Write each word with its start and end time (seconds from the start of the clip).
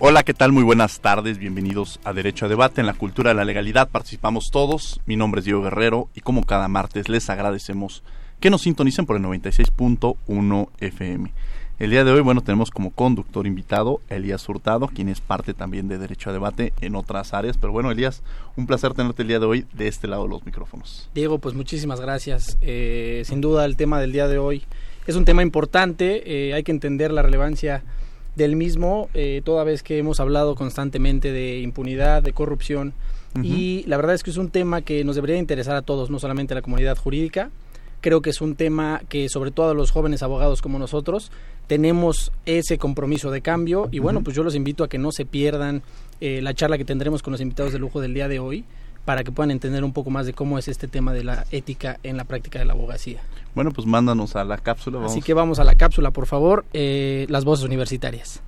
Hola, 0.00 0.22
¿qué 0.22 0.32
tal? 0.32 0.52
Muy 0.52 0.62
buenas 0.62 1.00
tardes, 1.00 1.38
bienvenidos 1.38 1.98
a 2.04 2.12
Derecho 2.12 2.46
a 2.46 2.48
Debate. 2.48 2.80
En 2.80 2.86
la 2.86 2.94
cultura 2.94 3.30
de 3.30 3.34
la 3.34 3.44
legalidad 3.44 3.88
participamos 3.88 4.52
todos. 4.52 5.00
Mi 5.06 5.16
nombre 5.16 5.40
es 5.40 5.44
Diego 5.44 5.60
Guerrero 5.60 6.08
y 6.14 6.20
como 6.20 6.44
cada 6.44 6.68
martes 6.68 7.08
les 7.08 7.28
agradecemos 7.28 8.04
que 8.38 8.48
nos 8.48 8.62
sintonicen 8.62 9.06
por 9.06 9.16
el 9.16 9.24
96.1 9.24 10.68
FM. 10.78 11.32
El 11.80 11.90
día 11.90 12.04
de 12.04 12.12
hoy, 12.12 12.20
bueno, 12.20 12.42
tenemos 12.42 12.70
como 12.70 12.92
conductor 12.92 13.44
invitado 13.44 14.00
Elías 14.08 14.48
Hurtado, 14.48 14.86
quien 14.86 15.08
es 15.08 15.20
parte 15.20 15.52
también 15.52 15.88
de 15.88 15.98
Derecho 15.98 16.30
a 16.30 16.32
Debate 16.32 16.72
en 16.80 16.94
otras 16.94 17.34
áreas. 17.34 17.58
Pero 17.58 17.72
bueno, 17.72 17.90
Elías, 17.90 18.22
un 18.54 18.68
placer 18.68 18.94
tenerte 18.94 19.22
el 19.22 19.28
día 19.28 19.40
de 19.40 19.46
hoy 19.46 19.66
de 19.72 19.88
este 19.88 20.06
lado 20.06 20.22
de 20.22 20.28
los 20.28 20.46
micrófonos. 20.46 21.10
Diego, 21.12 21.40
pues 21.40 21.56
muchísimas 21.56 22.00
gracias. 22.00 22.56
Eh, 22.60 23.22
sin 23.24 23.40
duda 23.40 23.64
el 23.64 23.76
tema 23.76 24.00
del 24.00 24.12
día 24.12 24.28
de 24.28 24.38
hoy 24.38 24.62
es 25.08 25.16
un 25.16 25.24
tema 25.24 25.42
importante, 25.42 26.50
eh, 26.50 26.54
hay 26.54 26.62
que 26.62 26.70
entender 26.70 27.10
la 27.10 27.22
relevancia 27.22 27.82
del 28.38 28.56
mismo, 28.56 29.10
eh, 29.12 29.42
toda 29.44 29.64
vez 29.64 29.82
que 29.82 29.98
hemos 29.98 30.20
hablado 30.20 30.54
constantemente 30.54 31.30
de 31.32 31.58
impunidad, 31.58 32.22
de 32.22 32.32
corrupción, 32.32 32.94
y 33.42 33.84
la 33.86 33.96
verdad 33.98 34.14
es 34.14 34.22
que 34.22 34.30
es 34.30 34.36
un 34.36 34.48
tema 34.50 34.80
que 34.80 35.04
nos 35.04 35.14
debería 35.14 35.36
interesar 35.36 35.76
a 35.76 35.82
todos, 35.82 36.10
no 36.10 36.18
solamente 36.18 36.54
a 36.54 36.56
la 36.56 36.62
comunidad 36.62 36.96
jurídica. 36.96 37.50
Creo 38.00 38.20
que 38.20 38.30
es 38.30 38.40
un 38.40 38.56
tema 38.56 39.02
que 39.08 39.28
sobre 39.28 39.50
todo 39.50 39.70
a 39.70 39.74
los 39.74 39.90
jóvenes 39.90 40.22
abogados 40.22 40.62
como 40.62 40.78
nosotros 40.78 41.30
tenemos 41.68 42.32
ese 42.46 42.78
compromiso 42.78 43.30
de 43.30 43.40
cambio. 43.40 43.88
Y 43.92 44.00
bueno, 44.00 44.22
pues 44.24 44.34
yo 44.34 44.42
los 44.42 44.56
invito 44.56 44.82
a 44.82 44.88
que 44.88 44.98
no 44.98 45.12
se 45.12 45.24
pierdan 45.24 45.82
eh, 46.20 46.40
la 46.42 46.54
charla 46.54 46.78
que 46.78 46.84
tendremos 46.84 47.22
con 47.22 47.32
los 47.32 47.40
invitados 47.40 47.72
de 47.72 47.78
lujo 47.78 48.00
del 48.00 48.14
día 48.14 48.26
de 48.26 48.40
hoy 48.40 48.64
para 49.08 49.24
que 49.24 49.32
puedan 49.32 49.50
entender 49.50 49.84
un 49.84 49.94
poco 49.94 50.10
más 50.10 50.26
de 50.26 50.34
cómo 50.34 50.58
es 50.58 50.68
este 50.68 50.86
tema 50.86 51.14
de 51.14 51.24
la 51.24 51.46
ética 51.50 51.98
en 52.02 52.18
la 52.18 52.24
práctica 52.24 52.58
de 52.58 52.66
la 52.66 52.74
abogacía. 52.74 53.22
Bueno, 53.54 53.70
pues 53.70 53.86
mándanos 53.86 54.36
a 54.36 54.44
la 54.44 54.58
cápsula. 54.58 55.02
Así 55.02 55.22
que 55.22 55.32
vamos 55.32 55.58
a 55.58 55.64
la 55.64 55.76
cápsula, 55.76 56.10
por 56.10 56.26
favor. 56.26 56.66
Eh, 56.74 57.24
las 57.30 57.46
voces 57.46 57.64
universitarias. 57.64 58.42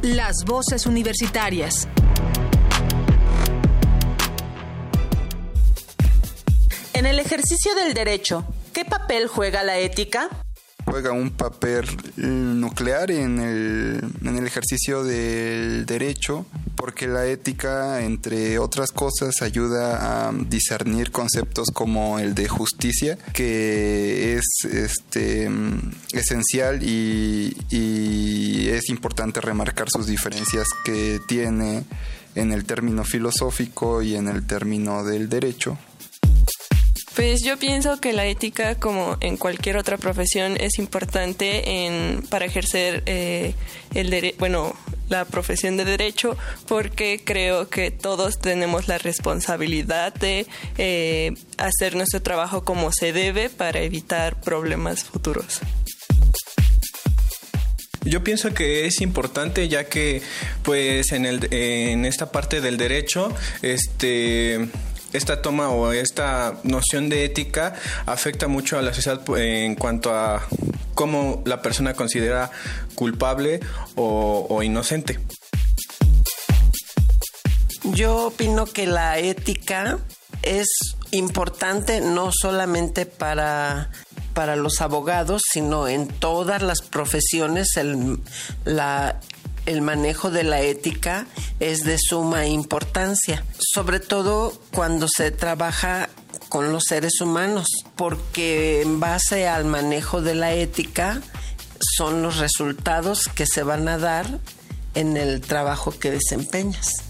Las 0.00 0.46
voces 0.46 0.86
universitarias. 0.86 1.86
En 6.94 7.04
el 7.04 7.18
ejercicio 7.18 7.74
del 7.74 7.92
derecho, 7.92 8.46
¿qué 8.72 8.86
papel 8.86 9.26
juega 9.28 9.62
la 9.62 9.76
ética? 9.76 10.30
Juega 10.84 11.12
un 11.12 11.30
papel 11.30 11.86
nuclear 12.16 13.10
en 13.10 13.38
el, 13.38 14.00
en 14.22 14.36
el 14.36 14.46
ejercicio 14.46 15.04
del 15.04 15.86
derecho 15.86 16.46
porque 16.76 17.08
la 17.08 17.26
ética, 17.26 18.02
entre 18.02 18.58
otras 18.58 18.90
cosas, 18.92 19.40
ayuda 19.40 20.28
a 20.28 20.32
discernir 20.32 21.12
conceptos 21.12 21.68
como 21.72 22.18
el 22.18 22.34
de 22.34 22.46
justicia, 22.46 23.16
que 23.32 24.34
es 24.34 24.44
este, 24.70 25.50
esencial 26.12 26.82
y, 26.82 27.56
y 27.70 28.68
es 28.68 28.90
importante 28.90 29.40
remarcar 29.40 29.88
sus 29.88 30.06
diferencias 30.06 30.68
que 30.84 31.20
tiene 31.26 31.84
en 32.34 32.52
el 32.52 32.64
término 32.64 33.04
filosófico 33.04 34.02
y 34.02 34.16
en 34.16 34.28
el 34.28 34.46
término 34.46 35.04
del 35.04 35.28
derecho. 35.28 35.78
Pues 37.14 37.42
yo 37.42 37.56
pienso 37.58 38.00
que 38.00 38.12
la 38.12 38.26
ética, 38.26 38.74
como 38.74 39.16
en 39.20 39.36
cualquier 39.36 39.76
otra 39.76 39.98
profesión, 39.98 40.56
es 40.58 40.78
importante 40.78 41.86
en, 41.86 42.22
para 42.28 42.44
ejercer 42.44 43.04
eh, 43.06 43.54
el 43.94 44.34
bueno, 44.38 44.74
la 45.08 45.24
profesión 45.24 45.76
de 45.76 45.84
derecho, 45.84 46.36
porque 46.66 47.20
creo 47.22 47.68
que 47.68 47.92
todos 47.92 48.40
tenemos 48.40 48.88
la 48.88 48.98
responsabilidad 48.98 50.12
de 50.14 50.48
eh, 50.76 51.32
hacer 51.56 51.94
nuestro 51.94 52.20
trabajo 52.20 52.64
como 52.64 52.90
se 52.92 53.12
debe 53.12 53.48
para 53.48 53.80
evitar 53.80 54.40
problemas 54.40 55.04
futuros. 55.04 55.60
Yo 58.04 58.22
pienso 58.22 58.52
que 58.52 58.86
es 58.86 59.00
importante 59.00 59.68
ya 59.68 59.84
que 59.84 60.20
pues 60.62 61.12
en, 61.12 61.24
el, 61.24 61.48
en 61.52 62.04
esta 62.04 62.32
parte 62.32 62.60
del 62.60 62.76
derecho 62.76 63.32
este 63.62 64.68
esta 65.14 65.40
toma 65.40 65.70
o 65.70 65.92
esta 65.92 66.58
noción 66.64 67.08
de 67.08 67.24
ética 67.24 67.74
afecta 68.04 68.48
mucho 68.48 68.78
a 68.78 68.82
la 68.82 68.92
sociedad 68.92 69.22
en 69.38 69.76
cuanto 69.76 70.12
a 70.12 70.42
cómo 70.94 71.42
la 71.46 71.62
persona 71.62 71.94
considera 71.94 72.50
culpable 72.94 73.60
o, 73.94 74.62
inocente. 74.62 75.20
Yo 77.84 78.26
opino 78.26 78.66
que 78.66 78.86
la 78.86 79.18
ética 79.18 79.98
es 80.42 80.66
importante 81.12 82.00
no 82.00 82.30
solamente 82.32 83.06
para, 83.06 83.90
para 84.32 84.56
los 84.56 84.80
abogados, 84.80 85.42
sino 85.52 85.86
en 85.86 86.08
todas 86.08 86.60
las 86.60 86.80
profesiones. 86.82 87.76
El, 87.76 88.18
la 88.64 89.20
el 89.66 89.82
manejo 89.82 90.30
de 90.30 90.44
la 90.44 90.60
ética 90.60 91.26
es 91.60 91.80
de 91.80 91.96
suma 91.98 92.46
importancia, 92.46 93.44
sobre 93.58 94.00
todo 94.00 94.52
cuando 94.72 95.06
se 95.08 95.30
trabaja 95.30 96.08
con 96.48 96.72
los 96.72 96.84
seres 96.84 97.20
humanos, 97.20 97.66
porque 97.96 98.82
en 98.82 99.00
base 99.00 99.48
al 99.48 99.64
manejo 99.64 100.22
de 100.22 100.34
la 100.34 100.52
ética 100.52 101.20
son 101.96 102.22
los 102.22 102.38
resultados 102.38 103.28
que 103.34 103.46
se 103.46 103.62
van 103.62 103.88
a 103.88 103.98
dar 103.98 104.26
en 104.94 105.16
el 105.16 105.40
trabajo 105.40 105.92
que 105.98 106.10
desempeñas. 106.10 107.04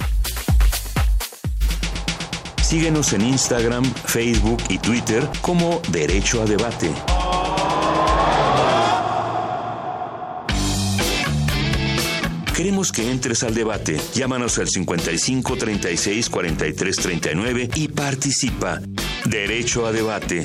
Síguenos 2.63 3.13
en 3.13 3.21
Instagram, 3.21 3.85
Facebook 3.85 4.63
y 4.69 4.79
Twitter 4.79 5.29
como 5.43 5.81
Derecho 5.91 6.43
a 6.43 6.47
Debate. 6.47 6.91
Queremos 12.55 12.93
que 12.93 13.11
entres 13.11 13.43
al 13.43 13.53
debate. 13.53 13.97
Llámanos 14.15 14.61
al 14.61 14.69
55 14.69 15.57
36 15.57 16.31
43 16.31 16.97
39 16.97 17.71
y 17.75 17.89
participa. 17.89 18.81
Derecho 19.29 19.85
a 19.87 19.91
debate. 19.91 20.45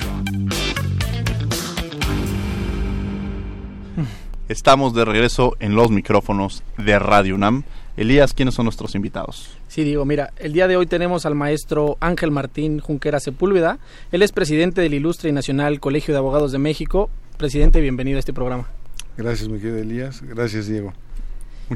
Estamos 4.48 4.96
de 4.96 5.06
regreso 5.06 5.56
en 5.60 5.76
los 5.76 5.92
micrófonos 5.92 6.64
de 6.80 6.98
Radio 6.98 7.36
UNAM. 7.36 7.62
Elías, 7.96 8.34
¿quiénes 8.34 8.56
son 8.56 8.66
nuestros 8.66 8.96
invitados? 8.96 9.56
Sí, 9.68 9.84
digo, 9.84 10.04
mira, 10.04 10.34
el 10.38 10.54
día 10.54 10.68
de 10.68 10.78
hoy 10.78 10.88
tenemos 10.88 11.28
al 11.28 11.36
maestro 11.36 11.98
Ángel 12.00 12.32
Martín 12.32 12.80
Junquera 12.80 13.20
Sepúlveda. 13.20 13.78
Él 14.12 14.24
es 14.24 14.32
presidente 14.32 14.82
del 14.82 14.96
Ilustre 14.96 15.30
y 15.30 15.34
Nacional 15.34 15.80
Colegio 15.80 16.16
de 16.16 16.18
Abogados 16.18 16.52
de 16.52 16.58
México. 16.58 17.12
Presidente, 17.38 17.82
bienvenido 17.82 18.18
a 18.18 18.22
este 18.22 18.34
programa. 18.34 18.68
Gracias, 19.16 19.48
mi 19.48 19.60
querido 19.60 19.78
Elías. 19.78 20.24
Gracias, 20.24 20.66
Diego 20.66 20.92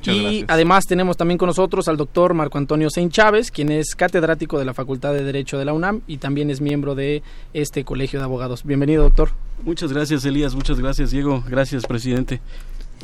y 0.06 0.46
además 0.48 0.86
tenemos 0.86 1.18
también 1.18 1.38
con 1.38 1.48
nosotros 1.48 1.88
al 1.88 1.98
doctor 1.98 2.34
Marco 2.34 2.58
Antonio 2.58 2.90
Sein 2.90 3.10
Chávez, 3.10 3.52
quien 3.52 3.72
es 3.72 3.96
catedrático 3.96 4.58
de 4.58 4.66
la 4.66 4.74
Facultad 4.74 5.14
de 5.14 5.24
Derecho 5.24 5.58
de 5.58 5.66
la 5.66 5.74
UNAM 5.74 6.02
y 6.08 6.18
también 6.18 6.50
es 6.50 6.62
miembro 6.62 6.96
de 6.96 7.22
este 7.54 7.84
Colegio 7.84 8.20
de 8.20 8.26
Abogados. 8.26 8.64
Bienvenido, 8.64 9.04
doctor. 9.04 9.30
Muchas 9.64 9.94
gracias, 9.94 10.26
Elías. 10.26 10.56
Muchas 10.56 10.80
gracias, 10.80 11.12
Diego. 11.12 11.44
Gracias, 11.48 11.86
presidente. 11.86 12.42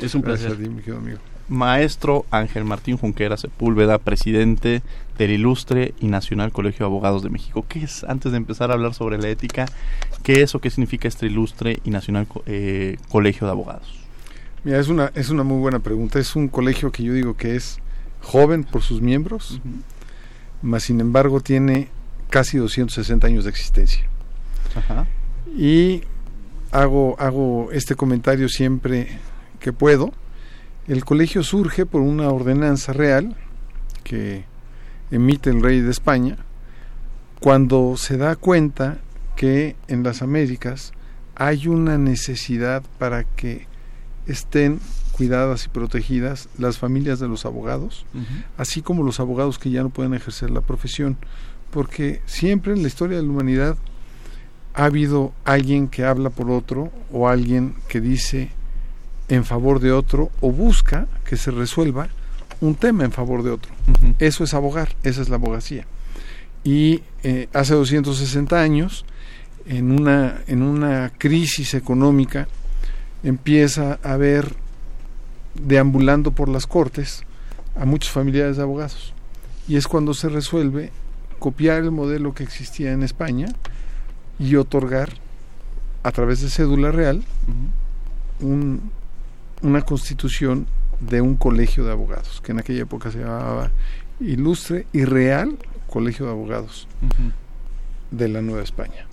Es 0.00 0.14
un 0.14 0.22
placer. 0.22 0.56
Maestro 1.48 2.26
Ángel 2.30 2.64
Martín 2.64 2.96
Junquera 2.96 3.36
Sepúlveda, 3.36 3.98
presidente 3.98 4.82
del 5.18 5.32
Ilustre 5.32 5.94
y 6.00 6.06
Nacional 6.06 6.52
Colegio 6.52 6.86
de 6.86 6.90
Abogados 6.92 7.22
de 7.22 7.30
México. 7.30 7.66
¿Qué 7.68 7.82
es, 7.82 8.04
antes 8.04 8.30
de 8.30 8.38
empezar 8.38 8.70
a 8.70 8.74
hablar 8.74 8.94
sobre 8.94 9.18
la 9.18 9.28
ética, 9.28 9.66
qué 10.22 10.42
es 10.42 10.54
o 10.54 10.60
qué 10.60 10.70
significa 10.70 11.08
este 11.08 11.26
Ilustre 11.26 11.80
y 11.84 11.90
Nacional 11.90 12.28
eh, 12.46 12.98
Colegio 13.08 13.46
de 13.46 13.50
Abogados? 13.50 13.99
Mira, 14.64 14.78
es 14.78 14.88
una, 14.88 15.10
es 15.14 15.30
una 15.30 15.42
muy 15.42 15.58
buena 15.58 15.78
pregunta. 15.78 16.18
Es 16.18 16.36
un 16.36 16.48
colegio 16.48 16.92
que 16.92 17.02
yo 17.02 17.12
digo 17.12 17.36
que 17.36 17.56
es 17.56 17.78
joven 18.22 18.64
por 18.64 18.82
sus 18.82 19.00
miembros, 19.00 19.60
mas 20.62 20.84
sin 20.84 21.00
embargo 21.00 21.40
tiene 21.40 21.88
casi 22.28 22.58
260 22.58 23.26
años 23.26 23.44
de 23.44 23.50
existencia. 23.50 24.04
Y 25.56 26.02
hago, 26.70 27.16
hago 27.18 27.72
este 27.72 27.94
comentario 27.94 28.48
siempre 28.48 29.18
que 29.58 29.72
puedo. 29.72 30.12
El 30.86 31.04
colegio 31.04 31.42
surge 31.42 31.86
por 31.86 32.02
una 32.02 32.28
ordenanza 32.30 32.92
real 32.92 33.36
que 34.04 34.44
emite 35.10 35.50
el 35.50 35.62
rey 35.62 35.80
de 35.80 35.90
España 35.90 36.36
cuando 37.40 37.96
se 37.96 38.16
da 38.16 38.36
cuenta 38.36 38.98
que 39.36 39.76
en 39.88 40.02
las 40.02 40.22
Américas 40.22 40.92
hay 41.34 41.68
una 41.68 41.96
necesidad 41.96 42.82
para 42.98 43.24
que 43.24 43.69
estén 44.30 44.80
cuidadas 45.12 45.66
y 45.66 45.68
protegidas 45.68 46.48
las 46.58 46.78
familias 46.78 47.18
de 47.20 47.28
los 47.28 47.44
abogados, 47.44 48.06
así 48.56 48.80
como 48.80 49.02
los 49.02 49.20
abogados 49.20 49.58
que 49.58 49.70
ya 49.70 49.82
no 49.82 49.90
pueden 49.90 50.14
ejercer 50.14 50.50
la 50.50 50.62
profesión, 50.62 51.16
porque 51.70 52.22
siempre 52.26 52.72
en 52.72 52.82
la 52.82 52.88
historia 52.88 53.18
de 53.18 53.22
la 53.22 53.30
humanidad 53.30 53.76
ha 54.74 54.84
habido 54.84 55.32
alguien 55.44 55.88
que 55.88 56.04
habla 56.04 56.30
por 56.30 56.50
otro 56.50 56.90
o 57.12 57.28
alguien 57.28 57.74
que 57.88 58.00
dice 58.00 58.50
en 59.28 59.44
favor 59.44 59.80
de 59.80 59.92
otro 59.92 60.30
o 60.40 60.50
busca 60.52 61.06
que 61.24 61.36
se 61.36 61.50
resuelva 61.50 62.08
un 62.60 62.74
tema 62.74 63.04
en 63.04 63.12
favor 63.12 63.42
de 63.42 63.50
otro. 63.50 63.72
Eso 64.18 64.44
es 64.44 64.54
abogar, 64.54 64.96
esa 65.02 65.22
es 65.22 65.28
la 65.28 65.36
abogacía. 65.36 65.86
Y 66.64 67.02
eh, 67.22 67.48
hace 67.52 67.74
260 67.74 68.60
años, 68.60 69.04
en 69.66 69.92
una, 69.92 70.42
en 70.46 70.62
una 70.62 71.12
crisis 71.16 71.74
económica, 71.74 72.48
empieza 73.22 73.98
a 74.02 74.14
haber 74.14 74.54
deambulando 75.54 76.32
por 76.32 76.48
las 76.48 76.66
cortes 76.66 77.24
a 77.76 77.84
muchos 77.84 78.10
familiares 78.10 78.56
de 78.56 78.62
abogados. 78.62 79.12
Y 79.68 79.76
es 79.76 79.86
cuando 79.86 80.14
se 80.14 80.28
resuelve 80.28 80.90
copiar 81.38 81.82
el 81.82 81.90
modelo 81.90 82.34
que 82.34 82.42
existía 82.42 82.92
en 82.92 83.02
España 83.02 83.48
y 84.38 84.56
otorgar 84.56 85.10
a 86.02 86.12
través 86.12 86.40
de 86.40 86.48
cédula 86.48 86.92
real 86.92 87.22
una 89.62 89.82
constitución 89.82 90.66
de 91.00 91.20
un 91.20 91.36
colegio 91.36 91.84
de 91.84 91.92
abogados, 91.92 92.40
que 92.42 92.52
en 92.52 92.58
aquella 92.58 92.82
época 92.82 93.10
se 93.10 93.18
llamaba 93.18 93.70
Ilustre 94.20 94.86
y 94.92 95.04
Real 95.04 95.56
Colegio 95.88 96.26
de 96.26 96.32
Abogados 96.32 96.86
de 98.10 98.28
la 98.28 98.42
Nueva 98.42 98.62
España. 98.62 99.06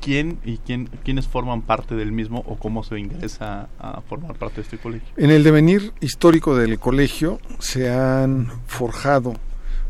¿Quién 0.00 0.38
y 0.44 0.58
quién, 0.58 0.88
quiénes 1.04 1.26
forman 1.26 1.62
parte 1.62 1.94
del 1.94 2.12
mismo 2.12 2.44
o 2.46 2.56
cómo 2.56 2.84
se 2.84 2.98
ingresa 2.98 3.68
a 3.78 4.00
formar 4.02 4.36
parte 4.36 4.56
de 4.56 4.62
este 4.62 4.78
colegio? 4.78 5.08
En 5.16 5.30
el 5.30 5.42
devenir 5.42 5.92
histórico 6.00 6.56
del 6.56 6.78
colegio 6.78 7.40
se 7.58 7.90
han 7.90 8.50
forjado 8.66 9.34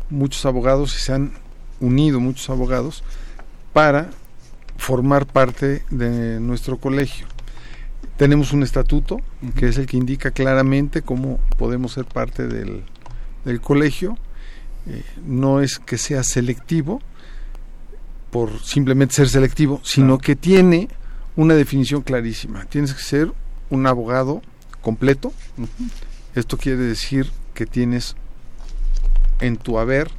muchos 0.09 0.45
abogados 0.45 0.95
y 0.95 0.99
se 0.99 1.13
han 1.13 1.33
unido 1.79 2.19
muchos 2.19 2.49
abogados 2.49 3.03
para 3.73 4.09
formar 4.77 5.25
parte 5.27 5.83
de 5.89 6.39
nuestro 6.39 6.77
colegio. 6.77 7.27
Tenemos 8.17 8.51
un 8.51 8.63
estatuto 8.63 9.21
que 9.55 9.69
es 9.69 9.77
el 9.77 9.85
que 9.85 9.97
indica 9.97 10.31
claramente 10.31 11.01
cómo 11.01 11.39
podemos 11.57 11.93
ser 11.93 12.05
parte 12.05 12.47
del, 12.47 12.83
colegio. 13.61 14.17
Eh, 14.87 15.03
no 15.25 15.61
es 15.61 15.79
que 15.79 15.97
sea 15.97 16.23
selectivo 16.23 17.01
por 18.31 18.61
simplemente 18.63 19.15
ser 19.15 19.29
selectivo, 19.29 19.81
sino 19.83 20.17
que 20.17 20.35
tiene 20.35 20.89
una 21.35 21.55
definición 21.55 22.01
clarísima. 22.01 22.65
Tienes 22.65 22.93
que 22.93 23.01
ser 23.01 23.31
un 23.69 23.87
abogado 23.87 24.41
completo. 24.81 25.33
Esto 26.35 26.57
quiere 26.57 26.79
decir 26.79 27.31
que 27.53 27.65
tienes 27.65 28.15
en 29.39 29.57
tu 29.57 29.79
haber 29.79 30.09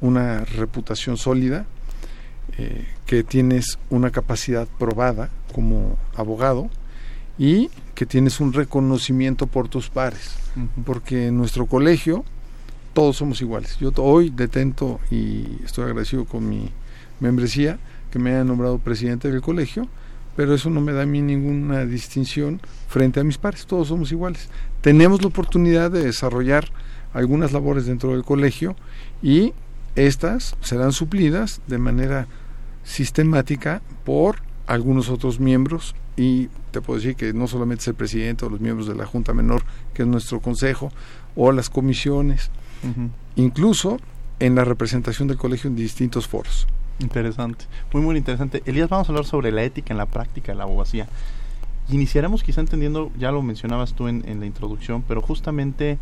una 0.00 0.44
reputación 0.44 1.16
sólida, 1.16 1.66
eh, 2.58 2.86
que 3.06 3.24
tienes 3.24 3.78
una 3.90 4.10
capacidad 4.10 4.68
probada 4.78 5.30
como 5.54 5.96
abogado 6.14 6.68
y 7.38 7.70
que 7.94 8.06
tienes 8.06 8.40
un 8.40 8.52
reconocimiento 8.52 9.46
por 9.46 9.68
tus 9.68 9.88
pares, 9.88 10.36
porque 10.84 11.28
en 11.28 11.36
nuestro 11.36 11.66
colegio 11.66 12.24
todos 12.92 13.16
somos 13.16 13.40
iguales. 13.42 13.76
Yo 13.78 13.92
hoy 13.96 14.30
detento 14.30 15.00
y 15.10 15.62
estoy 15.64 15.84
agradecido 15.84 16.24
con 16.24 16.48
mi 16.48 16.70
membresía 17.20 17.78
que 18.10 18.18
me 18.18 18.30
haya 18.30 18.44
nombrado 18.44 18.78
presidente 18.78 19.30
del 19.30 19.42
colegio, 19.42 19.88
pero 20.36 20.54
eso 20.54 20.70
no 20.70 20.80
me 20.80 20.92
da 20.92 21.02
a 21.02 21.06
mí 21.06 21.22
ninguna 21.22 21.84
distinción 21.86 22.60
frente 22.88 23.20
a 23.20 23.24
mis 23.24 23.38
pares, 23.38 23.66
todos 23.66 23.88
somos 23.88 24.12
iguales. 24.12 24.48
Tenemos 24.82 25.22
la 25.22 25.28
oportunidad 25.28 25.90
de 25.90 26.04
desarrollar 26.04 26.68
algunas 27.12 27.52
labores 27.52 27.86
dentro 27.86 28.12
del 28.12 28.24
colegio 28.24 28.76
y 29.22 29.54
estas 29.94 30.56
serán 30.60 30.92
suplidas 30.92 31.62
de 31.66 31.78
manera 31.78 32.26
sistemática 32.84 33.80
por 34.04 34.36
algunos 34.66 35.08
otros 35.08 35.40
miembros 35.40 35.94
y 36.16 36.48
te 36.70 36.80
puedo 36.80 36.98
decir 36.98 37.16
que 37.16 37.32
no 37.32 37.46
solamente 37.46 37.82
es 37.82 37.88
el 37.88 37.94
presidente 37.94 38.44
o 38.44 38.50
los 38.50 38.60
miembros 38.60 38.86
de 38.86 38.94
la 38.94 39.06
Junta 39.06 39.32
Menor, 39.32 39.62
que 39.94 40.02
es 40.02 40.08
nuestro 40.08 40.40
consejo, 40.40 40.90
o 41.34 41.52
las 41.52 41.70
comisiones, 41.70 42.50
incluso 43.36 43.98
en 44.38 44.54
la 44.54 44.64
representación 44.64 45.28
del 45.28 45.36
colegio 45.36 45.68
en 45.68 45.76
distintos 45.76 46.26
foros. 46.26 46.66
Interesante, 46.98 47.66
muy 47.92 48.02
muy 48.02 48.16
interesante. 48.16 48.62
Elías, 48.64 48.88
vamos 48.88 49.08
a 49.08 49.12
hablar 49.12 49.26
sobre 49.26 49.52
la 49.52 49.62
ética 49.62 49.92
en 49.92 49.98
la 49.98 50.06
práctica 50.06 50.52
de 50.52 50.58
la 50.58 50.64
abogacía. 50.64 51.06
Iniciaremos 51.90 52.42
quizá 52.42 52.60
entendiendo, 52.60 53.10
ya 53.18 53.30
lo 53.30 53.42
mencionabas 53.42 53.94
tú 53.94 54.08
en, 54.08 54.24
en 54.26 54.40
la 54.40 54.46
introducción, 54.46 55.02
pero 55.06 55.20
justamente 55.20 55.98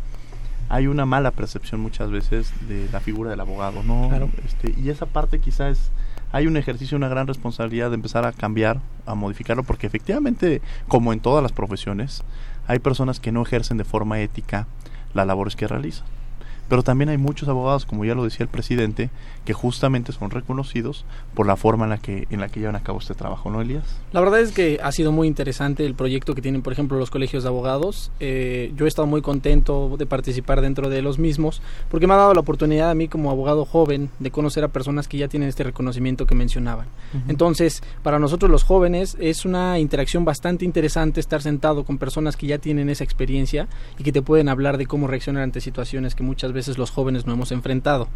hay 0.69 0.87
una 0.87 1.05
mala 1.05 1.31
percepción 1.31 1.81
muchas 1.81 2.09
veces 2.09 2.51
de 2.67 2.89
la 2.91 2.99
figura 2.99 3.29
del 3.29 3.39
abogado, 3.39 3.83
¿no? 3.83 4.09
Este, 4.45 4.73
y 4.79 4.89
esa 4.89 5.05
parte 5.05 5.39
quizás 5.39 5.91
hay 6.31 6.47
un 6.47 6.57
ejercicio, 6.57 6.97
una 6.97 7.07
gran 7.07 7.27
responsabilidad 7.27 7.89
de 7.89 7.95
empezar 7.95 8.25
a 8.25 8.31
cambiar, 8.31 8.81
a 9.05 9.15
modificarlo, 9.15 9.63
porque 9.63 9.87
efectivamente, 9.87 10.61
como 10.87 11.13
en 11.13 11.19
todas 11.19 11.43
las 11.43 11.51
profesiones, 11.51 12.23
hay 12.67 12.79
personas 12.79 13.19
que 13.19 13.31
no 13.31 13.43
ejercen 13.43 13.77
de 13.77 13.83
forma 13.83 14.19
ética 14.19 14.67
las 15.13 15.27
labores 15.27 15.55
que 15.55 15.67
realizan. 15.67 16.05
Pero 16.69 16.83
también 16.83 17.09
hay 17.09 17.17
muchos 17.17 17.47
abogados, 17.49 17.85
como 17.85 18.05
ya 18.05 18.15
lo 18.15 18.23
decía 18.23 18.43
el 18.43 18.49
presidente, 18.49 19.09
que 19.45 19.53
justamente 19.53 20.11
son 20.11 20.31
reconocidos 20.31 21.05
por 21.33 21.45
la 21.45 21.55
forma 21.55 21.85
en 21.85 21.91
la 21.91 21.97
que 21.97 22.27
en 22.29 22.39
la 22.39 22.49
que 22.49 22.59
llevan 22.59 22.75
a 22.75 22.81
cabo 22.81 22.99
este 22.99 23.13
trabajo, 23.13 23.49
¿no, 23.49 23.61
Elías? 23.61 23.83
La 24.11 24.19
verdad 24.19 24.39
es 24.39 24.51
que 24.51 24.79
ha 24.81 24.91
sido 24.91 25.11
muy 25.11 25.27
interesante 25.27 25.85
el 25.85 25.95
proyecto 25.95 26.35
que 26.35 26.41
tienen, 26.41 26.61
por 26.61 26.73
ejemplo, 26.73 26.97
los 26.97 27.11
colegios 27.11 27.43
de 27.43 27.49
abogados. 27.49 28.11
Eh, 28.19 28.73
yo 28.75 28.85
he 28.85 28.87
estado 28.87 29.07
muy 29.07 29.21
contento 29.21 29.95
de 29.97 30.05
participar 30.05 30.61
dentro 30.61 30.89
de 30.89 31.01
los 31.01 31.19
mismos, 31.19 31.61
porque 31.89 32.07
me 32.07 32.13
ha 32.13 32.17
dado 32.17 32.33
la 32.33 32.39
oportunidad 32.39 32.89
a 32.89 32.95
mí 32.95 33.07
como 33.07 33.31
abogado 33.31 33.65
joven 33.65 34.09
de 34.19 34.31
conocer 34.31 34.63
a 34.63 34.69
personas 34.69 35.07
que 35.07 35.17
ya 35.17 35.27
tienen 35.27 35.49
este 35.49 35.63
reconocimiento 35.63 36.25
que 36.25 36.35
mencionaban. 36.35 36.87
Entonces, 37.27 37.81
para 38.03 38.19
nosotros 38.19 38.51
los 38.51 38.63
jóvenes 38.63 39.17
es 39.19 39.45
una 39.45 39.79
interacción 39.79 40.25
bastante 40.25 40.65
interesante 40.65 41.19
estar 41.19 41.41
sentado 41.41 41.83
con 41.83 41.97
personas 41.97 42.35
que 42.35 42.47
ya 42.47 42.57
tienen 42.57 42.89
esa 42.89 43.03
experiencia 43.03 43.67
y 43.97 44.03
que 44.03 44.11
te 44.11 44.21
pueden 44.21 44.49
hablar 44.49 44.77
de 44.77 44.85
cómo 44.85 45.07
reaccionar 45.07 45.43
ante 45.43 45.61
situaciones 45.61 46.15
que 46.15 46.23
muchas 46.23 46.51
veces 46.55 46.79
los 46.79 46.89
jóvenes 46.89 47.27
no 47.27 47.33
hemos 47.33 47.51
enfrentado. 47.51 48.07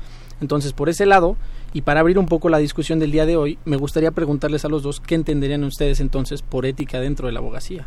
Entonces, 0.41 0.74
por 0.74 0.89
ese 0.89 1.05
lado, 1.05 1.36
y 1.74 1.81
para 1.81 2.00
abrir 2.00 2.17
un 2.17 2.25
poco 2.25 2.50
la 2.50 2.58
discusión 2.58 2.98
del 3.00 3.12
día 3.12 3.25
de 3.25 3.38
hoy, 3.38 3.60
me 3.65 3.77
gustaría 3.77 4.12
preguntarles 4.12 4.65
a 4.65 4.69
los 4.69 4.81
dos 4.81 5.00
qué 5.00 5.15
entenderían 5.15 5.63
ustedes 5.63 6.00
entonces 6.00 6.41
por 6.41 6.65
ética 6.65 7.00
dentro 7.00 7.27
de 7.27 7.34
la 7.34 7.39
abogacía. 7.39 7.86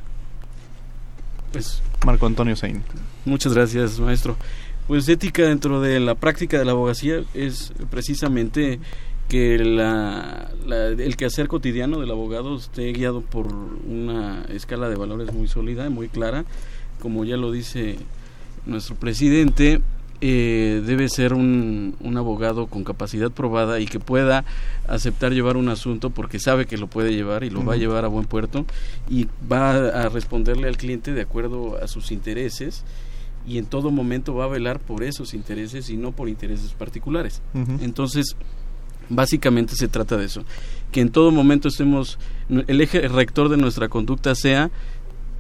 Pues 1.53 1.83
Marco 2.07 2.27
Antonio 2.27 2.57
Sein. 2.57 2.83
Muchas 3.25 3.53
gracias, 3.53 3.99
maestro. 3.99 4.37
Pues 4.87 5.09
ética 5.09 5.45
dentro 5.45 5.81
de 5.81 6.01
la 6.01 6.15
práctica 6.15 6.59
de 6.59 6.65
la 6.65 6.73
abogacía 6.73 7.23
es 7.35 7.73
precisamente 7.91 8.81
que 9.29 9.59
la, 9.59 10.51
el 10.69 11.17
quehacer 11.17 11.49
cotidiano 11.49 12.01
del 12.01 12.11
abogado 12.11 12.57
esté 12.57 12.93
guiado 12.93 13.23
por 13.23 13.47
una 13.47 14.45
escala 14.51 14.89
de 14.89 14.97
valores 14.97 15.33
muy 15.33 15.49
sólida, 15.49 15.89
muy 15.89 16.09
clara, 16.09 16.45
como 17.01 17.25
ya 17.25 17.37
lo 17.37 17.51
dice 17.51 17.97
nuestro 18.67 18.95
presidente, 18.97 19.81
eh, 20.25 20.85
debe 20.87 21.09
ser 21.09 21.35
un, 21.35 21.97
un, 21.99 22.17
abogado 22.17 22.69
con 22.69 22.85
capacidad 22.85 23.33
probada 23.33 23.81
y 23.81 23.87
que 23.87 23.99
pueda 23.99 24.45
aceptar 24.87 25.33
llevar 25.33 25.57
un 25.57 25.69
asunto 25.69 26.11
porque 26.11 26.39
sabe 26.39 26.67
que 26.67 26.77
lo 26.77 26.87
puede 26.87 27.13
llevar 27.13 27.43
y 27.43 27.51
lo 27.51 27.65
va 27.65 27.75
a 27.75 27.77
llevar 27.77 28.05
a 28.05 28.09
buen 28.09 28.27
puerto 28.27 28.65
y 29.11 29.27
va 29.51 29.73
a 29.73 30.09
responderle 30.11 30.69
al 30.69 30.77
cliente 30.77 31.13
de 31.13 31.23
acuerdo 31.23 31.77
a 31.83 31.89
sus 31.89 32.13
intereses 32.13 32.85
y 33.49 33.59
en 33.59 33.67
todo 33.67 33.91
momento 33.91 34.33
va 34.33 34.45
a 34.45 34.47
velar 34.47 34.79
por 34.79 35.03
esos 35.03 35.35
intereses 35.35 35.91
y 35.91 35.97
no 35.97 36.13
por 36.13 36.29
intereses 36.29 36.73
particulares. 36.73 37.43
Entonces, 37.81 38.37
básicamente 39.09 39.75
se 39.75 39.89
trata 39.89 40.17
de 40.17 40.27
eso, 40.27 40.45
que 40.93 41.01
en 41.01 41.11
todo 41.11 41.33
momento 41.33 41.67
estemos, 41.67 42.21
el 42.49 42.81
eje 42.81 43.09
rector 43.09 43.49
de 43.49 43.57
nuestra 43.57 43.89
conducta 43.89 44.37
sea 44.37 44.71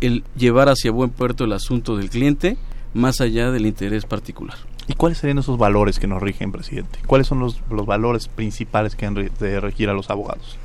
el 0.00 0.24
llevar 0.36 0.68
hacia 0.68 0.90
buen 0.90 1.10
puerto 1.10 1.44
el 1.44 1.52
asunto 1.52 1.96
del 1.96 2.10
cliente 2.10 2.56
más 2.94 3.20
allá 3.20 3.50
del 3.50 3.66
interés 3.66 4.04
particular. 4.04 4.56
¿Y 4.92 4.94
cuáles 4.94 5.16
serían 5.16 5.38
esos 5.38 5.56
valores 5.56 5.98
que 5.98 6.06
nos 6.06 6.22
rigen, 6.22 6.52
presidente? 6.52 6.98
¿Cuáles 7.06 7.26
son 7.26 7.38
los, 7.38 7.62
los 7.70 7.86
valores 7.86 8.28
principales 8.28 8.94
que 8.94 9.06
han 9.06 9.14
de 9.14 9.60
regir 9.60 9.88
a 9.88 9.94
los 9.94 10.10
abogados? 10.10 10.58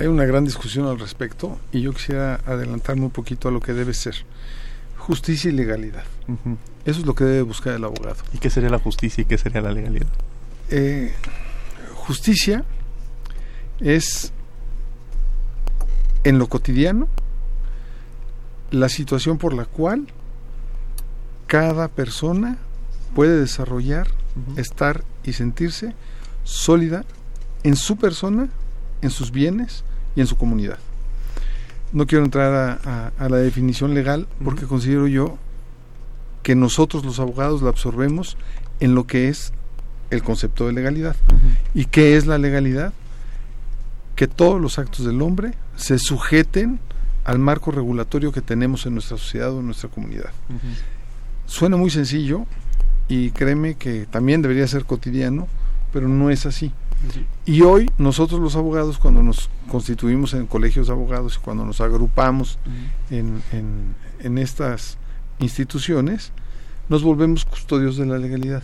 hay 0.00 0.06
una 0.06 0.24
gran 0.24 0.46
discusión 0.46 0.86
al 0.86 0.98
respecto 0.98 1.58
y 1.72 1.82
yo 1.82 1.92
quisiera 1.92 2.40
adelantarme 2.46 3.02
un 3.02 3.10
poquito 3.10 3.48
a 3.48 3.52
lo 3.52 3.60
que 3.60 3.74
debe 3.74 3.92
ser. 3.92 4.14
Justicia 4.96 5.50
y 5.50 5.52
legalidad. 5.52 6.04
Eso 6.86 7.00
es 7.00 7.06
lo 7.06 7.14
que 7.14 7.24
debe 7.24 7.42
buscar 7.42 7.74
el 7.74 7.84
abogado. 7.84 8.16
¿Y 8.32 8.38
qué 8.38 8.48
sería 8.48 8.70
la 8.70 8.78
justicia 8.78 9.22
y 9.22 9.24
qué 9.26 9.36
sería 9.36 9.60
la 9.60 9.72
legalidad? 9.72 10.08
Eh, 10.70 11.14
justicia 11.94 12.64
es 13.78 14.32
en 16.24 16.38
lo 16.38 16.48
cotidiano 16.48 17.08
la 18.70 18.88
situación 18.88 19.36
por 19.36 19.52
la 19.52 19.66
cual 19.66 20.06
cada 21.46 21.88
persona 21.88 22.58
puede 23.16 23.40
desarrollar, 23.40 24.08
estar 24.56 25.02
y 25.24 25.32
sentirse 25.32 25.94
sólida 26.44 27.06
en 27.62 27.74
su 27.74 27.96
persona, 27.96 28.50
en 29.00 29.08
sus 29.08 29.32
bienes 29.32 29.84
y 30.14 30.20
en 30.20 30.26
su 30.26 30.36
comunidad. 30.36 30.78
No 31.94 32.06
quiero 32.06 32.26
entrar 32.26 32.78
a, 33.18 33.28
la 33.28 33.36
definición 33.38 33.94
legal 33.94 34.28
porque 34.44 34.66
considero 34.66 35.06
yo 35.06 35.38
que 36.42 36.54
nosotros 36.54 37.06
los 37.06 37.18
abogados 37.18 37.62
la 37.62 37.70
absorbemos 37.70 38.36
en 38.80 38.94
lo 38.94 39.06
que 39.06 39.30
es 39.30 39.54
el 40.10 40.22
concepto 40.22 40.66
de 40.66 40.74
legalidad. 40.74 41.16
¿Y 41.72 41.86
qué 41.86 42.18
es 42.18 42.26
la 42.26 42.36
legalidad? 42.36 42.92
Que 44.14 44.28
todos 44.28 44.60
los 44.60 44.78
actos 44.78 45.06
del 45.06 45.22
hombre 45.22 45.54
se 45.74 45.98
sujeten 45.98 46.80
al 47.24 47.38
marco 47.38 47.70
regulatorio 47.70 48.30
que 48.30 48.42
tenemos 48.42 48.84
en 48.84 48.92
nuestra 48.92 49.16
sociedad 49.16 49.54
o 49.54 49.60
en 49.60 49.66
nuestra 49.66 49.88
comunidad. 49.88 50.32
Suena 51.46 51.78
muy 51.78 51.88
sencillo 51.88 52.46
y 53.08 53.30
créeme 53.30 53.74
que 53.74 54.06
también 54.06 54.42
debería 54.42 54.66
ser 54.66 54.84
cotidiano, 54.84 55.48
pero 55.92 56.08
no 56.08 56.30
es 56.30 56.46
así. 56.46 56.72
Y 57.44 57.62
hoy 57.62 57.90
nosotros 57.98 58.40
los 58.40 58.56
abogados, 58.56 58.98
cuando 58.98 59.22
nos 59.22 59.50
constituimos 59.68 60.34
en 60.34 60.46
colegios 60.46 60.86
de 60.88 60.92
abogados 60.92 61.36
y 61.36 61.44
cuando 61.44 61.64
nos 61.64 61.80
agrupamos 61.80 62.58
en, 63.10 63.42
en 64.20 64.38
estas 64.38 64.98
instituciones, 65.38 66.32
nos 66.88 67.02
volvemos 67.02 67.44
custodios 67.44 67.96
de 67.96 68.06
la 68.06 68.18
legalidad 68.18 68.62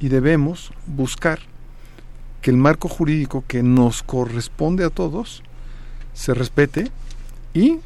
y 0.00 0.08
debemos 0.08 0.72
buscar 0.86 1.40
que 2.40 2.50
el 2.50 2.56
marco 2.56 2.88
jurídico 2.88 3.44
que 3.46 3.62
nos 3.62 4.02
corresponde 4.02 4.84
a 4.84 4.90
todos 4.90 5.42
se 6.14 6.34
respete 6.34 6.90
y 7.54 7.78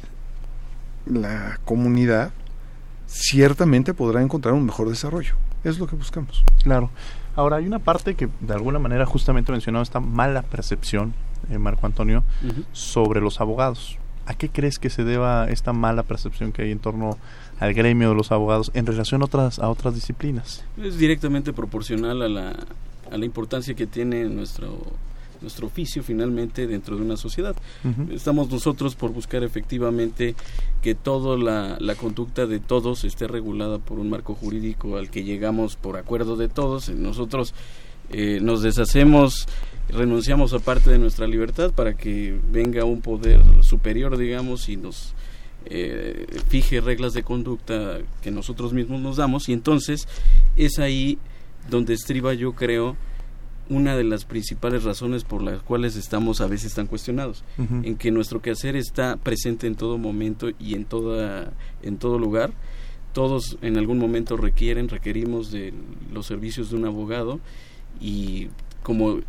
la 1.05 1.59
comunidad 1.65 2.31
ciertamente 3.07 3.93
podrá 3.93 4.21
encontrar 4.21 4.53
un 4.53 4.65
mejor 4.65 4.89
desarrollo. 4.89 5.35
Es 5.63 5.79
lo 5.79 5.87
que 5.87 5.95
buscamos. 5.95 6.43
Claro. 6.63 6.89
Ahora, 7.35 7.57
hay 7.57 7.65
una 7.65 7.79
parte 7.79 8.15
que 8.15 8.29
de 8.41 8.53
alguna 8.53 8.79
manera 8.79 9.05
justamente 9.05 9.51
mencionado 9.51 9.81
esta 9.81 9.99
mala 9.99 10.43
percepción, 10.43 11.13
eh, 11.49 11.57
Marco 11.57 11.85
Antonio, 11.85 12.23
sobre 12.71 13.21
los 13.21 13.41
abogados. 13.41 13.97
¿A 14.25 14.35
qué 14.35 14.49
crees 14.49 14.79
que 14.79 14.89
se 14.89 15.03
deba 15.03 15.49
esta 15.49 15.73
mala 15.73 16.03
percepción 16.03 16.51
que 16.51 16.61
hay 16.61 16.71
en 16.71 16.79
torno 16.79 17.17
al 17.59 17.73
gremio 17.73 18.09
de 18.09 18.15
los 18.15 18.31
abogados 18.31 18.71
en 18.73 18.85
relación 18.85 19.21
a 19.21 19.25
otras, 19.25 19.59
a 19.59 19.69
otras 19.69 19.95
disciplinas? 19.95 20.63
Es 20.81 20.97
directamente 20.97 21.53
proporcional 21.53 22.21
a 22.21 22.29
la, 22.29 22.55
a 23.11 23.17
la 23.17 23.25
importancia 23.25 23.73
que 23.73 23.87
tiene 23.87 24.25
nuestro 24.25 24.79
nuestro 25.43 25.67
oficio 25.67 26.01
finalmente 26.01 26.65
dentro 26.65 26.95
de 26.95 27.03
una 27.03 27.17
sociedad. 27.17 27.55
Estamos 28.09 28.49
nosotros 28.49 28.95
por 28.95 29.11
buscar 29.11 29.43
efectivamente 29.43 30.35
que 30.81 30.95
toda 30.95 31.37
la, 31.37 31.77
la, 31.79 31.95
conducta 31.95 32.47
de 32.47 32.59
todos 32.59 33.03
esté 33.03 33.27
regulada 33.27 33.77
por 33.77 33.99
un 33.99 34.09
marco 34.09 34.33
jurídico 34.33 34.97
al 34.97 35.11
que 35.11 35.23
llegamos 35.23 35.75
por 35.75 35.97
acuerdo 35.97 36.35
de 36.35 36.49
todos. 36.49 36.89
Nosotros 36.89 37.53
eh, 38.11 38.39
nos 38.41 38.61
deshacemos, 38.61 39.47
renunciamos 39.89 40.53
a 40.53 40.59
parte 40.59 40.91
de 40.91 40.99
nuestra 40.99 41.27
libertad 41.27 41.71
para 41.71 41.95
que 41.95 42.37
venga 42.51 42.85
un 42.85 43.01
poder 43.01 43.41
superior, 43.61 44.17
digamos, 44.17 44.69
y 44.69 44.77
nos 44.77 45.13
eh, 45.65 46.27
fije 46.49 46.81
reglas 46.81 47.13
de 47.13 47.23
conducta 47.23 47.99
que 48.21 48.31
nosotros 48.31 48.73
mismos 48.73 48.99
nos 48.99 49.17
damos 49.17 49.47
y 49.47 49.53
entonces 49.53 50.09
es 50.57 50.77
ahí 50.77 51.17
donde 51.69 51.93
estriba 51.93 52.33
yo 52.33 52.51
creo 52.51 52.97
una 53.69 53.95
de 53.95 54.03
las 54.03 54.25
principales 54.25 54.83
razones 54.83 55.23
por 55.23 55.41
las 55.41 55.61
cuales 55.61 55.95
estamos 55.95 56.41
a 56.41 56.47
veces 56.47 56.73
tan 56.73 56.87
cuestionados 56.87 57.43
en 57.57 57.95
que 57.95 58.11
nuestro 58.11 58.41
quehacer 58.41 58.75
está 58.75 59.17
presente 59.17 59.67
en 59.67 59.75
todo 59.75 59.97
momento 59.97 60.49
y 60.59 60.75
en 60.75 60.85
toda 60.85 61.53
en 61.81 61.97
todo 61.97 62.19
lugar. 62.19 62.51
Todos 63.13 63.57
en 63.61 63.77
algún 63.77 63.99
momento 63.99 64.37
requieren 64.37 64.89
requerimos 64.89 65.51
de 65.51 65.73
los 66.11 66.25
servicios 66.25 66.71
de 66.71 66.77
un 66.77 66.85
abogado 66.85 67.39
y 68.01 68.49
como 68.81 69.19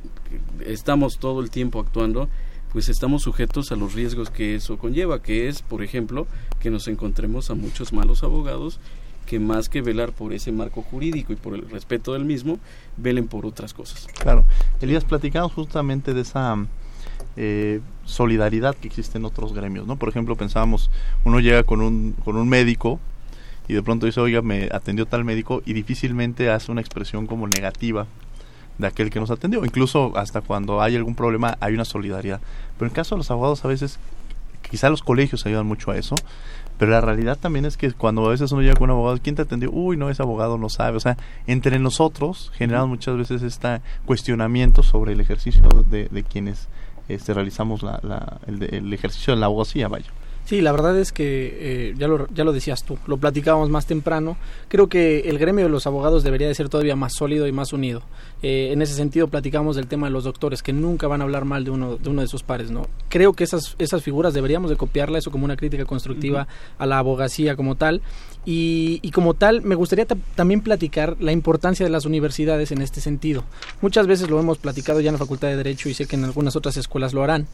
estamos 0.64 1.18
todo 1.18 1.40
el 1.40 1.50
tiempo 1.50 1.80
actuando 1.80 2.28
pues 2.72 2.88
estamos 2.88 3.22
sujetos 3.22 3.70
a 3.70 3.76
los 3.76 3.94
riesgos 3.94 4.30
que 4.30 4.56
eso 4.56 4.78
conlleva, 4.78 5.22
que 5.22 5.46
es, 5.46 5.62
por 5.62 5.84
ejemplo, 5.84 6.26
que 6.58 6.70
nos 6.70 6.88
encontremos 6.88 7.48
a 7.50 7.54
muchos 7.54 7.92
malos 7.92 8.24
abogados 8.24 8.80
que 9.26 9.38
más 9.38 9.68
que 9.68 9.82
velar 9.82 10.12
por 10.12 10.32
ese 10.32 10.52
marco 10.52 10.82
jurídico 10.82 11.32
y 11.32 11.36
por 11.36 11.54
el 11.54 11.68
respeto 11.68 12.12
del 12.12 12.24
mismo, 12.24 12.58
velen 12.96 13.28
por 13.28 13.46
otras 13.46 13.74
cosas. 13.74 14.06
Claro. 14.18 14.44
Elías, 14.80 15.04
platicamos 15.04 15.52
justamente 15.52 16.14
de 16.14 16.20
esa 16.20 16.56
eh, 17.36 17.80
solidaridad 18.04 18.74
que 18.76 18.88
existe 18.88 19.18
en 19.18 19.24
otros 19.24 19.52
gremios, 19.52 19.86
¿no? 19.86 19.96
Por 19.96 20.08
ejemplo, 20.08 20.36
pensábamos, 20.36 20.90
uno 21.24 21.40
llega 21.40 21.62
con 21.62 21.80
un, 21.80 22.12
con 22.24 22.36
un 22.36 22.48
médico 22.48 23.00
y 23.66 23.74
de 23.74 23.82
pronto 23.82 24.06
dice, 24.06 24.20
oiga, 24.20 24.42
me 24.42 24.68
atendió 24.70 25.06
tal 25.06 25.24
médico 25.24 25.62
y 25.64 25.72
difícilmente 25.72 26.50
hace 26.50 26.70
una 26.70 26.80
expresión 26.80 27.26
como 27.26 27.48
negativa 27.48 28.06
de 28.78 28.86
aquel 28.86 29.10
que 29.10 29.20
nos 29.20 29.30
atendió. 29.30 29.64
Incluso 29.64 30.16
hasta 30.16 30.40
cuando 30.40 30.82
hay 30.82 30.96
algún 30.96 31.14
problema 31.14 31.56
hay 31.60 31.74
una 31.74 31.84
solidaridad. 31.84 32.40
Pero 32.76 32.86
en 32.86 32.90
el 32.90 32.94
caso 32.94 33.14
de 33.14 33.20
los 33.20 33.30
abogados 33.30 33.64
a 33.64 33.68
veces, 33.68 33.98
quizá 34.68 34.90
los 34.90 35.02
colegios 35.02 35.46
ayudan 35.46 35.66
mucho 35.66 35.90
a 35.90 35.96
eso, 35.96 36.14
pero 36.78 36.90
la 36.90 37.00
realidad 37.00 37.38
también 37.38 37.64
es 37.64 37.76
que 37.76 37.92
cuando 37.92 38.26
a 38.26 38.30
veces 38.30 38.50
uno 38.52 38.62
llega 38.62 38.74
con 38.74 38.90
un 38.90 38.96
abogado, 38.96 39.18
¿quién 39.22 39.36
te 39.36 39.42
atendió? 39.42 39.70
Uy, 39.70 39.96
no, 39.96 40.10
ese 40.10 40.22
abogado 40.22 40.58
no 40.58 40.68
sabe. 40.68 40.96
O 40.96 41.00
sea, 41.00 41.16
entre 41.46 41.78
nosotros 41.78 42.50
generamos 42.54 42.88
muchas 42.88 43.16
veces 43.16 43.42
este 43.42 43.80
cuestionamiento 44.04 44.82
sobre 44.82 45.12
el 45.12 45.20
ejercicio 45.20 45.62
de, 45.88 46.08
de 46.08 46.22
quienes 46.24 46.68
este, 47.08 47.34
realizamos 47.34 47.82
la, 47.82 48.38
el, 48.46 48.62
el 48.62 48.92
ejercicio 48.92 49.34
de 49.34 49.40
la 49.40 49.46
abogacía, 49.46 49.88
vaya. 49.88 50.10
Sí, 50.44 50.60
la 50.60 50.72
verdad 50.72 50.98
es 50.98 51.10
que 51.10 51.56
eh, 51.60 51.94
ya, 51.96 52.06
lo, 52.06 52.28
ya 52.28 52.44
lo 52.44 52.52
decías 52.52 52.84
tú, 52.84 52.98
lo 53.06 53.16
platicábamos 53.16 53.70
más 53.70 53.86
temprano. 53.86 54.36
Creo 54.68 54.88
que 54.88 55.20
el 55.20 55.38
gremio 55.38 55.64
de 55.64 55.70
los 55.70 55.86
abogados 55.86 56.22
debería 56.22 56.46
de 56.46 56.54
ser 56.54 56.68
todavía 56.68 56.96
más 56.96 57.14
sólido 57.14 57.46
y 57.46 57.52
más 57.52 57.72
unido. 57.72 58.02
Eh, 58.42 58.70
en 58.72 58.82
ese 58.82 58.92
sentido, 58.92 59.28
platicamos 59.28 59.74
del 59.74 59.86
tema 59.86 60.06
de 60.06 60.12
los 60.12 60.24
doctores, 60.24 60.62
que 60.62 60.74
nunca 60.74 61.06
van 61.08 61.22
a 61.22 61.24
hablar 61.24 61.46
mal 61.46 61.64
de 61.64 61.70
uno 61.70 61.96
de, 61.96 62.10
uno 62.10 62.20
de 62.20 62.28
sus 62.28 62.42
pares. 62.42 62.70
¿no? 62.70 62.88
Creo 63.08 63.32
que 63.32 63.44
esas, 63.44 63.74
esas 63.78 64.02
figuras 64.02 64.34
deberíamos 64.34 64.68
de 64.68 64.76
copiarla, 64.76 65.16
eso 65.16 65.30
como 65.30 65.46
una 65.46 65.56
crítica 65.56 65.86
constructiva 65.86 66.46
a 66.76 66.84
la 66.84 66.98
abogacía 66.98 67.56
como 67.56 67.76
tal. 67.76 68.02
Y, 68.44 68.98
y 69.00 69.12
como 69.12 69.32
tal, 69.32 69.62
me 69.62 69.74
gustaría 69.74 70.04
también 70.34 70.60
platicar 70.60 71.16
la 71.20 71.32
importancia 71.32 71.86
de 71.86 71.90
las 71.90 72.04
universidades 72.04 72.70
en 72.70 72.82
este 72.82 73.00
sentido. 73.00 73.44
Muchas 73.80 74.06
veces 74.06 74.28
lo 74.28 74.38
hemos 74.38 74.58
platicado 74.58 75.00
ya 75.00 75.08
en 75.08 75.14
la 75.14 75.18
Facultad 75.18 75.48
de 75.48 75.56
Derecho 75.56 75.88
y 75.88 75.94
sé 75.94 76.04
que 76.04 76.16
en 76.16 76.24
algunas 76.24 76.54
otras 76.54 76.76
escuelas 76.76 77.14
lo 77.14 77.24
harán 77.24 77.46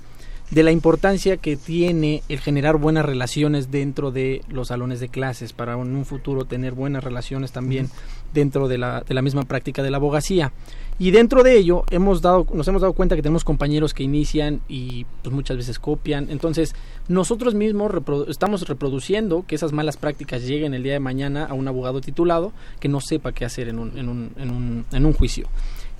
de 0.51 0.63
la 0.65 0.73
importancia 0.73 1.37
que 1.37 1.57
tiene 1.57 2.23
el 2.29 2.41
generar 2.41 2.77
buenas 2.77 3.05
relaciones 3.05 3.71
dentro 3.71 4.11
de 4.11 4.43
los 4.49 4.69
salones 4.69 4.99
de 4.99 5.09
clases 5.09 5.53
para 5.53 5.75
en 5.75 5.95
un 5.95 6.05
futuro 6.05 6.45
tener 6.45 6.73
buenas 6.73 7.05
relaciones 7.05 7.53
también 7.53 7.89
dentro 8.35 8.67
de 8.67 8.79
la, 8.79 9.03
de 9.03 9.15
la 9.15 9.23
misma 9.23 9.45
práctica 9.45 9.83
de 9.83 9.91
la 9.91 9.99
abogacía. 9.99 10.53
Y 10.99 11.13
dentro 11.13 11.43
de 11.43 11.57
ello 11.57 11.85
hemos 11.91 12.21
dado, 12.21 12.47
nos 12.53 12.69
hemos 12.69 12.83
dado 12.83 12.93
cuenta 12.93 13.17
que 13.17 13.23
tenemos 13.23 13.45
compañeros 13.45 13.95
que 13.95 14.03
inician 14.03 14.61
y 14.69 15.07
pues 15.23 15.35
muchas 15.35 15.57
veces 15.57 15.79
copian. 15.79 16.29
Entonces, 16.31 16.75
nosotros 17.09 17.55
mismos 17.55 17.93
estamos 18.29 18.69
reproduciendo 18.69 19.45
que 19.47 19.55
esas 19.55 19.73
malas 19.73 19.97
prácticas 19.97 20.47
lleguen 20.47 20.75
el 20.75 20.83
día 20.83 20.93
de 20.93 21.01
mañana 21.01 21.47
a 21.47 21.55
un 21.55 21.67
abogado 21.69 22.01
titulado 22.01 22.53
que 22.81 22.89
no 22.89 23.01
sepa 23.01 23.33
qué 23.33 23.45
hacer 23.45 23.69
en 23.69 23.79
un, 23.79 23.97
en 23.97 24.09
un, 24.09 24.33
en 24.37 24.51
un, 24.51 24.85
en 24.93 25.07
un 25.07 25.13
juicio. 25.13 25.49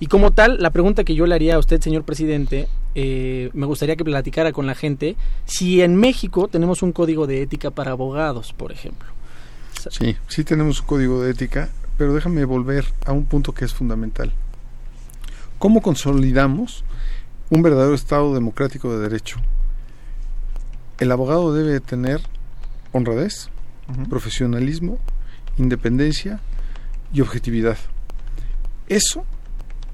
Y 0.01 0.07
como 0.07 0.31
tal, 0.31 0.57
la 0.59 0.71
pregunta 0.71 1.03
que 1.03 1.13
yo 1.13 1.27
le 1.27 1.35
haría 1.35 1.53
a 1.53 1.59
usted, 1.59 1.79
señor 1.79 2.05
presidente, 2.05 2.67
eh, 2.95 3.51
me 3.53 3.67
gustaría 3.67 3.95
que 3.95 4.03
platicara 4.03 4.51
con 4.51 4.65
la 4.65 4.73
gente 4.73 5.15
si 5.45 5.83
en 5.83 5.95
México 5.95 6.47
tenemos 6.47 6.81
un 6.81 6.91
código 6.91 7.27
de 7.27 7.43
ética 7.43 7.69
para 7.69 7.91
abogados, 7.91 8.51
por 8.51 8.71
ejemplo. 8.71 9.07
Sí, 9.91 10.17
sí 10.27 10.43
tenemos 10.43 10.79
un 10.81 10.87
código 10.87 11.21
de 11.21 11.29
ética, 11.29 11.69
pero 11.99 12.15
déjame 12.15 12.43
volver 12.45 12.83
a 13.05 13.11
un 13.11 13.25
punto 13.25 13.53
que 13.53 13.63
es 13.63 13.75
fundamental. 13.75 14.33
¿Cómo 15.59 15.83
consolidamos 15.83 16.83
un 17.51 17.61
verdadero 17.61 17.93
Estado 17.93 18.33
democrático 18.33 18.91
de 18.91 19.07
derecho? 19.07 19.37
El 20.97 21.11
abogado 21.11 21.53
debe 21.53 21.79
tener 21.79 22.21
honradez, 22.91 23.51
profesionalismo, 24.09 24.97
independencia 25.59 26.39
y 27.13 27.21
objetividad. 27.21 27.77
Eso 28.87 29.25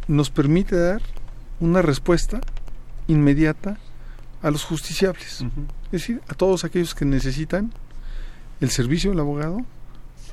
nos 0.08 0.30
permite 0.30 0.76
dar 0.76 1.02
una 1.60 1.82
respuesta 1.82 2.42
inmediata 3.08 3.78
a 4.42 4.52
los 4.52 4.64
justiciables, 4.64 5.44
es 5.86 5.92
decir, 5.92 6.22
a 6.28 6.34
todos 6.34 6.64
aquellos 6.64 6.94
que 6.94 7.06
necesitan 7.06 7.72
el 8.62 8.70
servicio 8.70 9.12
del 9.12 9.20
abogado, 9.20 9.60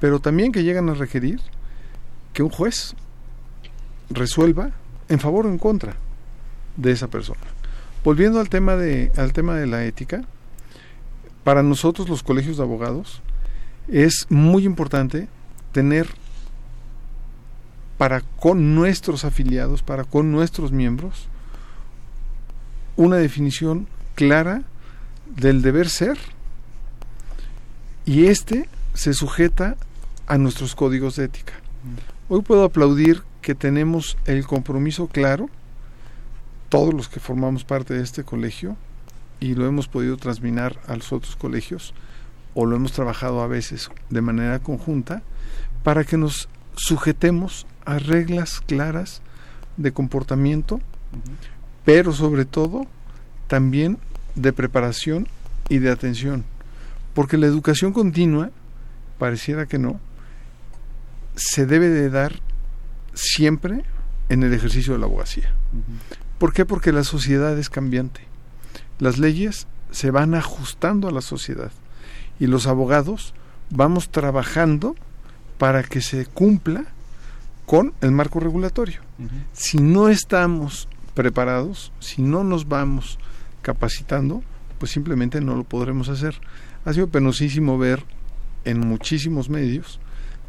pero 0.00 0.20
también 0.20 0.52
que 0.52 0.62
llegan 0.62 0.88
a 0.88 0.94
requerir 0.94 1.40
que 2.32 2.42
un 2.42 2.50
juez 2.50 2.94
resuelva 4.10 4.72
en 5.08 5.18
favor 5.20 5.46
o 5.46 5.48
en 5.48 5.58
contra 5.58 5.96
de 6.76 6.92
esa 6.92 7.08
persona. 7.08 7.40
Volviendo 8.02 8.40
al 8.40 8.48
tema 8.48 8.76
de 8.76 9.10
al 9.16 9.32
tema 9.32 9.56
de 9.56 9.66
la 9.66 9.84
ética, 9.84 10.24
para 11.42 11.62
nosotros 11.62 12.08
los 12.08 12.22
colegios 12.22 12.58
de 12.58 12.62
abogados 12.62 13.22
es 13.88 14.26
muy 14.28 14.64
importante 14.64 15.28
tener 15.72 16.08
para 18.04 18.20
con 18.20 18.74
nuestros 18.74 19.24
afiliados, 19.24 19.82
para 19.82 20.04
con 20.04 20.30
nuestros 20.30 20.72
miembros, 20.72 21.26
una 22.96 23.16
definición 23.16 23.88
clara 24.14 24.62
del 25.36 25.62
deber 25.62 25.88
ser 25.88 26.18
y 28.04 28.26
este 28.26 28.68
se 28.92 29.14
sujeta 29.14 29.78
a 30.26 30.36
nuestros 30.36 30.74
códigos 30.74 31.16
de 31.16 31.24
ética. 31.24 31.54
Hoy 32.28 32.42
puedo 32.42 32.64
aplaudir 32.64 33.22
que 33.40 33.54
tenemos 33.54 34.18
el 34.26 34.46
compromiso 34.46 35.06
claro, 35.06 35.48
todos 36.68 36.92
los 36.92 37.08
que 37.08 37.20
formamos 37.20 37.64
parte 37.64 37.94
de 37.94 38.02
este 38.02 38.22
colegio, 38.22 38.76
y 39.40 39.54
lo 39.54 39.66
hemos 39.66 39.88
podido 39.88 40.18
transminar 40.18 40.78
a 40.88 40.94
los 40.94 41.10
otros 41.10 41.36
colegios, 41.36 41.94
o 42.52 42.66
lo 42.66 42.76
hemos 42.76 42.92
trabajado 42.92 43.40
a 43.40 43.46
veces 43.46 43.90
de 44.10 44.20
manera 44.20 44.58
conjunta, 44.58 45.22
para 45.82 46.04
que 46.04 46.18
nos 46.18 46.50
sujetemos 46.76 47.66
a 47.84 47.98
reglas 47.98 48.60
claras 48.60 49.22
de 49.76 49.92
comportamiento, 49.92 50.80
pero 51.84 52.12
sobre 52.12 52.44
todo 52.44 52.86
también 53.46 53.98
de 54.34 54.52
preparación 54.52 55.28
y 55.68 55.78
de 55.78 55.90
atención, 55.90 56.44
porque 57.14 57.36
la 57.36 57.46
educación 57.46 57.92
continua, 57.92 58.50
pareciera 59.18 59.66
que 59.66 59.78
no, 59.78 60.00
se 61.36 61.66
debe 61.66 61.88
de 61.88 62.10
dar 62.10 62.40
siempre 63.14 63.84
en 64.28 64.42
el 64.42 64.52
ejercicio 64.52 64.92
de 64.94 64.98
la 64.98 65.06
abogacía. 65.06 65.54
¿Por 66.38 66.52
qué? 66.52 66.64
Porque 66.64 66.92
la 66.92 67.04
sociedad 67.04 67.58
es 67.58 67.70
cambiante. 67.70 68.22
Las 68.98 69.18
leyes 69.18 69.66
se 69.90 70.10
van 70.10 70.34
ajustando 70.34 71.08
a 71.08 71.12
la 71.12 71.20
sociedad 71.20 71.70
y 72.38 72.46
los 72.46 72.66
abogados 72.66 73.34
vamos 73.70 74.10
trabajando 74.10 74.96
para 75.58 75.82
que 75.82 76.00
se 76.00 76.26
cumpla 76.26 76.84
con 77.66 77.94
el 78.00 78.10
marco 78.10 78.40
regulatorio. 78.40 79.00
Si 79.52 79.78
no 79.78 80.08
estamos 80.08 80.88
preparados, 81.14 81.92
si 82.00 82.22
no 82.22 82.44
nos 82.44 82.68
vamos 82.68 83.18
capacitando, 83.62 84.42
pues 84.78 84.92
simplemente 84.92 85.40
no 85.40 85.56
lo 85.56 85.64
podremos 85.64 86.08
hacer. 86.08 86.40
Ha 86.84 86.92
sido 86.92 87.08
penosísimo 87.08 87.78
ver 87.78 88.04
en 88.64 88.80
muchísimos 88.80 89.48
medios 89.48 90.00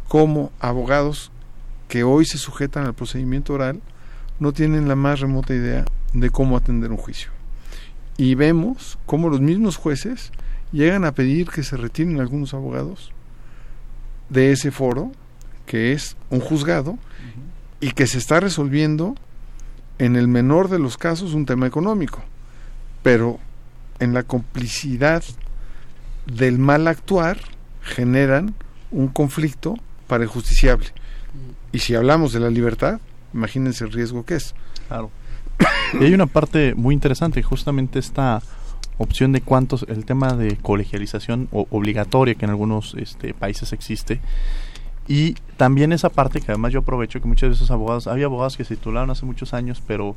cómo 0.08 0.52
abogados 0.60 1.32
que 1.88 2.04
hoy 2.04 2.26
se 2.26 2.38
sujetan 2.38 2.86
al 2.86 2.94
procedimiento 2.94 3.54
oral 3.54 3.82
no 4.40 4.52
tienen 4.52 4.88
la 4.88 4.96
más 4.96 5.20
remota 5.20 5.54
idea 5.54 5.86
de 6.14 6.30
cómo 6.30 6.58
atender 6.58 6.92
un 6.92 6.98
juicio. 6.98 7.30
Y 8.18 8.36
vemos 8.36 8.98
cómo 9.06 9.30
los 9.30 9.42
mismos 9.42 9.78
jueces 9.78 10.32
llegan 10.72 11.06
a 11.06 11.14
pedir 11.14 11.50
que 11.50 11.64
se 11.64 11.78
retiren 11.78 12.20
algunos 12.20 12.54
abogados 12.54 13.12
de 14.30 14.52
ese 14.52 14.72
foro, 14.72 15.12
que 15.66 15.94
es 15.94 16.16
un 16.30 16.40
juzgado, 16.40 16.98
y 17.80 17.92
que 17.92 18.08
se 18.08 18.18
está 18.18 18.40
resolviendo 18.40 19.16
en 20.00 20.16
el 20.16 20.28
menor 20.28 20.70
de 20.70 20.80
los 20.80 20.98
casos 20.98 21.34
un 21.34 21.46
tema 21.46 21.68
económico, 21.68 22.22
pero 23.04 23.40
en 24.00 24.14
la 24.14 24.24
complicidad 24.24 25.24
del 26.26 26.58
mal 26.58 26.88
actuar 26.88 27.40
generan 27.82 28.56
un 28.92 29.08
conflicto 29.08 29.76
para 30.08 30.24
el 30.24 30.30
justiciable. 30.30 30.88
Y 31.72 31.80
si 31.80 31.96
hablamos 31.96 32.34
de 32.34 32.40
la 32.40 32.50
libertad, 32.50 33.00
imagínense 33.34 33.84
el 33.84 33.92
riesgo 33.92 34.26
que 34.26 34.36
es. 34.36 34.56
Claro. 34.88 35.12
Y 36.00 36.04
hay 36.04 36.14
una 36.14 36.26
parte 36.26 36.74
muy 36.76 36.94
interesante, 36.94 37.42
justamente 37.44 38.00
esta 38.00 38.42
opción 38.98 39.32
de 39.32 39.42
cuántos, 39.42 39.86
el 39.88 40.06
tema 40.06 40.34
de 40.34 40.58
colegialización 40.58 41.50
obligatoria 41.52 42.36
que 42.36 42.46
en 42.46 42.52
algunos 42.52 42.96
este, 42.98 43.34
países 43.34 43.74
existe. 43.74 44.22
Y 45.08 45.34
también 45.58 45.92
esa 45.92 46.10
parte 46.10 46.42
que 46.42 46.52
además 46.52 46.74
yo 46.74 46.80
aprovecho 46.80 47.22
que 47.22 47.28
muchos 47.28 47.50
de 47.50 47.56
esos 47.56 47.72
abogados, 47.72 48.08
había 48.08 48.26
abogados 48.26 48.58
que 48.58 48.64
se 48.64 48.76
titularon 48.76 49.10
hace 49.12 49.26
muchos 49.26 49.54
años, 49.54 49.82
pero 49.86 50.16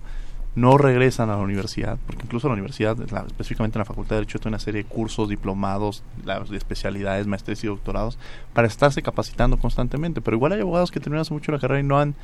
no 0.54 0.76
regresan 0.76 1.30
a 1.30 1.36
la 1.36 1.42
universidad, 1.42 1.98
porque 2.06 2.24
incluso 2.24 2.48
la 2.48 2.54
universidad, 2.54 2.96
específicamente 3.26 3.78
en 3.78 3.80
la 3.80 3.84
Facultad 3.84 4.16
de 4.16 4.20
Derecho, 4.22 4.38
tiene 4.38 4.54
una 4.56 4.58
serie 4.58 4.82
de 4.82 4.88
cursos, 4.88 5.28
diplomados, 5.28 6.02
de 6.24 6.56
especialidades, 6.56 7.26
maestrías 7.26 7.62
y 7.62 7.68
doctorados, 7.68 8.18
para 8.54 8.66
estarse 8.66 9.02
capacitando 9.02 9.58
constantemente. 9.58 10.20
Pero 10.20 10.36
igual 10.36 10.52
hay 10.52 10.60
abogados 10.60 10.90
que 10.90 11.00
terminan 11.00 11.20
hace 11.22 11.34
mucho 11.34 11.52
la 11.52 11.60
carrera 11.60 11.80
y 11.80 11.84
no 11.84 12.00
han, 12.00 12.16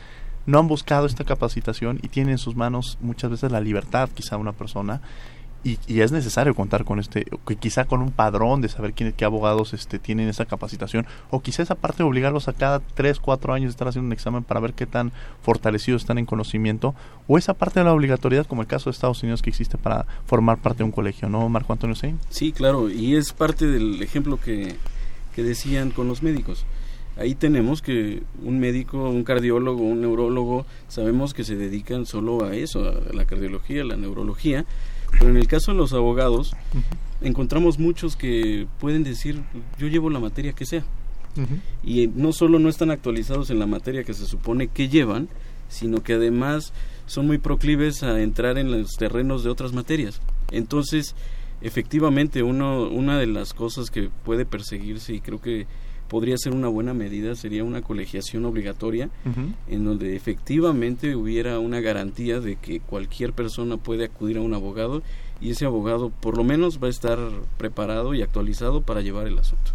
no 0.46 0.58
han 0.58 0.66
buscado 0.66 1.06
esta 1.06 1.24
capacitación 1.24 2.00
y 2.02 2.08
tienen 2.08 2.32
en 2.32 2.38
sus 2.38 2.56
manos 2.56 2.98
muchas 3.00 3.30
veces 3.30 3.52
la 3.52 3.60
libertad, 3.60 4.08
quizá 4.12 4.36
una 4.36 4.52
persona, 4.52 5.00
y, 5.64 6.00
es 6.00 6.12
necesario 6.12 6.54
contar 6.54 6.84
con 6.84 7.00
este, 7.00 7.26
quizá 7.58 7.86
con 7.86 8.02
un 8.02 8.10
padrón 8.10 8.60
de 8.60 8.68
saber 8.68 8.92
quién, 8.92 9.12
qué 9.12 9.24
abogados 9.24 9.72
este, 9.72 9.98
tienen 9.98 10.28
esa 10.28 10.44
capacitación, 10.44 11.06
o 11.30 11.40
quizá 11.40 11.62
esa 11.62 11.74
parte 11.74 12.02
de 12.02 12.08
obligarlos 12.08 12.48
a 12.48 12.52
cada 12.52 12.80
3, 12.80 13.18
4 13.18 13.54
años 13.54 13.70
estar 13.70 13.88
haciendo 13.88 14.06
un 14.06 14.12
examen 14.12 14.44
para 14.44 14.60
ver 14.60 14.74
qué 14.74 14.86
tan 14.86 15.12
fortalecidos 15.42 16.02
están 16.02 16.18
en 16.18 16.26
conocimiento, 16.26 16.94
o 17.26 17.38
esa 17.38 17.54
parte 17.54 17.80
de 17.80 17.84
la 17.84 17.92
obligatoriedad, 17.92 18.46
como 18.46 18.60
el 18.60 18.68
caso 18.68 18.90
de 18.90 18.92
Estados 18.92 19.22
Unidos 19.22 19.40
que 19.40 19.50
existe 19.50 19.78
para 19.78 20.06
formar 20.26 20.58
parte 20.58 20.78
de 20.78 20.84
un 20.84 20.92
colegio, 20.92 21.28
¿no, 21.28 21.48
Marco 21.48 21.72
Antonio 21.72 21.96
Sein? 21.96 22.18
Sí, 22.28 22.52
claro, 22.52 22.90
y 22.90 23.16
es 23.16 23.32
parte 23.32 23.66
del 23.66 24.02
ejemplo 24.02 24.38
que, 24.38 24.76
que 25.34 25.42
decían 25.42 25.90
con 25.90 26.08
los 26.08 26.22
médicos 26.22 26.66
ahí 27.16 27.34
tenemos 27.34 27.80
que 27.80 28.22
un 28.42 28.58
médico, 28.58 29.08
un 29.08 29.24
cardiólogo, 29.24 29.82
un 29.82 30.00
neurólogo, 30.00 30.66
sabemos 30.88 31.34
que 31.34 31.44
se 31.44 31.56
dedican 31.56 32.06
solo 32.06 32.44
a 32.44 32.56
eso, 32.56 32.88
a 32.88 33.14
la 33.14 33.24
cardiología, 33.24 33.82
a 33.82 33.84
la 33.84 33.96
neurología, 33.96 34.64
pero 35.18 35.30
en 35.30 35.36
el 35.36 35.46
caso 35.46 35.72
de 35.72 35.78
los 35.78 35.92
abogados, 35.92 36.54
encontramos 37.20 37.78
muchos 37.78 38.16
que 38.16 38.66
pueden 38.78 39.04
decir, 39.04 39.42
yo 39.78 39.88
llevo 39.88 40.10
la 40.10 40.20
materia 40.20 40.52
que 40.52 40.66
sea. 40.66 40.84
Y 41.82 42.06
no 42.06 42.32
solo 42.32 42.58
no 42.60 42.68
están 42.68 42.90
actualizados 42.90 43.50
en 43.50 43.58
la 43.58 43.66
materia 43.66 44.04
que 44.04 44.14
se 44.14 44.26
supone 44.26 44.68
que 44.68 44.88
llevan, 44.88 45.28
sino 45.68 46.02
que 46.02 46.14
además 46.14 46.72
son 47.06 47.26
muy 47.26 47.38
proclives 47.38 48.02
a 48.02 48.20
entrar 48.22 48.56
en 48.58 48.70
los 48.70 48.92
terrenos 48.92 49.42
de 49.42 49.50
otras 49.50 49.72
materias. 49.72 50.20
Entonces, 50.52 51.14
efectivamente, 51.60 52.42
uno, 52.42 52.88
una 52.88 53.18
de 53.18 53.26
las 53.26 53.52
cosas 53.52 53.90
que 53.90 54.10
puede 54.24 54.46
perseguirse, 54.46 55.14
y 55.14 55.20
creo 55.20 55.40
que 55.40 55.66
podría 56.14 56.38
ser 56.38 56.52
una 56.52 56.68
buena 56.68 56.94
medida, 56.94 57.34
sería 57.34 57.64
una 57.64 57.82
colegiación 57.82 58.44
obligatoria, 58.44 59.10
en 59.66 59.84
donde 59.84 60.14
efectivamente 60.14 61.16
hubiera 61.16 61.58
una 61.58 61.80
garantía 61.80 62.38
de 62.38 62.54
que 62.54 62.78
cualquier 62.78 63.32
persona 63.32 63.78
puede 63.78 64.04
acudir 64.04 64.36
a 64.36 64.40
un 64.40 64.54
abogado 64.54 65.02
y 65.40 65.50
ese 65.50 65.66
abogado 65.66 66.10
por 66.10 66.36
lo 66.36 66.44
menos 66.44 66.80
va 66.80 66.86
a 66.86 66.90
estar 66.90 67.18
preparado 67.58 68.14
y 68.14 68.22
actualizado 68.22 68.80
para 68.80 69.00
llevar 69.00 69.26
el 69.26 69.40
asunto. 69.40 69.72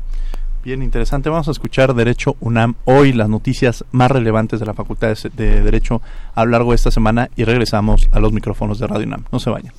Bien, 0.63 0.81
interesante. 0.81 1.29
Vamos 1.29 1.49
a 1.49 1.51
escuchar 1.51 1.93
Derecho 1.93 2.37
UNAM 2.39 2.75
hoy, 2.85 3.11
las 3.11 3.27
noticias 3.27 3.83
más 3.91 4.09
relevantes 4.09 4.61
de 4.61 4.65
la 4.65 4.73
Facultad 4.73 5.17
de 5.33 5.61
Derecho 5.61 6.01
a 6.35 6.45
lo 6.45 6.51
largo 6.51 6.71
de 6.71 6.75
esta 6.75 6.89
semana 6.89 7.29
y 7.35 7.43
regresamos 7.43 8.07
a 8.13 8.21
los 8.21 8.31
micrófonos 8.31 8.79
de 8.79 8.87
Radio 8.87 9.07
UNAM. 9.07 9.25
No 9.29 9.39
se 9.39 9.49
vayan. 9.49 9.73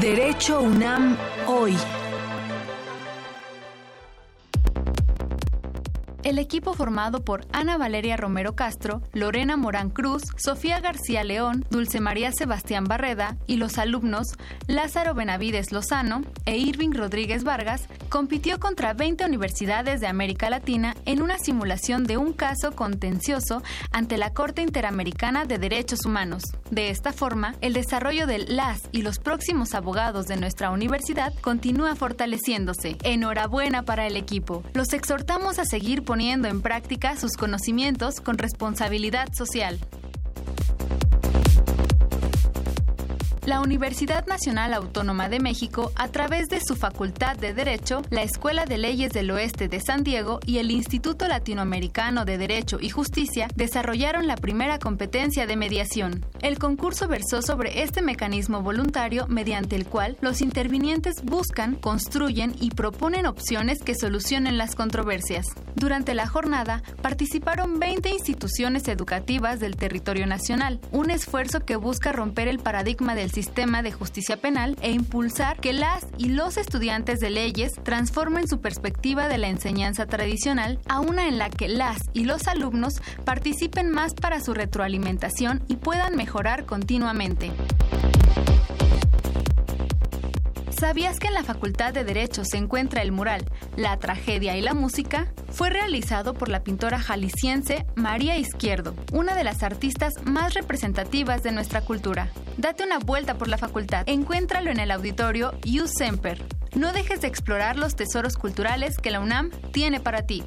Derecho 0.00 0.62
UNAM 0.62 1.14
hoy. 1.46 1.74
El 6.26 6.40
equipo 6.40 6.74
formado 6.74 7.24
por 7.24 7.46
Ana 7.52 7.78
Valeria 7.78 8.16
Romero 8.16 8.56
Castro, 8.56 9.00
Lorena 9.12 9.56
Morán 9.56 9.90
Cruz, 9.90 10.24
Sofía 10.36 10.80
García 10.80 11.22
León, 11.22 11.64
Dulce 11.70 12.00
María 12.00 12.32
Sebastián 12.32 12.82
Barreda 12.82 13.36
y 13.46 13.58
los 13.58 13.78
alumnos 13.78 14.32
Lázaro 14.66 15.14
Benavides 15.14 15.70
Lozano 15.70 16.22
e 16.44 16.58
Irving 16.58 16.90
Rodríguez 16.90 17.44
Vargas 17.44 17.86
compitió 18.08 18.58
contra 18.58 18.92
20 18.92 19.24
universidades 19.24 20.00
de 20.00 20.08
América 20.08 20.50
Latina 20.50 20.96
en 21.04 21.22
una 21.22 21.38
simulación 21.38 22.02
de 22.02 22.16
un 22.16 22.32
caso 22.32 22.72
contencioso 22.72 23.62
ante 23.92 24.18
la 24.18 24.30
Corte 24.30 24.62
Interamericana 24.62 25.44
de 25.44 25.58
Derechos 25.58 26.04
Humanos. 26.06 26.42
De 26.72 26.90
esta 26.90 27.12
forma, 27.12 27.54
el 27.60 27.72
desarrollo 27.72 28.26
de 28.26 28.38
las 28.38 28.80
y 28.90 29.02
los 29.02 29.20
próximos 29.20 29.74
abogados 29.74 30.26
de 30.26 30.36
nuestra 30.36 30.72
universidad 30.72 31.32
continúa 31.40 31.94
fortaleciéndose. 31.94 32.96
Enhorabuena 33.04 33.84
para 33.84 34.08
el 34.08 34.16
equipo. 34.16 34.64
Los 34.74 34.92
exhortamos 34.92 35.60
a 35.60 35.64
seguir 35.64 36.02
poniendo 36.02 36.15
poniendo 36.16 36.48
en 36.48 36.62
práctica 36.62 37.14
sus 37.14 37.36
conocimientos 37.36 38.22
con 38.22 38.38
responsabilidad 38.38 39.34
social. 39.34 39.78
La 43.46 43.60
Universidad 43.60 44.26
Nacional 44.26 44.74
Autónoma 44.74 45.28
de 45.28 45.38
México, 45.38 45.92
a 45.94 46.08
través 46.08 46.48
de 46.48 46.60
su 46.60 46.74
Facultad 46.74 47.36
de 47.36 47.54
Derecho, 47.54 48.02
la 48.10 48.22
Escuela 48.22 48.64
de 48.64 48.76
Leyes 48.76 49.12
del 49.12 49.30
Oeste 49.30 49.68
de 49.68 49.80
San 49.80 50.02
Diego 50.02 50.40
y 50.44 50.58
el 50.58 50.72
Instituto 50.72 51.28
Latinoamericano 51.28 52.24
de 52.24 52.38
Derecho 52.38 52.78
y 52.80 52.90
Justicia, 52.90 53.46
desarrollaron 53.54 54.26
la 54.26 54.34
primera 54.34 54.80
competencia 54.80 55.46
de 55.46 55.56
mediación. 55.56 56.26
El 56.42 56.58
concurso 56.58 57.06
versó 57.06 57.40
sobre 57.40 57.82
este 57.82 58.02
mecanismo 58.02 58.62
voluntario 58.62 59.28
mediante 59.28 59.76
el 59.76 59.86
cual 59.86 60.16
los 60.20 60.40
intervinientes 60.40 61.22
buscan, 61.22 61.76
construyen 61.76 62.52
y 62.60 62.70
proponen 62.70 63.26
opciones 63.26 63.78
que 63.80 63.94
solucionen 63.94 64.58
las 64.58 64.74
controversias. 64.74 65.46
Durante 65.76 66.14
la 66.14 66.26
jornada 66.26 66.82
participaron 67.00 67.78
20 67.78 68.08
instituciones 68.10 68.88
educativas 68.88 69.60
del 69.60 69.76
territorio 69.76 70.26
nacional, 70.26 70.80
un 70.90 71.10
esfuerzo 71.10 71.60
que 71.60 71.76
busca 71.76 72.10
romper 72.10 72.48
el 72.48 72.58
paradigma 72.58 73.14
del 73.14 73.30
sistema 73.36 73.82
de 73.82 73.92
justicia 73.92 74.38
penal 74.38 74.78
e 74.80 74.92
impulsar 74.92 75.60
que 75.60 75.74
las 75.74 76.06
y 76.16 76.30
los 76.30 76.56
estudiantes 76.56 77.20
de 77.20 77.28
leyes 77.28 77.74
transformen 77.82 78.48
su 78.48 78.62
perspectiva 78.62 79.28
de 79.28 79.36
la 79.36 79.48
enseñanza 79.48 80.06
tradicional 80.06 80.78
a 80.88 81.00
una 81.00 81.28
en 81.28 81.36
la 81.36 81.50
que 81.50 81.68
las 81.68 81.98
y 82.14 82.24
los 82.24 82.48
alumnos 82.48 82.94
participen 83.26 83.90
más 83.90 84.14
para 84.14 84.40
su 84.40 84.54
retroalimentación 84.54 85.62
y 85.68 85.76
puedan 85.76 86.16
mejorar 86.16 86.64
continuamente. 86.64 87.52
¿Sabías 90.78 91.18
que 91.18 91.28
en 91.28 91.32
la 91.32 91.42
Facultad 91.42 91.94
de 91.94 92.04
Derecho 92.04 92.44
se 92.44 92.58
encuentra 92.58 93.00
el 93.00 93.10
mural 93.10 93.46
La 93.76 93.96
tragedia 93.98 94.58
y 94.58 94.60
la 94.60 94.74
música? 94.74 95.32
Fue 95.50 95.70
realizado 95.70 96.34
por 96.34 96.50
la 96.50 96.62
pintora 96.64 96.98
jalisciense 96.98 97.86
María 97.94 98.36
Izquierdo, 98.36 98.94
una 99.10 99.34
de 99.34 99.42
las 99.42 99.62
artistas 99.62 100.12
más 100.24 100.52
representativas 100.52 101.42
de 101.42 101.52
nuestra 101.52 101.80
cultura. 101.80 102.30
Date 102.58 102.84
una 102.84 102.98
vuelta 102.98 103.38
por 103.38 103.48
la 103.48 103.56
facultad, 103.56 104.04
encuéntralo 104.06 104.70
en 104.70 104.78
el 104.78 104.90
auditorio 104.90 105.54
U 105.64 105.86
Semper. 105.88 106.44
No 106.74 106.92
dejes 106.92 107.22
de 107.22 107.28
explorar 107.28 107.78
los 107.78 107.96
tesoros 107.96 108.36
culturales 108.36 108.98
que 108.98 109.10
la 109.10 109.20
UNAM 109.20 109.50
tiene 109.72 109.98
para 109.98 110.26
ti. 110.26 110.44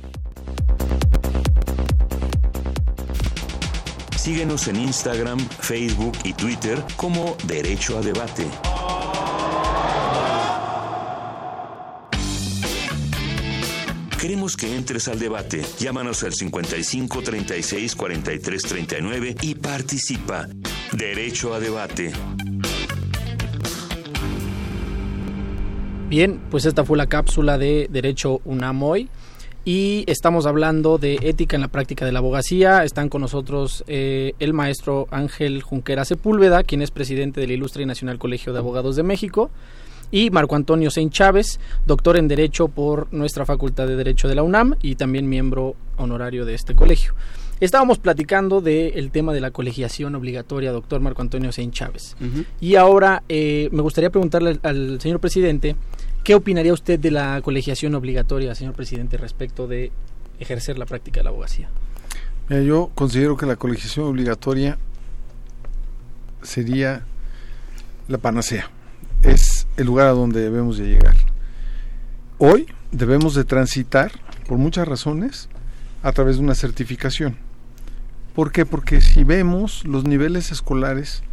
Síguenos 4.15 4.68
en 4.68 4.76
Instagram, 4.76 5.39
Facebook 5.39 6.15
y 6.24 6.34
Twitter 6.34 6.84
como 6.98 7.36
Derecho 7.48 7.98
a 7.98 8.02
Debate. 8.02 8.46
Queremos 14.19 14.58
que 14.58 14.75
entres 14.75 15.08
al 15.08 15.17
debate. 15.17 15.62
Llámanos 15.79 16.23
al 16.23 16.34
55 16.34 17.21
36 17.21 17.95
43 17.95 18.62
39 18.63 19.36
y 19.41 19.55
participa. 19.55 20.45
Derecho 20.91 21.53
a 21.53 21.62
debate. 21.62 22.12
Bien, 26.10 26.41
pues 26.51 26.65
esta 26.65 26.84
fue 26.84 26.97
la 26.97 27.08
cápsula 27.08 27.58
de 27.58 27.88
Derecho 27.89 28.41
UNAMOY 28.43 29.08
y 29.63 30.03
estamos 30.05 30.45
hablando 30.45 30.97
de 30.97 31.19
ética 31.21 31.55
en 31.55 31.62
la 31.62 31.69
práctica 31.69 32.05
de 32.05 32.12
la 32.12 32.19
abogacía. 32.19 32.84
Están 32.84 33.08
con 33.08 33.21
nosotros 33.21 33.86
eh, 33.88 34.34
el 34.39 34.51
maestro 34.51 35.08
Ángel 35.12 35.62
Junquera 35.62 36.03
Sepúlveda, 36.03 36.63
quien 36.63 36.82
es 36.82 36.91
presidente 36.91 37.39
del 37.39 37.51
Ilustre 37.51 37.84
y 37.84 37.86
Nacional 37.86 38.19
Colegio 38.19 38.51
de 38.51 38.60
Abogados 38.60 38.97
de 38.97 39.03
México 39.03 39.49
y 40.12 40.30
Marco 40.30 40.56
Antonio 40.56 40.91
Sein 40.91 41.10
Chávez, 41.10 41.60
doctor 41.86 42.17
en 42.17 42.28
Derecho 42.28 42.67
por 42.67 43.12
nuestra 43.13 43.45
Facultad 43.45 43.88
de 43.88 43.95
Derecho 43.95 44.28
de 44.28 44.36
la 44.36 44.43
UNAM 44.43 44.76
y 44.82 44.95
también 44.95 45.30
miembro 45.30 45.76
honorario 45.98 46.45
de 46.45 46.56
este 46.56 46.76
colegio. 46.76 47.13
Estábamos 47.60 48.00
platicando 48.00 48.62
del 48.62 49.12
tema 49.12 49.34
de 49.34 49.41
la 49.41 49.52
colegiación 49.52 50.15
obligatoria, 50.15 50.72
doctor 50.72 51.02
Marco 51.02 51.22
Antonio 51.22 51.52
Sein 51.52 51.72
Chávez. 51.72 52.15
Y 52.62 52.76
ahora 52.76 53.24
eh, 53.28 53.67
me 53.74 53.82
gustaría 53.82 54.10
preguntarle 54.10 54.60
al, 54.63 55.02
señor 55.02 55.19
presidente, 55.19 55.76
¿qué 56.24 56.36
opinaría 56.36 56.72
usted 56.72 56.98
de 57.00 57.12
la 57.12 57.41
colegiación 57.41 57.95
obligatoria, 57.95 58.56
señor 58.56 58.76
presidente, 58.76 59.17
respecto 59.17 59.67
de 59.67 59.91
ejercer 60.39 60.78
la 60.78 60.86
práctica 60.86 61.19
de 61.19 61.26
la 61.26 61.30
abogacía? 61.32 61.69
yo 62.50 62.89
considero 62.95 63.38
que 63.38 63.45
la 63.45 63.58
colegiación 63.58 64.08
obligatoria 64.08 64.80
sería 66.41 67.04
la 68.08 68.17
panacea. 68.17 68.72
Es 69.23 69.67
el 69.77 69.86
lugar 69.86 70.08
a 70.08 70.12
donde 70.12 70.41
debemos 70.41 70.77
de 70.77 70.88
llegar. 70.88 71.15
Hoy 72.38 72.67
debemos 72.91 73.36
de 73.36 73.43
transitar, 73.43 74.12
por 74.47 74.58
muchas 74.58 74.88
razones, 74.88 75.49
a 76.03 76.12
través 76.13 76.38
de 76.38 76.43
una 76.43 76.55
certificación. 76.55 77.38
¿Por 78.34 78.51
qué? 78.53 78.65
Porque 78.65 79.01
si 79.01 79.25
vemos 79.25 79.86
los 79.86 80.05
niveles 80.05 80.51
escolares 80.51 81.23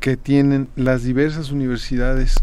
que 0.00 0.16
tienen 0.16 0.68
las 0.74 1.04
diversas 1.04 1.52
universidades 1.52 2.34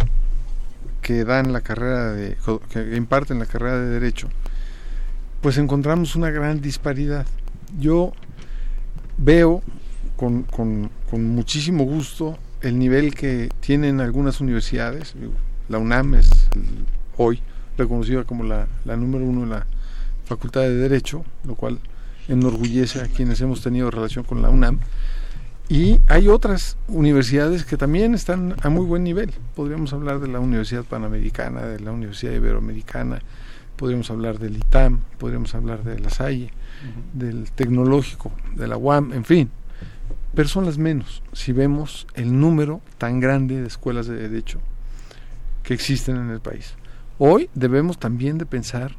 que 1.01 1.25
dan 1.25 1.51
la 1.51 1.61
carrera 1.61 2.13
de, 2.13 2.37
que 2.69 2.95
imparten 2.95 3.39
la 3.39 3.45
carrera 3.45 3.79
de 3.79 3.89
derecho, 3.89 4.29
pues 5.41 5.57
encontramos 5.57 6.15
una 6.15 6.29
gran 6.29 6.61
disparidad. 6.61 7.25
Yo 7.77 8.13
veo 9.17 9.61
con, 10.15 10.43
con, 10.43 10.89
con 11.09 11.25
muchísimo 11.25 11.83
gusto 11.83 12.37
el 12.61 12.79
nivel 12.79 13.13
que 13.13 13.49
tienen 13.59 14.01
algunas 14.01 14.41
universidades, 14.41 15.15
la 15.69 15.77
UNAM 15.77 16.15
es 16.15 16.29
hoy 17.17 17.41
reconocida 17.77 18.23
como 18.23 18.43
la, 18.43 18.67
número 18.85 19.25
uno 19.25 19.43
en 19.43 19.49
la 19.49 19.65
Facultad 20.25 20.61
de 20.61 20.75
Derecho, 20.75 21.23
lo 21.45 21.55
cual 21.55 21.79
enorgullece 22.27 23.01
a 23.01 23.07
quienes 23.07 23.41
hemos 23.41 23.61
tenido 23.61 23.91
relación 23.91 24.23
con 24.23 24.41
la 24.41 24.49
UNAM. 24.49 24.79
Y 25.67 25.99
hay 26.07 26.27
otras 26.27 26.77
universidades 26.87 27.65
que 27.65 27.77
también 27.77 28.13
están 28.13 28.55
a 28.61 28.69
muy 28.69 28.85
buen 28.85 29.03
nivel. 29.03 29.33
Podríamos 29.55 29.93
hablar 29.93 30.19
de 30.19 30.27
la 30.27 30.39
Universidad 30.39 30.83
Panamericana, 30.83 31.63
de 31.63 31.79
la 31.79 31.91
Universidad 31.91 32.33
Iberoamericana, 32.33 33.21
podríamos 33.75 34.09
hablar 34.09 34.39
del 34.39 34.57
ITAM, 34.57 35.01
podríamos 35.17 35.53
hablar 35.55 35.83
de 35.83 35.99
la 35.99 36.09
Salle, 36.09 36.51
del 37.13 37.51
Tecnológico, 37.51 38.31
de 38.55 38.67
la 38.67 38.77
UAM, 38.77 39.13
en 39.13 39.25
fin, 39.25 39.49
pero 40.35 40.49
son 40.49 40.65
las 40.65 40.77
menos 40.77 41.23
si 41.33 41.53
vemos 41.53 42.07
el 42.13 42.39
número 42.39 42.81
tan 42.97 43.19
grande 43.19 43.61
de 43.61 43.67
escuelas 43.67 44.07
de 44.07 44.15
derecho 44.15 44.59
que 45.63 45.73
existen 45.73 46.17
en 46.17 46.29
el 46.29 46.41
país. 46.41 46.75
Hoy 47.17 47.49
debemos 47.55 47.97
también 47.97 48.37
de 48.37 48.45
pensar 48.45 48.95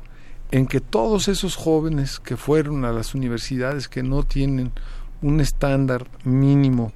en 0.51 0.67
que 0.67 0.81
todos 0.81 1.29
esos 1.29 1.57
jóvenes 1.57 2.19
que 2.19 2.37
fueron 2.37 2.85
a 2.85 2.93
las 2.93 3.15
universidades 3.15 3.89
que 3.89 4.03
no 4.03 4.23
tienen 4.23 4.73
un 5.23 5.41
estándar 5.41 6.07
mínimo 6.25 6.93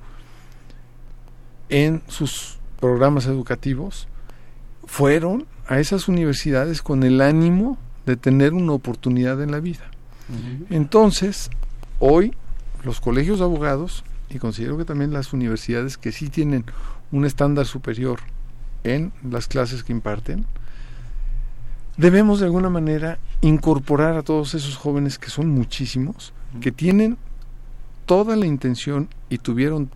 en 1.69 2.03
sus 2.09 2.59
programas 2.81 3.27
educativos 3.27 4.09
fueron 4.85 5.47
a 5.67 5.79
esas 5.79 6.09
universidades 6.09 6.83
con 6.83 7.03
el 7.03 7.21
ánimo 7.21 7.79
de 8.07 8.17
tener 8.17 8.55
una 8.55 8.73
oportunidad 8.73 9.43
en 9.43 9.53
la 9.53 9.61
vida. 9.61 9.91
Entonces, 10.71 11.51
hoy 11.99 12.35
los 12.83 13.01
colegios 13.01 13.39
de 13.39 13.45
abogados 13.45 14.05
y 14.31 14.39
considero 14.39 14.79
que 14.79 14.85
también 14.85 15.13
las 15.13 15.33
universidades 15.33 15.99
que 15.99 16.13
sí 16.13 16.29
tienen 16.29 16.65
un 17.11 17.25
estándar 17.25 17.67
superior 17.67 18.21
en 18.85 19.13
las 19.29 19.49
clases 19.49 19.83
que 19.83 19.93
imparten, 19.93 20.47
debemos 21.97 22.41
de 22.41 22.47
alguna 22.47 22.71
manera 22.71 23.19
incorporar 23.41 24.17
a 24.17 24.23
todos 24.23 24.55
esos 24.55 24.77
jóvenes 24.77 25.19
que 25.19 25.31
son 25.31 25.49
muchísimos, 25.49 26.33
que 26.61 26.73
tienen 26.73 27.19
toda 28.07 28.37
la 28.37 28.47
intención 28.47 29.09
y 29.29 29.39
tuvieron 29.39 29.91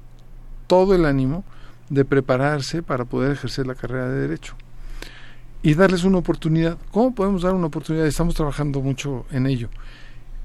todo 0.67 0.95
el 0.95 1.05
ánimo 1.05 1.45
de 1.89 2.05
prepararse 2.05 2.83
para 2.83 3.05
poder 3.05 3.33
ejercer 3.33 3.67
la 3.67 3.75
carrera 3.75 4.09
de 4.09 4.21
derecho 4.21 4.55
y 5.63 5.75
darles 5.75 6.05
una 6.05 6.19
oportunidad. 6.19 6.77
¿Cómo 6.91 7.15
podemos 7.15 7.43
dar 7.43 7.55
una 7.55 7.67
oportunidad? 7.67 8.07
Estamos 8.07 8.35
trabajando 8.35 8.81
mucho 8.81 9.25
en 9.31 9.47
ello 9.47 9.69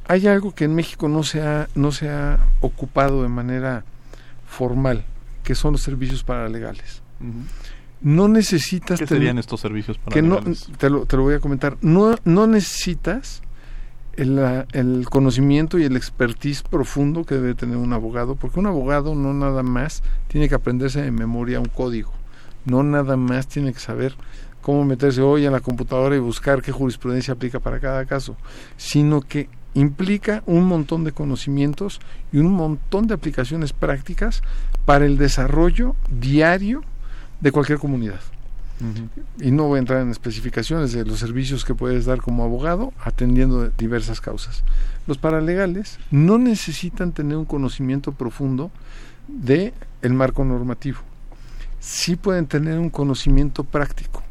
hay 0.10 0.26
algo 0.26 0.56
que 0.56 0.66
en 0.66 0.74
México 0.74 1.08
no 1.08 1.22
se 1.22 1.40
ha, 1.44 1.70
no 1.76 1.92
se 1.92 2.10
ha 2.10 2.40
ocupado 2.62 3.22
de 3.22 3.30
manera 3.30 3.86
formal, 4.48 5.06
que 5.44 5.54
son 5.54 5.74
los 5.74 5.84
servicios 5.84 6.24
paralegales. 6.24 7.04
No 8.02 8.28
necesitas... 8.28 8.98
¿Qué 8.98 9.06
serían 9.06 9.38
estos 9.38 9.62
servicios 9.62 10.00
paralegales? 10.00 10.66
Que 10.66 10.72
no, 10.72 10.78
te, 10.78 10.90
lo, 10.90 11.06
te 11.06 11.16
lo 11.16 11.24
voy 11.24 11.36
a 11.36 11.40
comentar. 11.40 11.78
No, 11.82 12.16
no 12.26 12.48
necesitas 12.48 13.44
el, 14.14 14.40
el, 14.72 15.06
conocimiento 15.12 15.78
y 15.78 15.84
el 15.84 15.96
expertise 15.96 16.64
profundo 16.64 17.24
que 17.24 17.36
debe 17.36 17.54
tener 17.54 17.78
un 17.78 17.94
abogado, 17.94 18.34
porque 18.34 18.60
un 18.60 18.66
abogado 18.66 19.14
no 19.14 19.32
nada 19.36 19.62
más 19.62 20.02
tiene 20.28 20.50
que 20.50 20.56
aprenderse 20.56 21.04
de 21.04 21.12
memoria 21.12 21.60
un 21.60 21.68
código, 21.68 22.12
no 22.66 22.82
nada 22.82 23.16
más 23.16 23.48
tiene 23.48 23.74
que 23.74 23.80
saber 23.80 24.16
cómo 24.64 24.86
meterse 24.86 25.22
hoy 25.22 25.46
en 25.46 25.52
la 25.52 25.60
computadora 25.60 26.16
y 26.16 26.20
buscar 26.20 26.64
qué 26.64 26.72
jurisprudencia 26.72 27.36
aplica 27.36 27.60
para 27.60 27.80
cada 27.80 28.06
caso, 28.08 28.36
sino 28.76 29.22
que 29.22 29.50
implica 29.74 30.44
un 30.46 30.66
montón 30.66 31.04
de 31.04 31.12
conocimientos 31.12 32.00
y 32.32 32.38
un 32.38 32.52
montón 32.52 33.08
de 33.08 33.14
aplicaciones 33.14 33.74
prácticas 33.74 34.42
para 34.86 35.06
el 35.06 35.18
desarrollo 35.18 35.96
diario 36.10 36.84
de 37.42 37.52
cualquier 37.52 37.80
comunidad. 37.80 38.20
Y 39.42 39.52
no 39.52 39.66
voy 39.66 39.76
a 39.76 39.80
entrar 39.80 40.02
en 40.02 40.10
especificaciones 40.10 40.94
de 40.94 41.04
los 41.04 41.20
servicios 41.20 41.66
que 41.66 41.76
puedes 41.76 42.06
dar 42.06 42.22
como 42.22 42.46
abogado 42.46 42.94
atendiendo 43.04 43.70
diversas 43.78 44.22
causas. 44.22 44.64
Los 45.06 45.18
paralegales 45.18 46.00
no 46.12 46.38
necesitan 46.38 47.12
tener 47.12 47.36
un 47.36 47.44
conocimiento 47.44 48.14
profundo 48.14 48.72
de 49.28 49.74
el 50.02 50.14
marco 50.14 50.46
normativo. 50.46 51.00
Sí 51.82 52.16
pueden 52.16 52.48
tener 52.48 52.80
un 52.80 52.90
conocimiento 52.90 53.66
práctico 53.66 54.24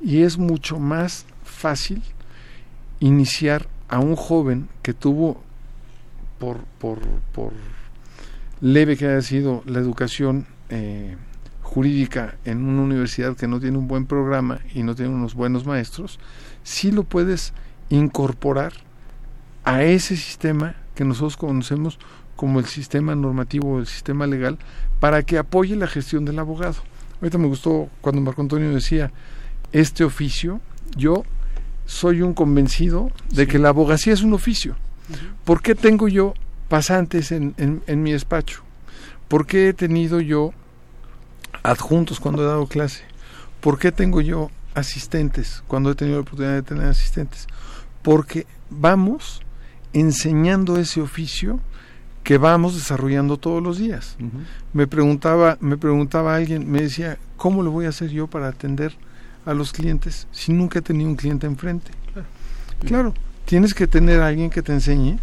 y 0.00 0.22
es 0.22 0.38
mucho 0.38 0.80
más 0.80 1.24
fácil 1.44 2.02
iniciar 2.98 3.68
a 3.88 3.98
un 3.98 4.16
joven 4.16 4.68
que 4.82 4.94
tuvo 4.94 5.42
por, 6.38 6.58
por, 6.78 6.98
por 7.32 7.52
leve 8.60 8.96
que 8.96 9.06
haya 9.06 9.22
sido 9.22 9.62
la 9.66 9.78
educación 9.78 10.46
eh, 10.70 11.16
jurídica 11.62 12.36
en 12.44 12.64
una 12.64 12.82
universidad 12.82 13.36
que 13.36 13.48
no 13.48 13.60
tiene 13.60 13.78
un 13.78 13.88
buen 13.88 14.06
programa 14.06 14.60
y 14.74 14.82
no 14.82 14.94
tiene 14.94 15.12
unos 15.12 15.34
buenos 15.34 15.66
maestros, 15.66 16.18
sí 16.62 16.90
lo 16.92 17.04
puedes 17.04 17.52
incorporar 17.90 18.72
a 19.64 19.82
ese 19.82 20.16
sistema 20.16 20.76
que 20.94 21.04
nosotros 21.04 21.36
conocemos 21.36 21.98
como 22.36 22.58
el 22.60 22.66
sistema 22.66 23.14
normativo 23.14 23.74
o 23.74 23.78
el 23.78 23.86
sistema 23.86 24.26
legal 24.26 24.58
para 25.00 25.22
que 25.22 25.38
apoye 25.38 25.76
la 25.76 25.86
gestión 25.86 26.24
del 26.24 26.38
abogado. 26.38 26.76
Ahorita 27.20 27.38
me 27.38 27.46
gustó 27.46 27.88
cuando 28.00 28.20
Marco 28.20 28.42
Antonio 28.42 28.72
decía, 28.74 29.12
este 29.72 30.04
oficio, 30.04 30.60
yo 30.96 31.24
soy 31.86 32.22
un 32.22 32.34
convencido 32.34 33.10
de 33.30 33.46
que 33.46 33.58
la 33.58 33.70
abogacía 33.70 34.12
es 34.12 34.22
un 34.22 34.32
oficio. 34.32 34.76
¿Por 35.44 35.60
qué 35.60 35.74
tengo 35.74 36.08
yo 36.08 36.34
pasantes 36.68 37.30
en, 37.32 37.54
en, 37.58 38.02
mi 38.02 38.12
despacho? 38.12 38.62
¿Por 39.28 39.46
qué 39.46 39.68
he 39.68 39.72
tenido 39.74 40.20
yo 40.20 40.52
adjuntos 41.62 42.20
cuando 42.20 42.42
he 42.42 42.46
dado 42.46 42.66
clase? 42.66 43.04
¿Por 43.60 43.78
qué 43.78 43.92
tengo 43.92 44.20
yo 44.20 44.50
asistentes 44.74 45.62
cuando 45.66 45.90
he 45.90 45.94
tenido 45.94 46.18
la 46.18 46.22
oportunidad 46.22 46.54
de 46.54 46.62
tener 46.62 46.86
asistentes? 46.86 47.46
Porque 48.02 48.46
vamos 48.70 49.42
enseñando 49.92 50.78
ese 50.78 51.00
oficio 51.00 51.60
que 52.22 52.38
vamos 52.38 52.74
desarrollando 52.74 53.36
todos 53.36 53.62
los 53.62 53.78
días. 53.78 54.16
Me 54.72 54.86
preguntaba, 54.86 55.58
me 55.60 55.76
preguntaba 55.76 56.34
alguien, 56.34 56.70
me 56.70 56.80
decía, 56.80 57.18
¿cómo 57.36 57.62
lo 57.62 57.70
voy 57.70 57.84
a 57.84 57.90
hacer 57.90 58.10
yo 58.10 58.26
para 58.26 58.48
atender 58.48 58.96
a 59.44 59.54
los 59.54 59.72
clientes 59.72 60.26
si 60.32 60.52
nunca 60.52 60.78
he 60.78 60.82
tenido 60.82 61.08
un 61.08 61.16
cliente 61.16 61.46
enfrente? 61.46 61.90
Claro, 62.84 63.14
tienes 63.44 63.74
que 63.74 63.86
tener 63.86 64.20
a 64.20 64.28
alguien 64.28 64.50
que 64.50 64.62
te 64.62 64.72
enseñe 64.72 65.18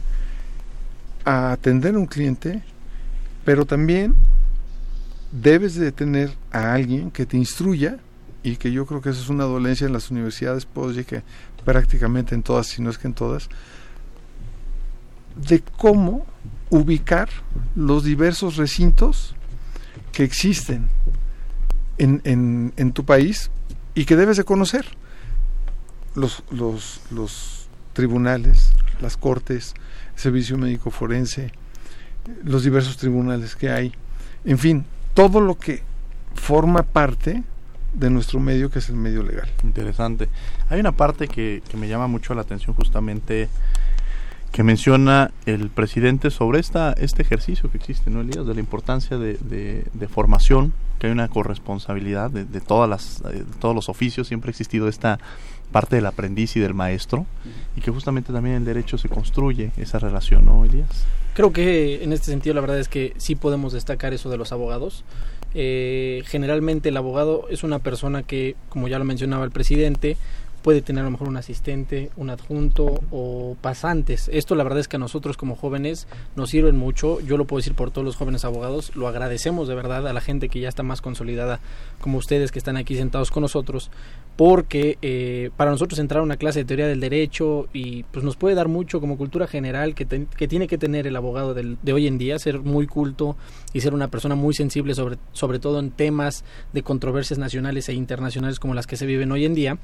a 1.25 1.51
atender 1.51 1.95
a 1.95 1.99
un 1.99 2.07
cliente, 2.07 2.63
pero 3.45 3.65
también 3.65 4.15
debes 5.31 5.75
de 5.75 5.91
tener 5.91 6.35
a 6.51 6.73
alguien 6.73 7.11
que 7.11 7.25
te 7.25 7.37
instruya 7.37 7.97
y 8.43 8.57
que 8.57 8.71
yo 8.71 8.85
creo 8.85 9.01
que 9.01 9.09
esa 9.09 9.21
es 9.21 9.29
una 9.29 9.43
dolencia 9.43 9.85
en 9.85 9.93
las 9.93 10.09
universidades, 10.09 10.65
puedo 10.65 10.89
decir 10.89 11.05
que 11.05 11.23
prácticamente 11.63 12.33
en 12.33 12.43
todas, 12.43 12.67
si 12.67 12.81
no 12.81 12.89
es 12.89 12.97
que 12.97 13.07
en 13.07 13.13
todas, 13.13 13.49
de 15.35 15.63
cómo 15.77 16.25
ubicar 16.69 17.29
los 17.75 18.03
diversos 18.03 18.57
recintos 18.57 19.35
que 20.11 20.23
existen 20.23 20.89
en, 21.97 22.21
en, 22.23 22.73
en 22.77 22.91
tu 22.91 23.05
país 23.05 23.51
y 23.93 24.05
que 24.05 24.15
debes 24.15 24.37
de 24.37 24.43
conocer. 24.43 24.85
Los, 26.13 26.43
los, 26.51 27.01
los 27.09 27.67
tribunales, 27.93 28.73
las 29.01 29.15
cortes, 29.15 29.73
el 30.15 30.19
servicio 30.19 30.57
médico 30.57 30.91
forense, 30.91 31.51
los 32.43 32.63
diversos 32.63 32.97
tribunales 32.97 33.55
que 33.55 33.69
hay, 33.69 33.93
en 34.43 34.57
fin, 34.57 34.85
todo 35.13 35.39
lo 35.39 35.57
que 35.57 35.83
forma 36.35 36.83
parte 36.83 37.43
de 37.93 38.09
nuestro 38.09 38.39
medio 38.39 38.69
que 38.69 38.79
es 38.79 38.89
el 38.89 38.95
medio 38.95 39.23
legal. 39.23 39.49
Interesante. 39.63 40.29
Hay 40.69 40.79
una 40.79 40.91
parte 40.93 41.27
que, 41.27 41.61
que 41.69 41.77
me 41.77 41.87
llama 41.87 42.07
mucho 42.07 42.33
la 42.33 42.41
atención 42.41 42.75
justamente 42.75 43.49
que 44.51 44.63
menciona 44.63 45.31
el 45.45 45.69
presidente 45.69 46.29
sobre 46.29 46.59
esta 46.59 46.93
este 46.93 47.21
ejercicio 47.21 47.71
que 47.71 47.77
existe, 47.77 48.09
¿no, 48.09 48.21
Elías? 48.21 48.45
De 48.45 48.53
la 48.53 48.59
importancia 48.59 49.17
de, 49.17 49.37
de, 49.39 50.07
formación, 50.07 50.73
que 50.99 51.07
hay 51.07 51.13
una 51.13 51.29
corresponsabilidad 51.29 52.29
de, 52.29 52.43
de 52.43 52.59
todas 52.59 52.89
las, 52.89 53.23
de 53.23 53.45
todos 53.59 53.73
los 53.73 53.87
oficios, 53.87 54.27
siempre 54.27 54.49
ha 54.49 54.51
existido 54.51 54.87
esta 54.87 55.19
parte 55.71 55.95
del 55.95 56.05
aprendiz 56.05 56.55
y 56.57 56.59
del 56.59 56.73
maestro, 56.73 57.25
y 57.75 57.81
que 57.81 57.91
justamente 57.91 58.33
también 58.33 58.57
el 58.57 58.65
derecho 58.65 58.97
se 58.97 59.07
construye 59.07 59.71
esa 59.77 59.99
relación, 59.99 60.45
¿no, 60.45 60.65
Elías? 60.65 61.05
Creo 61.33 61.53
que 61.53 62.03
en 62.03 62.11
este 62.11 62.25
sentido 62.25 62.53
la 62.53 62.61
verdad 62.61 62.79
es 62.79 62.89
que 62.89 63.13
sí 63.17 63.35
podemos 63.35 63.71
destacar 63.71 64.13
eso 64.13 64.29
de 64.29 64.37
los 64.37 64.51
abogados. 64.51 65.05
Eh, 65.53 66.23
generalmente 66.27 66.89
el 66.89 66.97
abogado 66.97 67.47
es 67.49 67.63
una 67.63 67.79
persona 67.79 68.23
que, 68.23 68.55
como 68.69 68.89
ya 68.89 68.99
lo 68.99 69.05
mencionaba 69.05 69.45
el 69.45 69.51
presidente, 69.51 70.17
puede 70.61 70.81
tener 70.81 71.01
a 71.01 71.05
lo 71.05 71.11
mejor 71.11 71.27
un 71.27 71.37
asistente, 71.37 72.11
un 72.15 72.29
adjunto 72.29 73.01
o 73.11 73.55
pasantes. 73.61 74.29
Esto 74.31 74.55
la 74.55 74.63
verdad 74.63 74.79
es 74.79 74.87
que 74.87 74.97
a 74.97 74.99
nosotros 74.99 75.37
como 75.37 75.55
jóvenes 75.55 76.07
nos 76.35 76.49
sirven 76.49 76.77
mucho. 76.77 77.19
Yo 77.21 77.37
lo 77.37 77.45
puedo 77.45 77.59
decir 77.59 77.73
por 77.73 77.91
todos 77.91 78.05
los 78.05 78.15
jóvenes 78.15 78.45
abogados. 78.45 78.95
Lo 78.95 79.07
agradecemos 79.07 79.67
de 79.67 79.75
verdad 79.75 80.07
a 80.07 80.13
la 80.13 80.21
gente 80.21 80.49
que 80.49 80.59
ya 80.59 80.69
está 80.69 80.83
más 80.83 81.01
consolidada 81.01 81.59
como 81.99 82.17
ustedes 82.17 82.51
que 82.51 82.59
están 82.59 82.77
aquí 82.77 82.95
sentados 82.95 83.31
con 83.31 83.41
nosotros. 83.41 83.91
Porque 84.35 84.97
eh, 85.01 85.49
para 85.57 85.71
nosotros 85.71 85.99
entrar 85.99 86.21
a 86.21 86.23
una 86.23 86.37
clase 86.37 86.59
de 86.59 86.65
teoría 86.65 86.87
del 86.87 86.99
derecho 86.99 87.67
y 87.73 88.03
pues 88.03 88.23
nos 88.23 88.37
puede 88.37 88.55
dar 88.55 88.67
mucho 88.67 88.99
como 88.99 89.17
cultura 89.17 89.47
general 89.47 89.93
que, 89.95 90.05
que 90.05 90.47
tiene 90.47 90.67
que 90.67 90.77
tener 90.77 91.07
el 91.07 91.15
abogado 91.15 91.53
de 91.53 91.93
hoy 91.93 92.07
en 92.07 92.17
día, 92.17 92.39
ser 92.39 92.59
muy 92.59 92.87
culto 92.87 93.35
y 93.73 93.81
ser 93.81 93.93
una 93.93 94.09
persona 94.09 94.35
muy 94.35 94.53
sensible 94.53 94.95
sobre, 94.95 95.17
sobre 95.31 95.59
todo 95.59 95.79
en 95.79 95.91
temas 95.91 96.43
de 96.73 96.83
controversias 96.83 97.39
nacionales 97.39 97.89
e 97.89 97.93
internacionales 97.93 98.59
como 98.59 98.73
las 98.73 98.87
que 98.87 98.97
se 98.97 99.05
viven 99.05 99.31
hoy 99.31 99.45
en 99.45 99.55
día. 99.55 99.77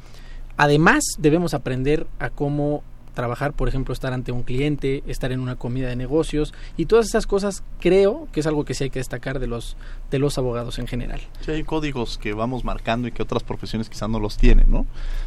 Además, 0.58 1.04
debemos 1.20 1.54
aprender 1.54 2.08
a 2.20 2.30
cómo 2.30 2.84
trabajar, 3.18 3.54
por 3.54 3.68
ejemplo, 3.68 3.94
estar 3.94 4.14
ante 4.14 4.32
un 4.32 4.44
cliente, 4.44 5.04
estar 5.08 5.32
en 5.32 5.40
una 5.40 5.56
comida 5.56 5.88
de 5.88 5.96
negocios 5.96 6.54
y 6.78 6.86
todas 6.86 7.08
esas 7.08 7.26
cosas 7.26 7.64
creo 7.80 8.28
que 8.32 8.42
es 8.42 8.46
algo 8.46 8.64
que 8.64 8.76
sí 8.76 8.84
hay 8.84 8.90
que 8.92 9.00
destacar 9.00 9.40
de 9.40 9.48
los 9.48 9.76
de 10.12 10.20
los 10.20 10.38
abogados 10.38 10.78
en 10.78 10.86
general. 10.86 11.20
Sí, 11.42 11.50
hay 11.50 11.64
códigos 11.64 12.20
que 12.20 12.34
vamos 12.34 12.64
marcando 12.64 13.08
y 13.08 13.12
que 13.12 13.24
otras 13.24 13.42
profesiones 13.42 13.90
quizás 13.90 14.08
no 14.08 14.20
los 14.20 14.38
tienen, 14.38 14.68
¿no? 14.70 14.86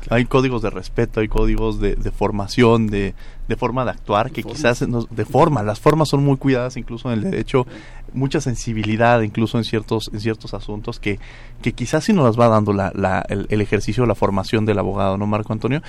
Hay 0.08 0.24
códigos 0.26 0.62
de 0.62 0.70
respeto, 0.70 1.18
hay 1.18 1.26
códigos 1.26 1.80
de, 1.80 1.96
formación, 2.12 2.86
de, 2.86 3.14
de, 3.48 3.56
forma 3.56 3.84
de 3.84 3.90
actuar, 3.90 4.30
que 4.30 4.44
quizás 4.44 4.78
de 5.10 5.24
forma, 5.24 5.64
las 5.64 5.80
formas 5.80 6.08
son 6.08 6.24
muy 6.24 6.36
cuidadas 6.36 6.76
incluso 6.76 7.12
en 7.12 7.18
el 7.18 7.24
derecho, 7.24 7.66
mucha 8.12 8.40
sensibilidad 8.40 9.20
incluso 9.22 9.58
en 9.58 9.64
ciertos 9.64 10.10
en 10.12 10.20
ciertos 10.20 10.54
asuntos 10.54 11.00
que, 11.00 11.18
que 11.60 11.72
quizás 11.72 12.04
sí 12.04 12.12
nos 12.12 12.24
las 12.24 12.38
va 12.38 12.48
dando 12.48 12.72
la, 12.72 12.92
la, 12.94 13.26
el, 13.28 13.46
el, 13.50 13.60
ejercicio, 13.60 14.06
la 14.06 14.14
formación 14.14 14.64
del 14.64 14.78
abogado, 14.78 15.18
¿no, 15.18 15.26
Marco 15.26 15.52
Antonio? 15.52 15.82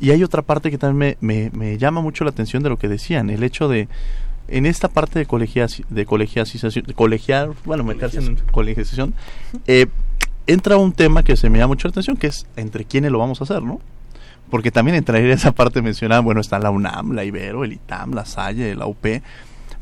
Y 0.00 0.10
hay 0.10 0.22
otra 0.22 0.42
parte 0.42 0.70
que 0.70 0.78
también 0.78 1.16
me, 1.20 1.50
me, 1.50 1.78
llama 1.78 2.00
mucho 2.00 2.24
la 2.24 2.30
atención 2.30 2.62
de 2.62 2.68
lo 2.68 2.78
que 2.78 2.88
decían, 2.88 3.30
el 3.30 3.42
hecho 3.42 3.68
de, 3.68 3.88
en 4.46 4.66
esta 4.66 4.88
parte 4.88 5.18
de 5.18 5.26
colegiación, 5.26 5.86
de 5.90 6.06
colegiación, 6.06 6.72
de 6.86 6.94
colegiar, 6.94 7.50
bueno, 7.64 7.84
meterse 7.84 8.18
en 8.18 8.36
colegiación, 8.52 9.14
eh, 9.66 9.86
entra 10.46 10.76
un 10.76 10.92
tema 10.92 11.22
que 11.22 11.36
se 11.36 11.50
me 11.50 11.58
llama 11.58 11.68
mucho 11.68 11.88
la 11.88 11.90
atención, 11.90 12.16
que 12.16 12.28
es 12.28 12.46
entre 12.56 12.84
quiénes 12.84 13.10
lo 13.10 13.18
vamos 13.18 13.40
a 13.40 13.44
hacer, 13.44 13.62
¿no? 13.62 13.80
Porque 14.50 14.70
también 14.70 14.96
entraría 14.96 15.34
esa 15.34 15.52
parte 15.52 15.82
mencionada, 15.82 16.20
bueno, 16.20 16.40
está 16.40 16.58
la 16.58 16.70
UNAM, 16.70 17.12
la 17.12 17.24
Ibero, 17.24 17.64
el 17.64 17.72
ITAM, 17.72 18.12
la 18.14 18.24
Salle, 18.24 18.74
la 18.76 18.86
UP, 18.86 19.04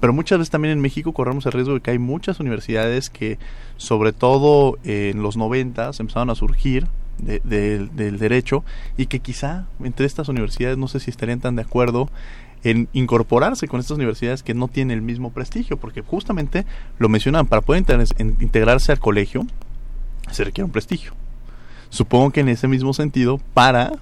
pero 0.01 0.13
muchas 0.13 0.39
veces 0.39 0.51
también 0.51 0.73
en 0.73 0.81
México 0.81 1.13
corremos 1.13 1.47
el 1.47 1.53
riesgo 1.53 1.75
de 1.75 1.81
que 1.81 1.91
hay 1.91 1.99
muchas 1.99 2.41
universidades 2.41 3.11
que, 3.11 3.39
sobre 3.77 4.13
todo 4.13 4.79
en 4.85 5.23
los 5.23 5.37
noventas, 5.37 6.01
empezaron 6.01 6.31
a 6.31 6.35
surgir 6.35 6.87
del 7.19 8.19
derecho 8.19 8.65
y 8.97 9.07
que 9.07 9.21
quizá 9.21 9.67
entre 9.83 10.07
estas 10.07 10.29
universidades 10.29 10.79
no 10.79 10.89
sé 10.89 11.01
si 11.01 11.11
estarían 11.11 11.41
tan 11.41 11.57
de 11.57 11.63
acuerdo 11.63 12.11
en 12.63 12.89
incorporarse 12.93 13.69
con 13.69 13.81
estas 13.81 13.97
universidades 13.97 14.43
que 14.43 14.55
no 14.55 14.69
tienen 14.69 14.97
el 14.97 15.03
mismo 15.03 15.31
prestigio, 15.31 15.77
porque 15.77 16.03
justamente 16.03 16.67
lo 16.99 17.09
mencionaban, 17.09 17.47
para 17.47 17.63
poder 17.63 17.85
integrarse 18.19 18.93
al 18.93 18.99
colegio 18.99 19.47
se 20.31 20.45
requiere 20.45 20.65
un 20.65 20.73
prestigio. 20.73 21.13
Supongo 21.91 22.31
que 22.31 22.41
en 22.41 22.49
ese 22.49 22.67
mismo 22.67 22.93
sentido, 22.93 23.41
para 23.55 23.93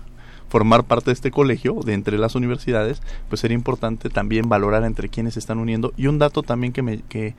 formar 0.48 0.85
parte 0.85 1.07
de 1.07 1.14
este 1.14 1.31
colegio, 1.31 1.81
de 1.85 1.94
entre 1.94 2.16
las 2.16 2.35
universidades, 2.35 3.03
pues 3.29 3.40
sería 3.40 3.57
importante 3.57 4.09
también 4.09 4.48
valorar 4.48 4.85
entre 4.85 5.09
quienes 5.09 5.35
se 5.35 5.40
están 5.40 5.59
uniendo. 5.59 5.92
Y 5.96 6.07
un 6.07 6.18
dato 6.18 6.42
también 6.42 6.72
que 6.72 6.83
me, 6.83 6.98
que, 7.03 7.35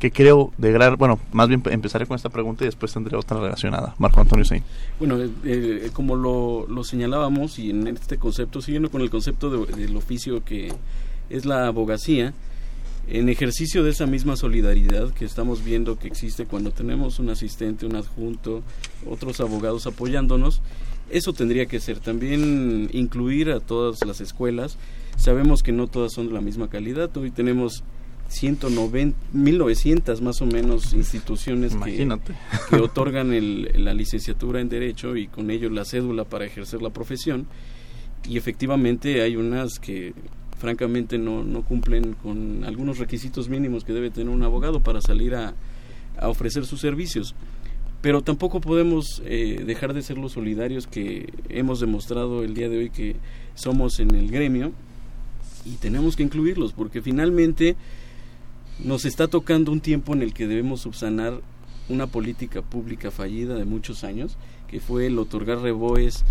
que 0.00 0.10
creo 0.10 0.50
de 0.56 0.72
gran, 0.72 0.96
bueno, 0.96 1.20
más 1.30 1.46
bien 1.46 1.62
empezaré 1.70 2.06
con 2.06 2.16
esta 2.16 2.30
pregunta 2.30 2.64
y 2.64 2.68
después 2.68 2.92
tendré 2.92 3.16
otra 3.18 3.38
relacionada. 3.38 3.94
Marco 3.98 4.20
Antonio 4.20 4.46
Sein. 4.46 4.64
Bueno, 4.98 5.20
eh, 5.20 5.30
eh, 5.44 5.90
como 5.92 6.16
lo, 6.16 6.66
lo, 6.66 6.82
señalábamos 6.84 7.58
y 7.58 7.68
en 7.68 7.86
este 7.86 8.16
concepto, 8.16 8.62
siguiendo 8.62 8.90
con 8.90 9.02
el 9.02 9.10
concepto 9.10 9.50
del 9.66 9.96
oficio 9.96 10.42
que 10.42 10.72
es 11.28 11.44
la 11.44 11.66
abogacía, 11.66 12.32
en 13.08 13.28
ejercicio 13.28 13.84
de 13.84 13.90
esa 13.90 14.06
misma 14.06 14.36
solidaridad 14.36 15.12
que 15.12 15.26
estamos 15.26 15.62
viendo 15.62 15.98
que 15.98 16.08
existe 16.08 16.46
cuando 16.46 16.70
tenemos 16.70 17.18
un 17.18 17.28
asistente, 17.28 17.84
un 17.84 17.96
adjunto, 17.96 18.62
otros 19.06 19.40
abogados 19.40 19.86
apoyándonos, 19.86 20.62
eso 21.10 21.34
tendría 21.34 21.66
que 21.66 21.78
ser 21.78 21.98
también 21.98 22.88
incluir 22.92 23.50
a 23.50 23.60
todas 23.60 24.02
las 24.06 24.22
escuelas. 24.22 24.78
Sabemos 25.16 25.62
que 25.62 25.72
no 25.72 25.88
todas 25.88 26.12
son 26.14 26.28
de 26.28 26.34
la 26.34 26.40
misma 26.40 26.70
calidad. 26.70 27.14
Hoy 27.16 27.30
tenemos 27.30 27.82
190, 28.30 29.18
1900 29.32 30.22
más 30.22 30.40
o 30.40 30.46
menos 30.46 30.94
instituciones 30.94 31.74
que, 31.74 32.08
que, 32.70 32.76
otorgan 32.76 33.32
el, 33.32 33.70
la 33.84 33.92
licenciatura 33.92 34.60
en 34.60 34.68
Derecho 34.68 35.16
y 35.16 35.26
con 35.26 35.50
ello 35.50 35.68
la 35.68 35.84
cédula 35.84 36.24
para 36.24 36.46
ejercer 36.46 36.80
la 36.80 36.90
profesión. 36.90 37.46
Y 38.28 38.36
efectivamente 38.36 39.20
hay 39.22 39.34
unas 39.36 39.80
que 39.80 40.14
francamente 40.58 41.18
no, 41.18 41.42
no 41.42 41.62
cumplen 41.62 42.14
con 42.14 42.64
algunos 42.64 42.98
requisitos 42.98 43.48
mínimos 43.48 43.82
que 43.82 43.92
debe 43.92 44.10
tener 44.10 44.28
un 44.32 44.42
abogado 44.44 44.80
para 44.80 45.00
salir 45.00 45.34
a, 45.34 45.54
a 46.16 46.28
ofrecer 46.28 46.66
sus 46.66 46.80
servicios. 46.80 47.34
Pero 48.00 48.22
tampoco 48.22 48.60
podemos 48.60 49.20
eh, 49.26 49.62
dejar 49.66 49.92
de 49.92 50.02
ser 50.02 50.18
los 50.18 50.32
solidarios 50.32 50.86
que 50.86 51.32
hemos 51.48 51.80
demostrado 51.80 52.44
el 52.44 52.54
día 52.54 52.68
de 52.68 52.78
hoy 52.78 52.90
que 52.90 53.16
somos 53.54 53.98
en 53.98 54.14
el 54.14 54.30
gremio 54.30 54.72
y 55.66 55.76
tenemos 55.76 56.16
que 56.16 56.22
incluirlos 56.22 56.72
porque 56.72 57.02
finalmente 57.02 57.76
nos 58.84 59.04
está 59.04 59.28
tocando 59.28 59.72
un 59.72 59.80
tiempo 59.80 60.14
en 60.14 60.22
el 60.22 60.32
que 60.32 60.46
debemos 60.46 60.80
subsanar 60.80 61.40
una 61.88 62.06
política 62.06 62.62
pública 62.62 63.10
fallida 63.10 63.54
de 63.54 63.64
muchos 63.64 64.04
años, 64.04 64.36
que 64.68 64.80
fue 64.80 65.06
el 65.06 65.18
otorgar 65.18 65.58
reboes 65.58 66.24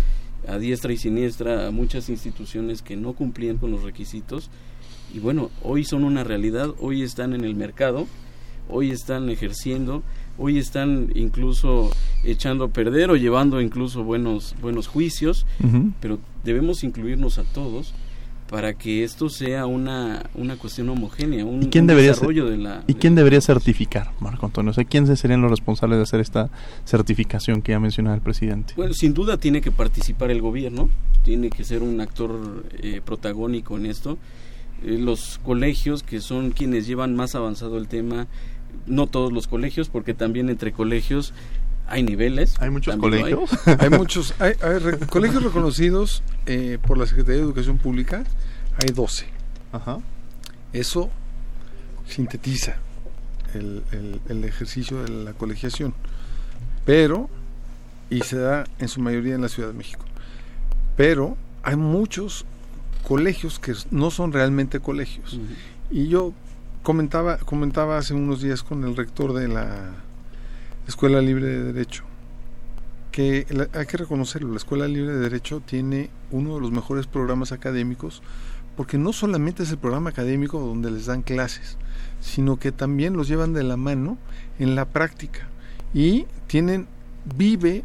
a 0.48 0.58
diestra 0.58 0.92
y 0.92 0.96
siniestra 0.96 1.66
a 1.66 1.70
muchas 1.70 2.08
instituciones 2.08 2.82
que 2.82 2.96
no 2.96 3.12
cumplían 3.12 3.58
con 3.58 3.70
los 3.70 3.82
requisitos. 3.82 4.50
Y 5.14 5.18
bueno, 5.18 5.50
hoy 5.62 5.84
son 5.84 6.04
una 6.04 6.24
realidad, 6.24 6.74
hoy 6.78 7.02
están 7.02 7.34
en 7.34 7.44
el 7.44 7.54
mercado, 7.54 8.06
hoy 8.68 8.90
están 8.90 9.28
ejerciendo, 9.28 10.02
hoy 10.38 10.58
están 10.58 11.10
incluso 11.14 11.90
echando 12.24 12.64
a 12.64 12.68
perder 12.68 13.10
o 13.10 13.16
llevando 13.16 13.60
incluso 13.60 14.02
buenos, 14.02 14.54
buenos 14.62 14.86
juicios, 14.86 15.46
pero 16.00 16.18
debemos 16.44 16.84
incluirnos 16.84 17.38
a 17.38 17.44
todos 17.44 17.92
para 18.50 18.74
que 18.74 19.04
esto 19.04 19.28
sea 19.28 19.66
una, 19.66 20.28
una 20.34 20.56
cuestión 20.56 20.88
homogénea, 20.88 21.44
un, 21.44 21.62
¿Y 21.62 21.66
quién 21.68 21.86
debería 21.86 22.10
desarrollo 22.10 22.46
de 22.46 22.56
la... 22.56 22.82
¿Y 22.88 22.94
quién 22.94 23.14
debería 23.14 23.40
certificar, 23.40 24.10
Marco 24.18 24.44
Antonio? 24.44 24.72
O 24.72 24.74
sea, 24.74 24.82
¿quiénes 24.82 25.16
serían 25.20 25.40
los 25.40 25.52
responsables 25.52 25.98
de 25.98 26.02
hacer 26.02 26.18
esta 26.18 26.50
certificación 26.84 27.62
que 27.62 27.70
ya 27.70 27.78
mencionaba 27.78 28.16
el 28.16 28.22
presidente? 28.22 28.74
Bueno, 28.76 28.92
sin 28.92 29.14
duda 29.14 29.36
tiene 29.36 29.60
que 29.60 29.70
participar 29.70 30.32
el 30.32 30.42
gobierno, 30.42 30.90
tiene 31.22 31.48
que 31.48 31.62
ser 31.62 31.84
un 31.84 32.00
actor 32.00 32.64
eh, 32.82 33.00
protagónico 33.04 33.76
en 33.76 33.86
esto. 33.86 34.18
Eh, 34.84 34.98
los 34.98 35.38
colegios, 35.44 36.02
que 36.02 36.20
son 36.20 36.50
quienes 36.50 36.88
llevan 36.88 37.14
más 37.14 37.36
avanzado 37.36 37.78
el 37.78 37.86
tema, 37.86 38.26
no 38.88 39.06
todos 39.06 39.32
los 39.32 39.46
colegios, 39.46 39.88
porque 39.88 40.12
también 40.12 40.50
entre 40.50 40.72
colegios 40.72 41.34
hay 41.90 42.04
niveles. 42.04 42.54
Hay 42.60 42.70
muchos 42.70 42.96
colegios. 42.96 43.50
Hay, 43.78 43.90
muchos. 43.90 44.34
Hay, 44.38 44.54
colegios 45.08 45.42
reconocidos 45.42 46.22
eh, 46.46 46.78
por 46.86 46.96
la 46.96 47.06
Secretaría 47.06 47.38
de 47.38 47.46
Educación 47.46 47.78
Pública. 47.78 48.24
Hay 48.80 48.94
12. 48.94 49.26
Ajá. 49.72 49.98
Eso 50.72 51.10
sintetiza 52.06 52.76
el, 53.54 53.82
el, 54.28 54.44
ejercicio 54.44 55.02
de 55.02 55.10
la 55.10 55.32
colegiación. 55.32 55.92
Pero, 56.84 57.28
y 58.08 58.20
se 58.20 58.38
da 58.38 58.64
en 58.78 58.88
su 58.88 59.00
mayoría 59.00 59.34
en 59.34 59.42
la 59.42 59.48
Ciudad 59.48 59.68
de 59.68 59.74
México. 59.74 60.04
Pero 60.96 61.36
hay 61.62 61.76
muchos 61.76 62.46
colegios 63.06 63.58
que 63.58 63.74
no 63.90 64.12
son 64.12 64.32
realmente 64.32 64.78
colegios. 64.78 65.40
Y 65.90 66.06
yo 66.08 66.32
comentaba, 66.82 67.38
comentaba 67.38 67.98
hace 67.98 68.14
unos 68.14 68.40
días 68.42 68.62
con 68.62 68.84
el 68.84 68.96
rector 68.96 69.32
de 69.32 69.48
la 69.48 69.92
Escuela 70.90 71.20
Libre 71.20 71.46
de 71.46 71.72
Derecho, 71.72 72.02
que 73.12 73.46
hay 73.72 73.86
que 73.86 73.96
reconocerlo, 73.96 74.50
la 74.50 74.56
Escuela 74.56 74.88
Libre 74.88 75.12
de 75.12 75.20
Derecho 75.20 75.62
tiene 75.64 76.10
uno 76.32 76.56
de 76.56 76.60
los 76.60 76.72
mejores 76.72 77.06
programas 77.06 77.52
académicos, 77.52 78.22
porque 78.76 78.98
no 78.98 79.12
solamente 79.12 79.62
es 79.62 79.70
el 79.70 79.78
programa 79.78 80.10
académico 80.10 80.58
donde 80.58 80.90
les 80.90 81.06
dan 81.06 81.22
clases, 81.22 81.78
sino 82.20 82.58
que 82.58 82.72
también 82.72 83.16
los 83.16 83.28
llevan 83.28 83.52
de 83.52 83.62
la 83.62 83.76
mano 83.76 84.18
en 84.58 84.74
la 84.74 84.84
práctica 84.84 85.48
y 85.94 86.26
tienen, 86.48 86.88
vive, 87.36 87.84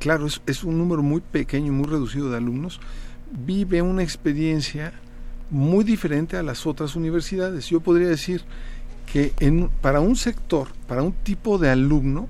claro, 0.00 0.26
es, 0.26 0.42
es 0.46 0.64
un 0.64 0.78
número 0.78 1.02
muy 1.02 1.20
pequeño, 1.20 1.72
muy 1.72 1.86
reducido 1.86 2.28
de 2.28 2.38
alumnos, 2.38 2.80
vive 3.30 3.82
una 3.82 4.02
experiencia 4.02 4.92
muy 5.48 5.84
diferente 5.84 6.36
a 6.36 6.42
las 6.42 6.66
otras 6.66 6.96
universidades. 6.96 7.68
Yo 7.68 7.80
podría 7.80 8.08
decir 8.08 8.42
que 9.12 9.34
en, 9.40 9.68
para 9.82 10.00
un 10.00 10.16
sector, 10.16 10.68
para 10.88 11.02
un 11.02 11.12
tipo 11.12 11.58
de 11.58 11.68
alumno, 11.68 12.28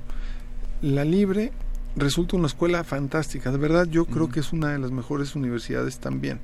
la 0.80 1.04
Libre 1.04 1.52
resulta 1.94 2.36
una 2.36 2.48
escuela 2.48 2.82
fantástica. 2.82 3.52
De 3.52 3.58
verdad, 3.58 3.86
yo 3.88 4.04
creo 4.06 4.28
que 4.28 4.40
es 4.40 4.52
una 4.52 4.70
de 4.70 4.78
las 4.80 4.90
mejores 4.90 5.36
universidades 5.36 5.98
también. 5.98 6.40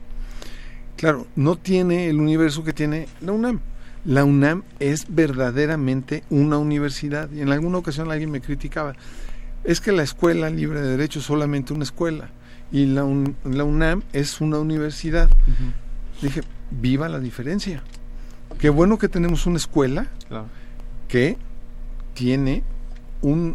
Claro, 0.96 1.26
no 1.34 1.56
tiene 1.56 2.08
el 2.08 2.20
universo 2.20 2.62
que 2.62 2.72
tiene 2.72 3.08
la 3.20 3.32
UNAM. 3.32 3.60
La 4.04 4.24
UNAM 4.24 4.62
es 4.78 5.06
verdaderamente 5.08 6.22
una 6.30 6.58
universidad. 6.58 7.30
Y 7.32 7.40
en 7.40 7.50
alguna 7.50 7.78
ocasión 7.78 8.10
alguien 8.10 8.30
me 8.30 8.40
criticaba. 8.40 8.94
Es 9.64 9.80
que 9.80 9.90
la 9.90 10.04
Escuela 10.04 10.50
Libre 10.50 10.80
de 10.80 10.90
Derecho 10.90 11.18
es 11.18 11.24
solamente 11.24 11.72
una 11.72 11.82
escuela. 11.82 12.30
Y 12.70 12.86
la, 12.86 13.02
la 13.44 13.64
UNAM 13.64 14.02
es 14.12 14.40
una 14.40 14.58
universidad. 14.58 15.28
Dije, 16.22 16.42
viva 16.70 17.08
la 17.08 17.18
diferencia. 17.18 17.82
Qué 18.58 18.70
bueno 18.70 18.98
que 18.98 19.08
tenemos 19.08 19.46
una 19.46 19.56
escuela 19.56 20.08
que 21.06 21.38
tiene 22.14 22.64
un 23.22 23.54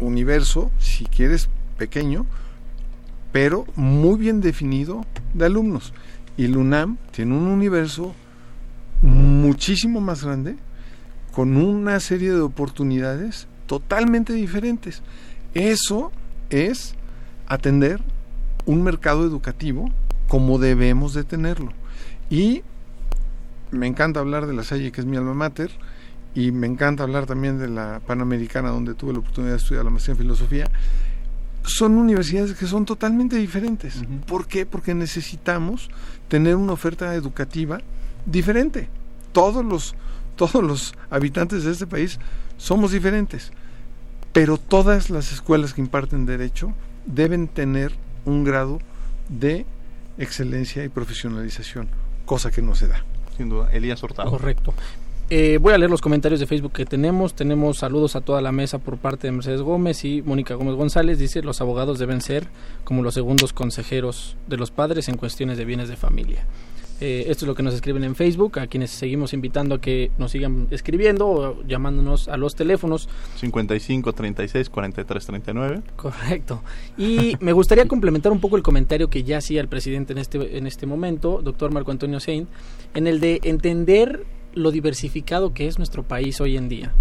universo, 0.00 0.70
si 0.78 1.04
quieres, 1.04 1.50
pequeño, 1.76 2.24
pero 3.32 3.66
muy 3.76 4.18
bien 4.18 4.40
definido 4.40 5.04
de 5.34 5.44
alumnos. 5.44 5.92
Y 6.38 6.46
el 6.46 6.56
UNAM 6.56 6.96
tiene 7.10 7.36
un 7.36 7.48
universo 7.48 8.14
muchísimo 9.02 10.00
más 10.00 10.24
grande, 10.24 10.56
con 11.32 11.58
una 11.58 12.00
serie 12.00 12.32
de 12.32 12.40
oportunidades 12.40 13.46
totalmente 13.66 14.32
diferentes. 14.32 15.02
Eso 15.52 16.12
es 16.48 16.94
atender 17.46 18.00
un 18.64 18.82
mercado 18.82 19.24
educativo 19.24 19.90
como 20.28 20.58
debemos 20.58 21.12
de 21.12 21.24
tenerlo. 21.24 21.72
Y 22.30 22.62
me 23.70 23.86
encanta 23.86 24.20
hablar 24.20 24.46
de 24.46 24.54
la 24.54 24.62
Salle, 24.62 24.92
que 24.92 25.00
es 25.00 25.06
mi 25.06 25.16
alma 25.16 25.34
mater, 25.34 25.70
y 26.34 26.52
me 26.52 26.66
encanta 26.66 27.02
hablar 27.02 27.26
también 27.26 27.58
de 27.58 27.68
la 27.68 28.00
Panamericana, 28.06 28.68
donde 28.68 28.94
tuve 28.94 29.12
la 29.12 29.20
oportunidad 29.20 29.52
de 29.52 29.58
estudiar 29.58 29.84
la 29.84 29.90
maestría 29.90 30.12
en 30.12 30.18
filosofía. 30.18 30.70
Son 31.64 31.96
universidades 31.96 32.54
que 32.54 32.66
son 32.66 32.84
totalmente 32.84 33.36
diferentes. 33.36 34.02
¿Por 34.26 34.46
qué? 34.46 34.66
Porque 34.66 34.94
necesitamos 34.94 35.88
tener 36.28 36.56
una 36.56 36.74
oferta 36.74 37.14
educativa 37.14 37.80
diferente. 38.26 38.88
Todos 39.32 39.64
los, 39.64 39.94
todos 40.36 40.62
los 40.62 40.94
habitantes 41.10 41.64
de 41.64 41.72
este 41.72 41.86
país 41.86 42.18
somos 42.58 42.92
diferentes, 42.92 43.50
pero 44.32 44.58
todas 44.58 45.10
las 45.10 45.32
escuelas 45.32 45.74
que 45.74 45.80
imparten 45.80 46.26
derecho 46.26 46.72
deben 47.06 47.48
tener 47.48 47.92
un 48.24 48.44
grado 48.44 48.78
de 49.28 49.64
excelencia 50.18 50.84
y 50.84 50.88
profesionalización, 50.88 51.88
cosa 52.26 52.50
que 52.50 52.62
no 52.62 52.74
se 52.74 52.88
da. 52.88 53.02
Sin 53.36 53.48
duda, 53.48 53.70
Elías 53.72 54.02
Hurtado. 54.02 54.30
Correcto. 54.30 54.72
Eh, 55.28 55.58
voy 55.60 55.72
a 55.72 55.78
leer 55.78 55.90
los 55.90 56.00
comentarios 56.00 56.38
de 56.38 56.46
Facebook 56.46 56.72
que 56.72 56.84
tenemos. 56.84 57.34
Tenemos 57.34 57.78
saludos 57.78 58.14
a 58.14 58.20
toda 58.20 58.40
la 58.40 58.52
mesa 58.52 58.78
por 58.78 58.96
parte 58.96 59.26
de 59.26 59.32
Mercedes 59.32 59.60
Gómez 59.60 60.04
y 60.04 60.22
Mónica 60.22 60.54
Gómez 60.54 60.76
González. 60.76 61.18
Dice, 61.18 61.42
los 61.42 61.60
abogados 61.60 61.98
deben 61.98 62.20
ser 62.20 62.46
como 62.84 63.02
los 63.02 63.14
segundos 63.14 63.52
consejeros 63.52 64.36
de 64.46 64.56
los 64.56 64.70
padres 64.70 65.08
en 65.08 65.16
cuestiones 65.16 65.58
de 65.58 65.64
bienes 65.64 65.88
de 65.88 65.96
familia. 65.96 66.46
Eh, 67.00 67.24
esto 67.28 67.44
es 67.44 67.48
lo 67.48 67.54
que 67.54 67.62
nos 67.62 67.74
escriben 67.74 68.04
en 68.04 68.14
Facebook, 68.14 68.58
a 68.58 68.66
quienes 68.66 68.90
seguimos 68.90 69.32
invitando 69.32 69.74
a 69.74 69.80
que 69.80 70.10
nos 70.18 70.32
sigan 70.32 70.66
escribiendo 70.70 71.28
o 71.28 71.62
llamándonos 71.64 72.28
a 72.28 72.36
los 72.36 72.54
teléfonos. 72.54 73.08
55 73.36 74.12
36 74.12 74.70
43 74.70 75.26
39. 75.26 75.82
Correcto. 75.96 76.62
Y 76.96 77.36
me 77.40 77.52
gustaría 77.52 77.86
complementar 77.86 78.32
un 78.32 78.40
poco 78.40 78.56
el 78.56 78.62
comentario 78.62 79.08
que 79.08 79.22
ya 79.22 79.38
hacía 79.38 79.60
el 79.60 79.68
presidente 79.68 80.12
en 80.12 80.18
este, 80.18 80.56
en 80.56 80.66
este 80.66 80.86
momento, 80.86 81.40
doctor 81.42 81.70
Marco 81.70 81.90
Antonio 81.90 82.20
Sein, 82.20 82.48
en 82.94 83.06
el 83.06 83.20
de 83.20 83.40
entender 83.42 84.24
lo 84.54 84.70
diversificado 84.70 85.52
que 85.52 85.66
es 85.66 85.78
nuestro 85.78 86.02
país 86.02 86.40
hoy 86.40 86.56
en 86.56 86.68
día. 86.68 86.92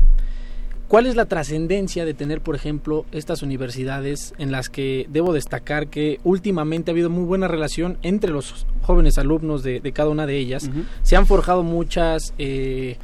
¿Cuál 0.88 1.08
es 1.08 1.16
la 1.16 1.26
trascendencia 1.26 2.06
de 2.06 2.14
tener, 2.14 2.42
por 2.42 2.56
ejemplo, 2.56 3.06
estas 3.12 3.42
universidades 3.42 4.36
en 4.38 4.52
las 4.52 4.70
que 4.70 5.08
debo 5.10 5.34
destacar 5.34 5.88
que 5.88 6.20
últimamente 6.24 6.92
ha 6.92 6.94
habido 6.94 7.10
muy 7.10 7.24
buena 7.24 7.48
relación 7.48 7.98
entre 8.04 8.32
los 8.32 8.68
jóvenes 8.84 9.18
alumnos 9.18 9.64
de, 9.64 9.82
cada 9.94 10.10
una 10.10 10.28
de 10.28 10.38
ellas? 10.38 10.70
Se 11.02 11.16
han 11.16 11.26
forjado 11.26 11.64
muchas 11.64 12.36
eh, 12.38 12.98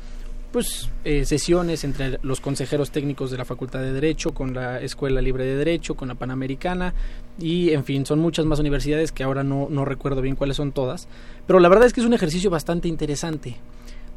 pues, 0.52 0.90
eh, 1.06 1.26
sesiones 1.26 1.84
entre 1.84 2.20
los 2.22 2.40
consejeros 2.40 2.92
técnicos 2.92 3.32
de 3.32 3.38
la 3.38 3.46
Facultad 3.46 3.80
de 3.80 3.94
Derecho, 3.94 4.32
con 4.32 4.54
la 4.54 4.80
Escuela 4.80 5.20
Libre 5.20 5.46
de 5.46 5.56
Derecho, 5.56 5.96
con 5.96 6.08
la 6.08 6.14
Panamericana 6.16 6.94
y, 7.40 7.72
en 7.72 7.84
fin, 7.84 8.06
son 8.06 8.20
muchas 8.20 8.46
más 8.46 8.60
universidades 8.60 9.12
que 9.12 9.24
ahora 9.24 9.44
no, 9.44 9.70
no 9.72 9.86
recuerdo 9.86 10.22
bien 10.22 10.36
cuáles 10.36 10.58
son 10.58 10.72
todas. 10.72 11.08
Pero 11.48 11.60
la 11.60 11.68
verdad 11.68 11.88
es 11.88 11.94
que 11.94 12.02
es 12.02 12.06
un 12.06 12.14
ejercicio 12.14 12.52
bastante 12.52 12.88
interesante 12.88 13.58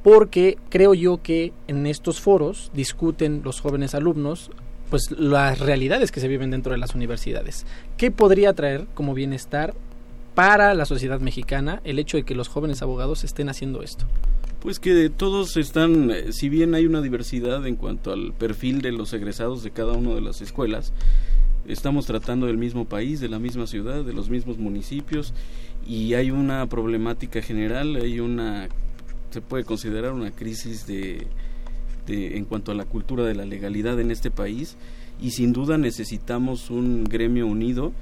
porque 0.05 0.59
creo 0.69 0.93
yo 0.93 1.23
que 1.23 1.55
en 1.67 1.87
estos 1.87 2.21
foros 2.21 2.71
discuten 2.75 3.41
los 3.43 3.61
jóvenes 3.61 3.95
alumnos 3.95 4.51
pues 4.91 5.11
las 5.11 5.59
realidades 5.59 6.13
que 6.13 6.21
se 6.21 6.29
viven 6.29 6.51
dentro 6.51 6.73
de 6.73 6.79
las 6.79 6.95
universidades. 6.95 7.65
¿Qué 7.97 8.11
podría 8.11 8.53
traer 8.53 8.87
como 8.95 9.15
bienestar 9.15 9.75
para 10.35 10.75
la 10.75 10.85
sociedad 10.85 11.21
mexicana 11.21 11.81
el 11.85 11.99
hecho 11.99 12.19
de 12.19 12.25
que 12.25 12.35
los 12.35 12.49
jóvenes 12.49 12.83
abogados 12.83 13.25
estén 13.25 13.49
haciendo 13.49 13.83
esto? 13.83 14.05
Pues 14.61 14.79
que 14.79 15.09
todos 15.09 15.57
están, 15.57 16.11
eh, 16.11 16.33
si 16.33 16.51
bien 16.51 16.75
hay 16.75 16.85
una 16.85 17.01
diversidad 17.01 17.67
en 17.67 17.77
cuanto 17.77 18.13
al 18.13 18.35
perfil 18.35 18.83
de 18.83 18.93
los 18.93 19.15
egresados 19.15 19.63
de 19.63 19.71
cada 19.71 19.95
una 19.95 20.15
de 20.15 20.21
las 20.21 20.43
escuelas, 20.43 20.93
estamos 21.67 22.05
tratando 22.05 22.47
del 22.47 22.59
mismo 22.59 22.85
país, 22.85 23.21
de 23.21 23.31
la 23.31 23.39
misma 23.39 23.67
ciudad, 23.67 24.05
de 24.05 24.13
los 24.13 24.29
mismos 24.29 24.59
municipios 24.59 25.33
y 25.87 26.13
hay 26.13 26.31
una 26.31 26.67
problemática 26.67 27.41
general, 27.41 27.97
hay 27.97 28.21
una 28.21 28.69
se 29.35 29.41
puede 29.41 29.65
considerar 29.65 30.13
una 30.13 30.31
crisis 30.31 30.87
de, 30.87 31.27
en 32.07 32.45
cuanto 32.45 32.71
a 32.71 32.75
la 32.77 32.85
cultura 32.85 33.25
de 33.25 33.35
la 33.35 33.45
legalidad 33.45 33.99
en 33.99 34.13
este 34.13 34.31
país 34.31 34.77
y 35.21 35.33
sin 35.33 35.53
duda 35.53 35.77
necesitamos 35.77 36.71
un 36.71 37.03
gremio 37.03 37.49
unido 37.49 37.93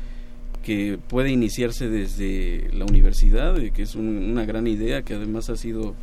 que 0.63 0.99
puede 1.09 1.31
iniciarse 1.31 1.89
desde 1.89 2.69
la 2.75 2.85
universidad, 2.85 3.57
que 3.73 3.83
es 3.83 3.95
una 3.95 4.45
gran 4.45 4.67
idea 4.67 5.01
que 5.03 5.15
además 5.15 5.49
ha 5.49 5.57
sido 5.57 5.95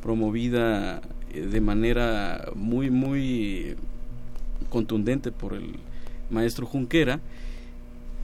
promovida 0.00 1.02
eh, 1.34 1.40
de 1.40 1.60
manera 1.60 2.52
muy, 2.54 2.88
muy 2.88 3.74
contundente 4.70 5.32
por 5.32 5.54
el 5.54 5.72
maestro 6.30 6.66
Junquera 6.66 7.18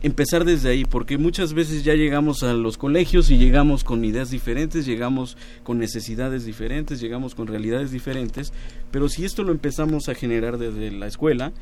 empezar 0.04 0.44
desde 0.44 0.68
ahí, 0.68 0.84
porque 0.84 1.16
muchas 1.16 1.54
veces 1.54 1.82
ya 1.82 1.94
llegamos 1.94 2.42
a 2.42 2.52
los 2.52 2.76
colegios 2.76 3.30
y 3.30 3.38
llegamos 3.38 3.84
con 3.84 4.04
ideas 4.04 4.30
diferentes, 4.30 4.84
llegamos 4.84 5.38
con 5.62 5.78
necesidades 5.78 6.44
diferentes, 6.44 7.00
llegamos 7.00 7.34
con 7.34 7.46
realidades 7.46 7.90
diferentes, 7.90 8.52
pero 8.90 9.08
si 9.08 9.24
esto 9.24 9.44
lo 9.44 9.50
empezamos 9.50 10.10
a 10.10 10.14
generar 10.14 10.58
desde 10.58 10.90
la 10.90 11.06
escuela, 11.06 11.52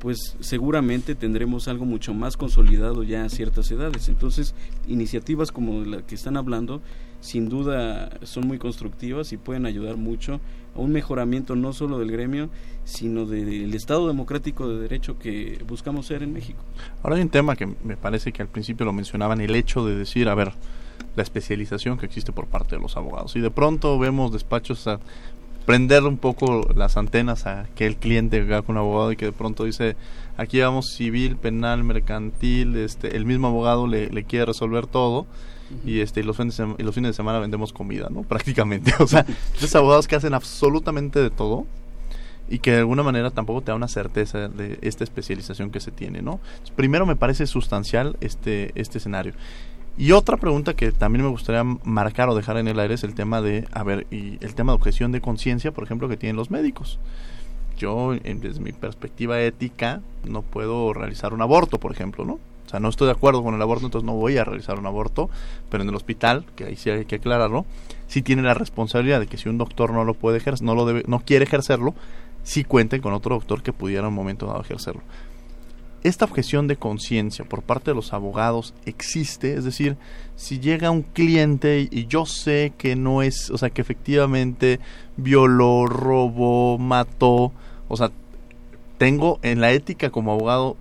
pues 0.00 0.36
seguramente 0.40 1.14
tendremos 1.14 1.68
algo 1.68 1.84
mucho 1.84 2.12
más 2.12 2.36
consolidado 2.36 3.04
ya 3.04 3.24
a 3.24 3.28
ciertas 3.28 3.70
edades. 3.70 4.08
Entonces, 4.08 4.52
iniciativas 4.88 5.52
como 5.52 5.84
la 5.84 6.02
que 6.02 6.16
están 6.16 6.36
hablando, 6.36 6.82
sin 7.22 7.48
duda 7.48 8.10
son 8.24 8.48
muy 8.48 8.58
constructivas 8.58 9.32
y 9.32 9.36
pueden 9.36 9.64
ayudar 9.64 9.96
mucho 9.96 10.40
a 10.74 10.80
un 10.80 10.90
mejoramiento 10.90 11.54
no 11.54 11.72
solo 11.72 12.00
del 12.00 12.10
gremio, 12.10 12.50
sino 12.84 13.26
del 13.26 13.72
Estado 13.74 14.08
democrático 14.08 14.68
de 14.68 14.80
derecho 14.80 15.18
que 15.20 15.62
buscamos 15.66 16.06
ser 16.06 16.24
en 16.24 16.32
México. 16.32 16.60
Ahora 17.02 17.16
hay 17.16 17.22
un 17.22 17.28
tema 17.28 17.54
que 17.54 17.66
me 17.84 17.96
parece 17.96 18.32
que 18.32 18.42
al 18.42 18.48
principio 18.48 18.84
lo 18.84 18.92
mencionaban, 18.92 19.40
el 19.40 19.54
hecho 19.54 19.86
de 19.86 19.94
decir, 19.94 20.28
a 20.28 20.34
ver, 20.34 20.52
la 21.14 21.22
especialización 21.22 21.96
que 21.96 22.06
existe 22.06 22.32
por 22.32 22.48
parte 22.48 22.74
de 22.74 22.82
los 22.82 22.96
abogados. 22.96 23.36
Y 23.36 23.40
de 23.40 23.50
pronto 23.50 24.00
vemos 24.00 24.32
despachos 24.32 24.88
a 24.88 24.98
prender 25.64 26.02
un 26.02 26.18
poco 26.18 26.68
las 26.74 26.96
antenas 26.96 27.46
a 27.46 27.68
que 27.76 27.86
el 27.86 27.98
cliente 27.98 28.42
va 28.42 28.62
con 28.62 28.76
un 28.76 28.80
abogado 28.80 29.12
y 29.12 29.16
que 29.16 29.26
de 29.26 29.32
pronto 29.32 29.62
dice 29.62 29.94
aquí 30.36 30.58
vamos 30.58 30.86
civil, 30.96 31.36
penal, 31.36 31.84
mercantil, 31.84 32.74
este, 32.74 33.16
el 33.16 33.26
mismo 33.26 33.46
abogado 33.46 33.86
le, 33.86 34.08
le 34.08 34.24
quiere 34.24 34.46
resolver 34.46 34.88
todo 34.88 35.24
y 35.84 36.00
este 36.00 36.20
y 36.20 36.22
los 36.22 36.36
fines 36.36 36.56
de, 36.56 37.12
semana 37.12 37.38
vendemos 37.38 37.72
comida, 37.72 38.08
¿no? 38.10 38.22
Prácticamente, 38.28 38.92
o 38.98 39.06
sea, 39.06 39.26
esos 39.56 39.74
abogados 39.74 40.08
que 40.08 40.16
hacen 40.16 40.34
absolutamente 40.34 41.20
de 41.20 41.30
todo 41.30 41.66
y 42.48 42.58
que 42.58 42.72
de 42.72 42.78
alguna 42.78 43.02
manera 43.02 43.30
tampoco 43.30 43.62
te 43.62 43.70
da 43.70 43.76
una 43.76 43.88
certeza 43.88 44.48
de 44.48 44.78
esta 44.82 45.04
especialización 45.04 45.70
que 45.70 45.80
se 45.80 45.90
tiene, 45.90 46.22
¿no? 46.22 46.40
primero 46.76 47.06
me 47.06 47.16
parece 47.16 47.46
sustancial 47.46 48.16
este 48.20 48.72
este 48.74 48.98
escenario. 48.98 49.34
Y 49.98 50.12
otra 50.12 50.38
pregunta 50.38 50.74
que 50.74 50.90
también 50.90 51.24
me 51.24 51.30
gustaría 51.30 51.64
marcar 51.64 52.28
o 52.30 52.34
dejar 52.34 52.56
en 52.56 52.66
el 52.66 52.80
aire 52.80 52.94
es 52.94 53.04
el 53.04 53.14
tema 53.14 53.42
de, 53.42 53.68
a 53.72 53.82
ver, 53.82 54.06
y 54.10 54.38
el 54.42 54.54
tema 54.54 54.72
de 54.72 54.76
objeción 54.76 55.12
de 55.12 55.20
conciencia, 55.20 55.70
por 55.70 55.84
ejemplo, 55.84 56.08
que 56.08 56.16
tienen 56.16 56.36
los 56.36 56.50
médicos. 56.50 56.98
Yo, 57.76 58.14
desde 58.14 58.60
mi 58.60 58.72
perspectiva 58.72 59.40
ética, 59.42 60.00
no 60.24 60.40
puedo 60.40 60.94
realizar 60.94 61.34
un 61.34 61.42
aborto, 61.42 61.78
por 61.78 61.92
ejemplo, 61.92 62.24
¿no? 62.24 62.38
Sea, 62.72 62.80
no 62.80 62.88
estoy 62.88 63.04
de 63.04 63.12
acuerdo 63.12 63.42
con 63.42 63.54
el 63.54 63.60
aborto, 63.60 63.84
entonces 63.84 64.06
no 64.06 64.14
voy 64.14 64.38
a 64.38 64.44
realizar 64.44 64.78
un 64.78 64.86
aborto, 64.86 65.28
pero 65.68 65.82
en 65.82 65.90
el 65.90 65.94
hospital, 65.94 66.46
que 66.56 66.64
ahí 66.64 66.76
sí 66.76 66.88
hay 66.88 67.04
que 67.04 67.16
aclararlo, 67.16 67.66
sí 68.06 68.22
tiene 68.22 68.40
la 68.40 68.54
responsabilidad 68.54 69.20
de 69.20 69.26
que 69.26 69.36
si 69.36 69.50
un 69.50 69.58
doctor 69.58 69.92
no 69.92 70.04
lo 70.04 70.14
puede 70.14 70.38
ejercer, 70.38 70.64
no 70.64 70.74
lo 70.74 70.86
debe, 70.86 71.02
no 71.06 71.20
quiere 71.20 71.44
ejercerlo, 71.44 71.94
sí 72.44 72.64
cuenten 72.64 73.02
con 73.02 73.12
otro 73.12 73.34
doctor 73.34 73.62
que 73.62 73.74
pudiera 73.74 74.04
en 74.04 74.08
un 74.08 74.14
momento 74.14 74.46
dado 74.46 74.62
ejercerlo. 74.62 75.02
Esta 76.02 76.24
objeción 76.24 76.66
de 76.66 76.76
conciencia 76.76 77.44
por 77.44 77.62
parte 77.62 77.90
de 77.90 77.94
los 77.94 78.14
abogados 78.14 78.72
existe, 78.86 79.52
es 79.52 79.64
decir, 79.64 79.98
si 80.34 80.58
llega 80.58 80.90
un 80.90 81.02
cliente 81.02 81.86
y 81.90 82.06
yo 82.06 82.24
sé 82.24 82.72
que 82.78 82.96
no 82.96 83.20
es, 83.20 83.50
o 83.50 83.58
sea, 83.58 83.68
que 83.68 83.82
efectivamente 83.82 84.80
violó, 85.18 85.84
robó, 85.84 86.78
mató, 86.78 87.52
o 87.88 87.96
sea, 87.98 88.10
tengo 88.96 89.40
en 89.42 89.60
la 89.60 89.72
ética 89.72 90.08
como 90.08 90.32
abogado, 90.32 90.78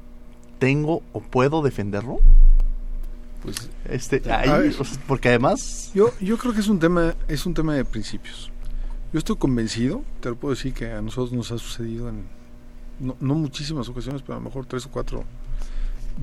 tengo 0.61 1.01
o 1.11 1.21
puedo 1.21 1.63
defenderlo. 1.63 2.19
Pues 3.41 3.67
este, 3.89 4.21
ahí, 4.31 4.71
porque 5.07 5.29
además 5.29 5.89
yo 5.95 6.13
yo 6.21 6.37
creo 6.37 6.53
que 6.53 6.59
es 6.59 6.67
un 6.67 6.77
tema 6.77 7.15
es 7.27 7.47
un 7.47 7.55
tema 7.55 7.73
de 7.73 7.83
principios. 7.83 8.51
Yo 9.11 9.17
estoy 9.17 9.37
convencido, 9.37 10.03
te 10.19 10.29
lo 10.29 10.35
puedo 10.35 10.53
decir 10.53 10.73
que 10.73 10.91
a 10.91 11.01
nosotros 11.01 11.33
nos 11.33 11.51
ha 11.51 11.57
sucedido 11.57 12.07
en 12.09 12.25
no, 12.99 13.15
muchísimas 13.19 13.89
ocasiones, 13.89 14.21
pero 14.21 14.35
a 14.35 14.39
lo 14.39 14.45
mejor 14.45 14.67
tres 14.67 14.85
o 14.85 14.91
cuatro 14.91 15.23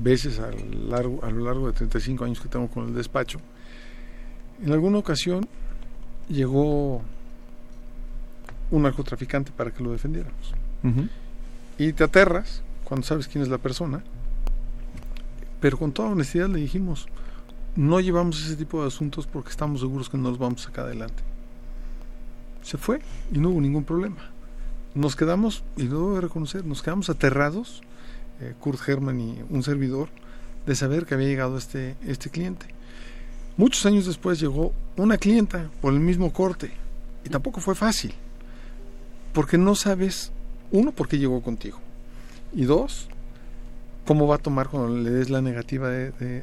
veces 0.01 0.39
a 0.39 0.49
lo, 0.49 0.89
largo, 0.89 1.19
a 1.21 1.29
lo 1.29 1.43
largo 1.43 1.67
de 1.67 1.73
35 1.73 2.23
años 2.23 2.39
que 2.39 2.47
tengo 2.47 2.69
con 2.69 2.87
el 2.87 2.95
despacho. 2.95 3.41
En 4.63 4.71
alguna 4.71 4.99
ocasión 4.99 5.49
llegó 6.29 7.01
un 8.71 8.81
narcotraficante 8.81 9.51
para 9.51 9.71
que 9.71 9.83
lo 9.83 9.91
defendiéramos. 9.91 10.53
Y 11.77 11.91
te 11.91 12.05
aterras 12.05 12.61
cuando 12.85 13.05
sabes 13.05 13.27
quién 13.27 13.43
es 13.43 13.49
la 13.49 13.57
persona, 13.57 14.01
pero 15.59 15.77
con 15.77 15.91
toda 15.91 16.09
honestidad 16.09 16.49
le 16.49 16.59
dijimos, 16.59 17.07
no 17.75 17.99
llevamos 17.99 18.43
ese 18.43 18.55
tipo 18.55 18.81
de 18.81 18.87
asuntos 18.87 19.27
porque 19.27 19.49
estamos 19.49 19.81
seguros 19.81 20.09
que 20.09 20.17
no 20.17 20.29
los 20.29 20.39
vamos 20.39 20.61
a 20.61 20.65
sacar 20.65 20.85
adelante. 20.85 21.23
Se 22.61 22.77
fue 22.77 23.01
y 23.31 23.39
no 23.39 23.49
hubo 23.49 23.61
ningún 23.61 23.83
problema 23.83 24.29
nos 24.95 25.15
quedamos, 25.15 25.63
y 25.77 25.83
lo 25.83 25.99
debo 25.99 26.21
reconocer, 26.21 26.65
nos 26.65 26.81
quedamos 26.81 27.09
aterrados, 27.09 27.81
eh, 28.41 28.53
Kurt 28.59 28.87
Herman 28.87 29.19
y 29.19 29.43
un 29.49 29.63
servidor, 29.63 30.09
de 30.65 30.75
saber 30.75 31.05
que 31.05 31.13
había 31.13 31.27
llegado 31.27 31.57
este, 31.57 31.95
este 32.05 32.29
cliente. 32.29 32.67
Muchos 33.57 33.85
años 33.85 34.05
después 34.05 34.39
llegó 34.39 34.73
una 34.97 35.17
clienta 35.17 35.69
por 35.81 35.93
el 35.93 35.99
mismo 35.99 36.33
corte, 36.33 36.71
y 37.23 37.29
tampoco 37.29 37.61
fue 37.61 37.75
fácil, 37.75 38.13
porque 39.33 39.57
no 39.57 39.75
sabes, 39.75 40.31
uno, 40.71 40.91
por 40.91 41.07
qué 41.07 41.17
llegó 41.17 41.41
contigo, 41.41 41.79
y 42.53 42.63
dos, 42.65 43.09
cómo 44.09 44.25
va 44.25 44.37
a 44.37 44.39
tomar 44.39 44.69
cuando 44.69 44.97
le 44.97 45.11
des 45.11 45.29
la 45.29 45.39
negativa 45.39 45.87
de, 45.87 46.41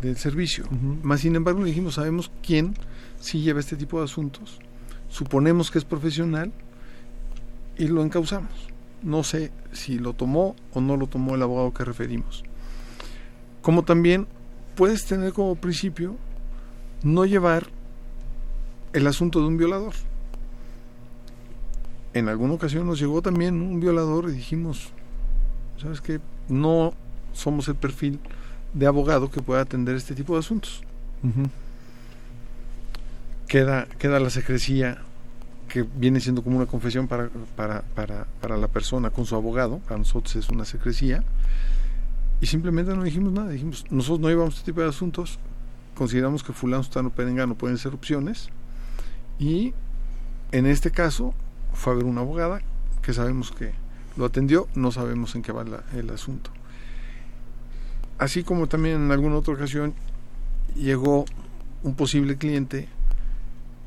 del 0.00 0.16
servicio. 0.18 0.66
Más 1.02 1.18
sin 1.18 1.34
embargo, 1.34 1.58
le 1.58 1.66
dijimos, 1.66 1.94
sabemos 1.94 2.30
quién 2.46 2.74
sí 3.18 3.40
lleva 3.40 3.58
este 3.58 3.74
tipo 3.74 3.98
de 3.98 4.04
asuntos, 4.04 4.60
suponemos 5.08 5.72
que 5.72 5.78
es 5.78 5.84
profesional, 5.84 6.52
y 7.76 7.88
lo 7.88 8.04
encausamos. 8.04 8.52
No 9.02 9.24
sé 9.24 9.50
si 9.72 9.98
lo 9.98 10.12
tomó 10.12 10.54
o 10.72 10.80
no 10.80 10.96
lo 10.96 11.08
tomó 11.08 11.34
el 11.34 11.42
abogado 11.42 11.74
que 11.74 11.84
referimos. 11.84 12.44
Como 13.62 13.82
también 13.82 14.28
puedes 14.76 15.04
tener 15.04 15.32
como 15.32 15.56
principio 15.56 16.14
no 17.02 17.24
llevar 17.24 17.66
el 18.92 19.08
asunto 19.08 19.40
de 19.40 19.48
un 19.48 19.56
violador. 19.56 19.94
En 22.14 22.28
alguna 22.28 22.54
ocasión 22.54 22.86
nos 22.86 23.00
llegó 23.00 23.22
también 23.22 23.60
un 23.60 23.80
violador 23.80 24.30
y 24.30 24.34
dijimos, 24.34 24.92
¿sabes 25.78 26.00
qué? 26.00 26.20
No 26.48 26.94
somos 27.38 27.68
el 27.68 27.76
perfil 27.76 28.18
de 28.74 28.86
abogado 28.86 29.30
que 29.30 29.40
pueda 29.40 29.62
atender 29.62 29.94
este 29.94 30.14
tipo 30.14 30.34
de 30.34 30.40
asuntos. 30.40 30.82
queda, 33.46 33.86
queda 33.98 34.18
la 34.18 34.30
secrecía 34.30 34.98
que 35.68 35.82
viene 35.82 36.20
siendo 36.20 36.42
como 36.42 36.56
una 36.56 36.66
confesión 36.66 37.06
para, 37.06 37.28
para, 37.54 37.82
para, 37.94 38.26
para, 38.40 38.56
la 38.56 38.68
persona 38.68 39.10
con 39.10 39.26
su 39.26 39.36
abogado, 39.36 39.78
para 39.80 39.98
nosotros 39.98 40.34
es 40.36 40.48
una 40.48 40.64
secrecía, 40.64 41.22
y 42.40 42.46
simplemente 42.46 42.94
no 42.94 43.02
dijimos 43.04 43.32
nada, 43.32 43.50
dijimos, 43.50 43.84
nosotros 43.90 44.20
no 44.20 44.28
llevamos 44.28 44.54
este 44.54 44.72
tipo 44.72 44.80
de 44.80 44.88
asuntos, 44.88 45.38
consideramos 45.94 46.42
que 46.42 46.52
fulano, 46.52 46.82
sutano, 46.82 47.10
perengano 47.10 47.54
pueden 47.54 47.76
ser 47.76 47.92
opciones, 47.92 48.48
y 49.38 49.74
en 50.52 50.66
este 50.66 50.90
caso 50.90 51.34
fue 51.74 51.92
a 51.92 51.96
ver 51.96 52.06
una 52.06 52.22
abogada 52.22 52.62
que 53.02 53.12
sabemos 53.12 53.52
que 53.52 53.72
lo 54.16 54.24
atendió, 54.24 54.68
no 54.74 54.90
sabemos 54.90 55.34
en 55.34 55.42
qué 55.42 55.52
va 55.52 55.64
el 55.94 56.10
asunto. 56.10 56.50
Así 58.18 58.42
como 58.42 58.66
también 58.66 58.96
en 58.96 59.12
alguna 59.12 59.36
otra 59.36 59.54
ocasión 59.54 59.94
llegó 60.74 61.24
un 61.82 61.94
posible 61.94 62.36
cliente 62.36 62.88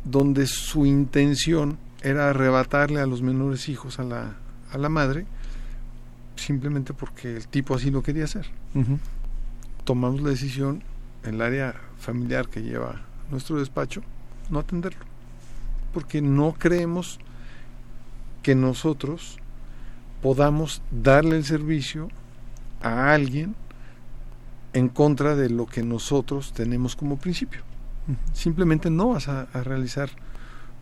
donde 0.05 0.47
su 0.47 0.85
intención 0.85 1.77
era 2.01 2.29
arrebatarle 2.29 3.01
a 3.01 3.05
los 3.05 3.21
menores 3.21 3.69
hijos 3.69 3.99
a 3.99 4.03
la, 4.03 4.35
a 4.71 4.77
la 4.77 4.89
madre, 4.89 5.25
simplemente 6.35 6.93
porque 6.93 7.35
el 7.35 7.47
tipo 7.47 7.75
así 7.75 7.91
lo 7.91 8.01
quería 8.01 8.23
hacer. 8.23 8.47
Tomamos 9.83 10.21
la 10.21 10.29
decisión 10.29 10.81
en 11.23 11.35
el 11.35 11.41
área 11.41 11.75
familiar 11.99 12.47
que 12.47 12.61
lleva 12.61 13.01
nuestro 13.29 13.59
despacho, 13.59 14.01
no 14.49 14.59
atenderlo, 14.59 15.05
porque 15.93 16.21
no 16.21 16.53
creemos 16.57 17.19
que 18.41 18.55
nosotros 18.55 19.37
podamos 20.21 20.81
darle 20.89 21.37
el 21.37 21.45
servicio 21.45 22.09
a 22.81 23.13
alguien 23.13 23.55
en 24.73 24.89
contra 24.89 25.35
de 25.35 25.49
lo 25.49 25.65
que 25.65 25.83
nosotros 25.83 26.53
tenemos 26.53 26.95
como 26.95 27.17
principio 27.17 27.63
simplemente 28.33 28.89
no 28.89 29.09
vas 29.09 29.27
a, 29.27 29.45
realizar 29.63 30.09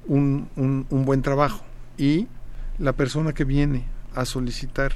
un, 0.07 0.49
un, 0.55 1.05
buen 1.05 1.21
trabajo. 1.21 1.63
Y 1.97 2.27
la 2.77 2.93
persona 2.93 3.33
que 3.33 3.43
viene 3.43 3.85
a 4.15 4.25
solicitar 4.25 4.93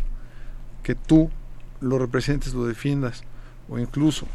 que 0.82 0.96
tú 0.96 1.30
lo 1.82 2.00
representes, 2.00 2.54
lo 2.54 2.66
defiendas 2.66 3.24
o 3.70 3.78
incluso 3.80 4.28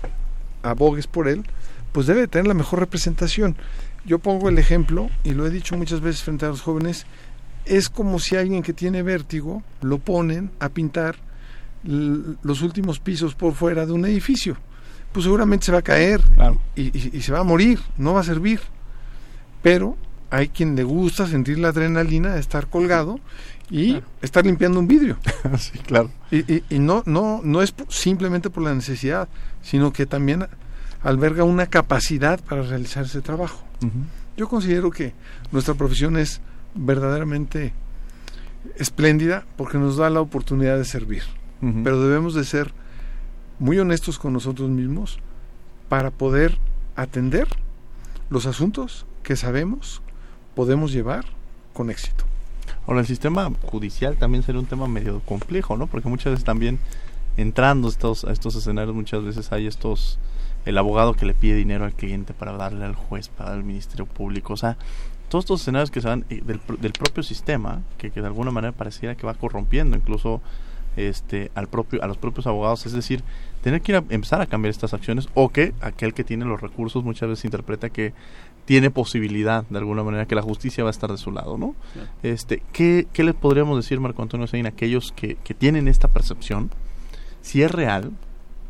abogues 0.63 1.07
por 1.07 1.29
él, 1.29 1.45
pues 1.93 2.07
debe 2.07 2.29
tener 2.29 2.47
la 2.47 2.55
mejor 2.55 2.81
representación. 2.81 3.57
Yo 4.05 4.19
pongo 4.19 4.49
el 4.49 4.59
ejemplo, 4.59 5.11
y 5.25 5.33
lo 5.33 5.47
he 5.47 5.51
dicho 5.51 5.77
muchas 5.77 6.01
veces 6.01 6.23
frente 6.23 6.47
a 6.47 6.49
los 6.49 6.63
jóvenes, 6.63 7.07
es 7.65 7.89
como 7.89 8.19
si 8.19 8.37
alguien 8.37 8.63
que 8.63 8.73
tiene 8.73 9.03
vértigo 9.03 9.63
lo 9.83 9.99
ponen 9.99 10.51
a 10.61 10.69
pintar 10.69 11.17
los 12.43 12.63
últimos 12.63 12.99
pisos 13.01 13.35
por 13.35 13.55
fuera 13.55 13.87
de 13.87 13.93
un 13.93 14.05
edificio 14.05 14.57
pues 15.13 15.25
seguramente 15.25 15.67
se 15.67 15.73
va 15.73 15.79
a 15.79 15.83
caer 15.83 16.21
y, 16.77 16.91
se 17.21 17.33
va 17.33 17.41
a 17.41 17.45
morir, 17.45 17.81
no 17.97 18.15
va 18.15 18.21
a 18.21 18.25
servir. 18.25 18.61
Pero 19.63 19.97
hay 20.31 20.49
quien 20.49 20.77
le 20.77 20.85
gusta 20.85 21.27
sentir 21.27 21.59
la 21.59 21.69
adrenalina 21.69 22.35
de 22.35 22.41
estar 22.41 22.69
colgado 22.69 23.19
y 23.71 24.01
estar 24.23 24.45
limpiando 24.45 24.79
un 24.79 24.87
vidrio. 24.87 25.19
sí, 25.59 25.79
claro. 25.79 26.11
Y, 26.31 26.63
y, 26.73 26.79
no, 26.79 27.03
no, 27.07 27.41
no 27.43 27.63
es 27.63 27.75
simplemente 27.89 28.51
por 28.51 28.63
la 28.63 28.75
necesidad, 28.75 29.29
sino 29.63 29.93
que 29.93 30.07
también 30.07 30.47
alberga 31.03 31.45
una 31.45 31.67
capacidad 31.67 32.41
para 32.41 32.63
realizar 32.63 33.05
ese 33.05 33.21
trabajo. 33.21 33.65
Yo 34.37 34.49
considero 34.49 34.91
que 34.91 35.15
nuestra 35.53 35.75
profesión 35.75 36.17
es 36.17 36.41
verdaderamente 36.75 37.73
espléndida 38.77 39.45
porque 39.57 39.79
nos 39.79 39.97
da 39.97 40.11
la 40.11 40.21
oportunidad 40.21 40.77
de 40.77 40.85
servir. 40.85 41.23
Pero 41.61 42.01
debemos 42.01 42.35
de 42.35 42.45
ser 42.45 42.73
muy 43.59 43.79
honestos 43.79 44.19
con 44.19 44.33
nosotros 44.33 44.69
mismos 44.69 45.19
para 45.89 46.11
poder 46.11 46.57
atender 46.95 47.49
los 48.31 48.47
asuntos 48.47 49.07
que 49.23 49.37
sabemos 49.37 50.03
podemos 50.55 50.93
llevar 50.93 51.25
con 51.73 51.91
éxito. 51.91 52.25
Ahora, 52.87 53.01
el 53.01 53.07
sistema 53.07 53.51
judicial 53.63 54.17
también 54.17 54.43
sería 54.43 54.61
un 54.61 54.67
tema 54.67 54.89
medio 54.89 55.21
complejo, 55.21 55.77
¿no? 55.77 55.87
Porque 55.87 56.09
muchas 56.09 56.33
veces 56.33 56.45
también 56.45 56.79
entrando 57.37 57.89
estos, 57.89 58.25
a 58.25 58.33
estos 58.33 58.57
escenarios, 58.57 58.95
muchas 58.95 59.23
veces 59.23 59.53
hay 59.53 59.67
estos, 59.67 60.19
el 60.65 60.77
abogado 60.77 61.15
que 61.15 61.27
le 61.27 61.35
pide 61.35 61.55
dinero 61.55 61.85
al 61.85 61.93
cliente 61.93 62.35
para 62.35 62.53
darle 62.53 62.85
al 62.85 62.95
juez, 62.95 63.29
para 63.29 63.53
al 63.53 63.63
Ministerio 63.63 64.07
Público, 64.07 64.55
o 64.55 64.57
sea, 64.57 64.77
todos 65.29 65.45
estos 65.45 65.61
escenarios 65.61 65.91
que 65.91 66.01
se 66.01 66.09
dan 66.09 66.25
eh, 66.31 66.43
del, 66.45 66.61
del 66.81 66.93
propio 66.93 67.23
sistema, 67.23 67.83
que, 67.99 68.11
que, 68.11 68.21
de 68.21 68.27
alguna 68.27 68.51
manera 68.51 68.73
pareciera 68.73 69.15
que 69.15 69.27
va 69.27 69.35
corrompiendo 69.35 69.97
incluso 69.97 70.41
este 70.99 71.51
al 71.55 71.69
propio 71.69 72.03
a 72.03 72.07
los 72.07 72.19
propios 72.19 72.47
abogados, 72.47 72.87
es 72.87 72.93
decir, 72.93 73.23
tener 73.63 73.81
que 73.81 73.93
ir 73.93 73.97
a, 73.97 74.05
empezar 74.11 74.41
a 74.41 74.47
cambiar 74.47 74.71
estas 74.71 74.95
acciones 74.95 75.29
o 75.35 75.49
que 75.51 75.75
aquel 75.81 76.15
que 76.15 76.25
tiene 76.25 76.45
los 76.45 76.61
recursos 76.61 77.05
muchas 77.05 77.29
veces 77.29 77.45
interpreta 77.45 77.91
que 77.91 78.13
tiene 78.65 78.91
posibilidad 78.91 79.65
de 79.71 79.79
alguna 79.79 80.03
manera 80.03 80.27
que 80.27 80.35
la 80.35 80.43
justicia 80.43 80.85
va 80.85 80.91
a 80.91 80.93
estar 80.93 81.11
de 81.11 81.17
su 81.17 81.33
lado, 81.33 81.57
¿no? 81.57 81.75
Este, 82.23 82.63
¿qué, 82.73 83.07
¿qué 83.15 83.25
le 83.25 83.33
podríamos 83.33 83.79
decir, 83.79 83.99
Marco 83.99 84.21
Antonio 84.21 84.47
Sein, 84.47 84.67
a 84.67 84.69
aquellos 84.69 85.11
que, 85.13 85.37
que 85.37 85.55
tienen 85.55 85.89
esta 85.89 86.09
percepción? 86.09 86.71
Si 87.41 87.63
es 87.63 87.71
real, 87.71 88.13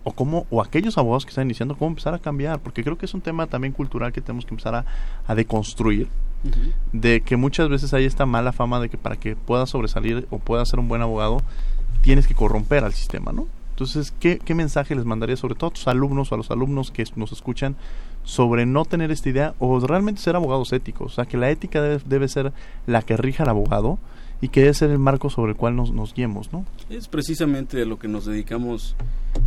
o 0.04 0.12
cómo, 0.12 0.46
o 0.50 0.62
aquellos 0.62 0.96
abogados 0.98 1.24
que 1.24 1.30
están 1.30 1.48
iniciando, 1.48 1.76
cómo 1.76 1.88
empezar 1.88 2.14
a 2.14 2.18
cambiar, 2.18 2.60
porque 2.60 2.84
creo 2.84 2.96
que 2.96 3.06
es 3.06 3.14
un 3.14 3.20
tema 3.20 3.48
también 3.48 3.72
cultural 3.72 4.12
que 4.12 4.20
tenemos 4.20 4.46
que 4.46 4.52
empezar 4.54 4.74
a, 4.74 4.84
a 5.26 5.34
deconstruir, 5.34 6.06
uh 6.44 6.48
-huh. 6.48 6.72
de 6.92 7.20
que 7.20 7.36
muchas 7.36 7.68
veces 7.68 7.92
hay 7.92 8.04
esta 8.04 8.24
mala 8.24 8.52
fama 8.52 8.80
de 8.80 8.88
que 8.88 8.98
para 8.98 9.16
que 9.16 9.34
puedas 9.34 9.68
sobresalir 9.70 10.28
o 10.30 10.38
puedas 10.38 10.68
ser 10.68 10.78
un 10.78 10.88
buen 10.88 11.02
abogado, 11.02 11.42
tienes 12.02 12.26
que 12.26 12.34
corromper 12.34 12.84
al 12.84 12.92
sistema, 12.92 13.32
¿no? 13.32 13.46
Entonces, 13.70 14.12
¿qué, 14.18 14.40
¿qué, 14.44 14.54
mensaje 14.54 14.96
les 14.96 15.04
mandaría 15.04 15.36
sobre 15.36 15.54
todo 15.54 15.70
a 15.70 15.72
tus 15.72 15.86
alumnos 15.86 16.32
o 16.32 16.34
a 16.34 16.38
los 16.38 16.50
alumnos 16.50 16.90
que 16.90 17.04
nos 17.14 17.30
escuchan 17.30 17.76
sobre 18.24 18.66
no 18.66 18.84
tener 18.84 19.12
esta 19.12 19.28
idea 19.28 19.54
o 19.60 19.78
realmente 19.78 20.20
ser 20.20 20.34
abogados 20.34 20.72
éticos? 20.72 21.12
O 21.12 21.14
sea, 21.14 21.26
que 21.26 21.36
la 21.36 21.48
ética 21.48 21.80
debe, 21.80 22.02
debe 22.04 22.26
ser 22.26 22.52
la 22.86 23.02
que 23.02 23.16
rija 23.16 23.44
al 23.44 23.50
abogado 23.50 24.00
y 24.40 24.48
que 24.48 24.60
debe 24.62 24.74
ser 24.74 24.90
el 24.90 24.98
marco 24.98 25.30
sobre 25.30 25.52
el 25.52 25.56
cual 25.56 25.76
nos, 25.76 26.14
guiemos, 26.14 26.52
¿no? 26.52 26.64
Es 26.90 27.08
precisamente 27.08 27.84
lo 27.84 27.98
que 27.98 28.08
nos 28.08 28.24
dedicamos 28.24 28.94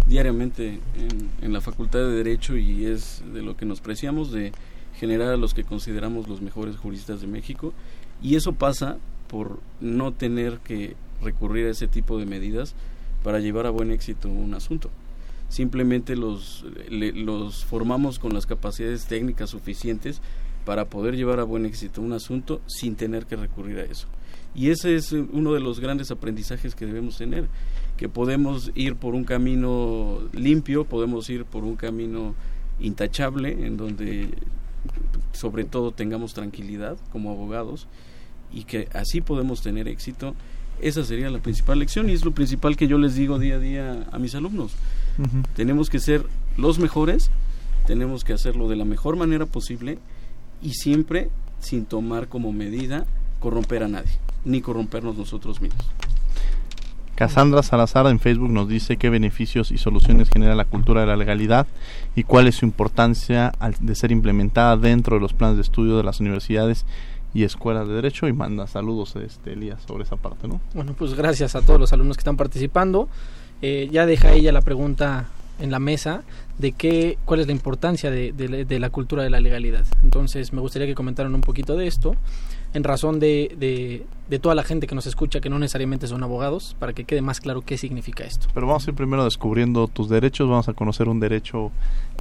diariamente 0.07 0.79
en, 0.97 1.29
en, 1.41 1.53
la 1.53 1.61
Facultad 1.61 1.99
de 1.99 2.11
Derecho 2.11 2.57
y 2.57 2.85
es 2.85 3.23
de 3.33 3.41
lo 3.41 3.55
que 3.55 3.65
nos 3.65 3.81
preciamos 3.81 4.31
de 4.31 4.51
generar 4.95 5.29
a 5.29 5.37
los 5.37 5.53
que 5.53 5.63
consideramos 5.63 6.27
los 6.27 6.41
mejores 6.41 6.77
juristas 6.77 7.21
de 7.21 7.27
México 7.27 7.73
y 8.21 8.35
eso 8.35 8.53
pasa 8.53 8.97
por 9.27 9.59
no 9.79 10.11
tener 10.11 10.59
que 10.59 10.95
recurrir 11.21 11.67
a 11.67 11.71
ese 11.71 11.87
tipo 11.87 12.17
de 12.17 12.25
medidas 12.25 12.75
para 13.23 13.39
llevar 13.39 13.65
a 13.65 13.69
buen 13.69 13.91
éxito 13.91 14.29
un 14.29 14.53
asunto. 14.53 14.89
Simplemente 15.49 16.15
los, 16.15 16.65
le, 16.89 17.11
los 17.11 17.65
formamos 17.65 18.19
con 18.19 18.33
las 18.33 18.45
capacidades 18.45 19.05
técnicas 19.05 19.49
suficientes 19.49 20.21
para 20.65 20.85
poder 20.85 21.15
llevar 21.15 21.39
a 21.39 21.43
buen 21.43 21.65
éxito 21.65 22.01
un 22.01 22.13
asunto 22.13 22.61
sin 22.67 22.95
tener 22.95 23.25
que 23.25 23.35
recurrir 23.35 23.79
a 23.79 23.83
eso. 23.83 24.07
Y 24.53 24.69
ese 24.69 24.95
es 24.95 25.11
uno 25.11 25.53
de 25.53 25.59
los 25.59 25.79
grandes 25.79 26.11
aprendizajes 26.11 26.75
que 26.75 26.85
debemos 26.85 27.17
tener, 27.17 27.47
que 27.97 28.09
podemos 28.09 28.71
ir 28.75 28.95
por 28.95 29.15
un 29.15 29.23
camino 29.23 30.19
limpio, 30.33 30.85
podemos 30.85 31.29
ir 31.29 31.45
por 31.45 31.63
un 31.63 31.75
camino 31.75 32.35
intachable, 32.79 33.65
en 33.65 33.77
donde 33.77 34.29
sobre 35.33 35.63
todo 35.63 35.91
tengamos 35.91 36.33
tranquilidad 36.33 36.97
como 37.11 37.31
abogados 37.31 37.87
y 38.51 38.63
que 38.63 38.89
así 38.93 39.21
podemos 39.21 39.61
tener 39.61 39.87
éxito 39.87 40.35
esa 40.81 41.03
sería 41.03 41.29
la 41.29 41.39
principal 41.39 41.79
lección 41.79 42.09
y 42.09 42.13
es 42.13 42.25
lo 42.25 42.31
principal 42.31 42.75
que 42.75 42.87
yo 42.87 42.97
les 42.97 43.15
digo 43.15 43.39
día 43.39 43.55
a 43.55 43.59
día 43.59 44.07
a 44.11 44.19
mis 44.19 44.35
alumnos. 44.35 44.73
Uh 45.17 45.23
-huh. 45.23 45.45
Tenemos 45.55 45.89
que 45.89 45.99
ser 45.99 46.25
los 46.57 46.79
mejores, 46.79 47.29
tenemos 47.85 48.23
que 48.23 48.33
hacerlo 48.33 48.67
de 48.67 48.75
la 48.75 48.85
mejor 48.85 49.15
manera 49.15 49.45
posible 49.45 49.99
y 50.61 50.73
siempre 50.73 51.29
sin 51.59 51.85
tomar 51.85 52.27
como 52.27 52.51
medida 52.51 53.05
corromper 53.39 53.83
a 53.83 53.87
nadie, 53.87 54.11
ni 54.45 54.61
corrompernos 54.61 55.17
nosotros 55.17 55.61
mismos. 55.61 55.85
Cassandra 57.15 57.61
Salazar 57.61 58.07
en 58.07 58.19
Facebook 58.19 58.49
nos 58.49 58.67
dice 58.67 58.97
qué 58.97 59.11
beneficios 59.11 59.71
y 59.71 59.77
soluciones 59.77 60.29
genera 60.29 60.55
la 60.55 60.65
cultura 60.65 61.01
de 61.01 61.07
la 61.07 61.15
legalidad 61.15 61.67
y 62.15 62.23
cuál 62.23 62.47
es 62.47 62.55
su 62.55 62.65
importancia 62.65 63.51
de 63.79 63.93
ser 63.93 64.11
implementada 64.11 64.75
dentro 64.75 65.17
de 65.17 65.21
los 65.21 65.33
planes 65.33 65.57
de 65.57 65.61
estudio 65.61 65.97
de 65.97 66.03
las 66.03 66.19
universidades 66.19 66.85
y 67.33 67.43
escuelas 67.43 67.87
de 67.87 67.93
derecho 67.93 68.27
y 68.27 68.33
manda 68.33 68.67
saludos 68.67 69.15
este 69.15 69.53
Elías 69.53 69.81
sobre 69.87 70.03
esa 70.03 70.17
parte 70.17 70.47
no 70.47 70.59
bueno 70.73 70.93
pues 70.93 71.13
gracias 71.13 71.55
a 71.55 71.61
todos 71.61 71.79
los 71.79 71.93
alumnos 71.93 72.17
que 72.17 72.21
están 72.21 72.37
participando. 72.37 73.07
Eh, 73.61 73.89
ya 73.91 74.05
deja 74.05 74.31
ella 74.33 74.51
la 74.51 74.61
pregunta 74.61 75.27
en 75.59 75.69
la 75.69 75.79
mesa 75.79 76.23
de 76.57 76.71
qué 76.71 77.17
cuál 77.25 77.39
es 77.39 77.47
la 77.47 77.53
importancia 77.53 78.09
de, 78.09 78.31
de, 78.31 78.65
de, 78.65 78.79
la 78.79 78.89
cultura 78.89 79.23
de 79.23 79.29
la 79.29 79.39
legalidad. 79.39 79.85
Entonces 80.03 80.51
me 80.53 80.61
gustaría 80.61 80.87
que 80.87 80.95
comentaran 80.95 81.35
un 81.35 81.41
poquito 81.41 81.77
de 81.77 81.87
esto 81.87 82.15
en 82.73 82.83
razón 82.83 83.19
de, 83.19 83.55
de, 83.57 84.05
de, 84.29 84.39
toda 84.39 84.55
la 84.55 84.63
gente 84.63 84.87
que 84.87 84.95
nos 84.95 85.05
escucha 85.05 85.41
que 85.41 85.49
no 85.49 85.59
necesariamente 85.59 86.07
son 86.07 86.23
abogados, 86.23 86.75
para 86.79 86.93
que 86.93 87.03
quede 87.03 87.21
más 87.21 87.41
claro 87.41 87.61
qué 87.61 87.77
significa 87.77 88.23
esto. 88.23 88.47
Pero 88.53 88.67
vamos 88.67 88.87
a 88.87 88.91
ir 88.91 88.95
primero 88.95 89.23
descubriendo 89.23 89.87
tus 89.87 90.09
derechos, 90.09 90.49
vamos 90.49 90.69
a 90.69 90.73
conocer 90.73 91.09
un 91.09 91.19
derecho 91.19 91.71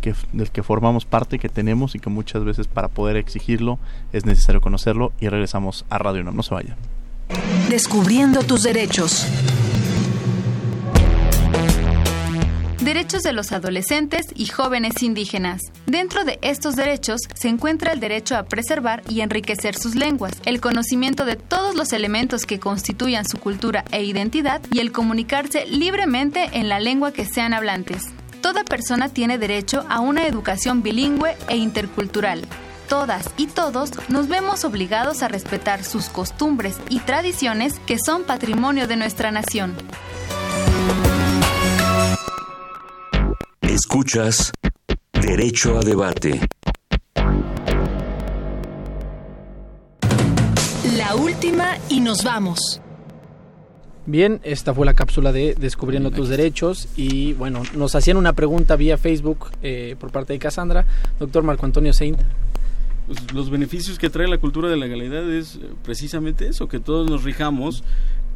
que, 0.01 0.15
del 0.33 0.51
que 0.51 0.63
formamos 0.63 1.05
parte, 1.05 1.39
que 1.39 1.49
tenemos 1.49 1.95
y 1.95 2.01
que 2.01 2.11
muchas 2.11 2.45
veces 2.45 2.67
para 2.67 2.89
poder 2.89 3.17
exigirlo 3.17 3.79
es 4.13 4.27
necesario 4.27 4.61
conocerlo 4.61 5.13
y 5.21 5.29
regresamos 5.29 5.85
a 5.89 5.99
Radio 5.99 6.23
UNAM, 6.23 6.37
no 6.37 6.43
se 6.43 6.55
vayan. 6.55 6.77
Descubriendo 7.69 8.43
tus 8.43 8.63
derechos. 8.63 9.27
Derechos 12.81 13.23
de 13.23 13.35
los 13.35 13.53
adolescentes 13.53 14.29
y 14.35 14.47
jóvenes 14.47 15.03
indígenas. 15.03 15.61
Dentro 15.85 16.25
de 16.25 16.39
estos 16.41 16.77
derechos 16.77 17.21
se 17.35 17.49
encuentra 17.49 17.93
el 17.93 18.01
derecho 18.01 18.39
a 18.39 18.45
preservar 18.45 19.03
y 19.07 19.21
enriquecer 19.21 19.77
sus 19.77 19.95
lenguas, 19.95 20.33
el 20.47 20.63
conocimiento 20.63 21.27
de 21.27 21.37
todos 21.37 21.75
los 21.75 21.93
elementos 21.93 22.47
que 22.47 22.59
constituyan 22.59 23.29
su 23.29 23.39
cultura 23.39 23.85
e 23.93 24.03
identidad 24.05 24.63
y 24.73 24.79
el 24.79 24.93
comunicarse 24.93 25.67
libremente 25.67 26.49
en 26.55 26.71
la 26.71 26.81
lengua 26.81 27.13
que 27.13 27.27
sean 27.27 27.53
hablantes. 27.53 28.05
Toda 28.41 28.65
persona 28.65 29.11
tiene 29.11 29.37
derecho 29.37 29.85
a 29.91 30.01
una 30.01 30.27
educación 30.27 30.83
bilingüe 30.83 31.37
e 31.51 31.59
intercultural. 31.59 32.47
Todas 32.89 33.29
y 33.37 33.47
todos 33.47 33.91
nos 34.09 34.27
vemos 34.29 34.65
obligados 34.65 35.23
a 35.23 35.29
respetar 35.29 35.85
sus 35.85 36.09
costumbres 36.09 36.79
y 36.89 37.01
tradiciones 37.01 37.79
que 37.81 37.99
son 37.99 38.25
patrimonio 38.25 38.89
de 38.89 38.97
nuestra 38.97 39.31
nación. 39.31 39.77
Escuchas 43.83 44.53
Derecho 45.23 45.79
a 45.79 45.81
Debate. 45.81 46.39
La 50.99 51.15
última 51.15 51.79
y 51.89 52.01
nos 52.01 52.23
vamos. 52.23 52.83
Bien, 54.05 54.39
esta 54.45 54.75
fue 54.75 54.85
la 54.85 54.93
cápsula 54.93 55.33
de 55.33 55.55
Descubriendo 55.55 56.11
tus 56.11 56.29
derechos 56.29 56.89
y 56.95 57.33
bueno, 57.33 57.63
nos 57.75 57.95
hacían 57.95 58.19
una 58.19 58.35
pregunta 58.35 58.77
vía 58.77 58.99
Facebook 58.99 59.47
eh, 59.63 59.97
por 59.99 60.13
parte 60.13 60.35
de 60.35 60.39
Cassandra, 60.39 60.85
doctor 61.19 61.43
Marco 61.43 61.65
Antonio 61.65 61.95
Saint. 61.95 62.19
Pues 63.07 63.33
los 63.33 63.49
beneficios 63.49 63.99
que 63.99 64.11
trae 64.11 64.29
la 64.29 64.37
cultura 64.37 64.69
de 64.69 64.77
la 64.77 64.85
legalidad 64.85 65.29
es 65.33 65.59
precisamente 65.83 66.49
eso, 66.49 66.69
que 66.69 66.81
todos 66.81 67.09
nos 67.09 67.25
rijamos 67.25 67.83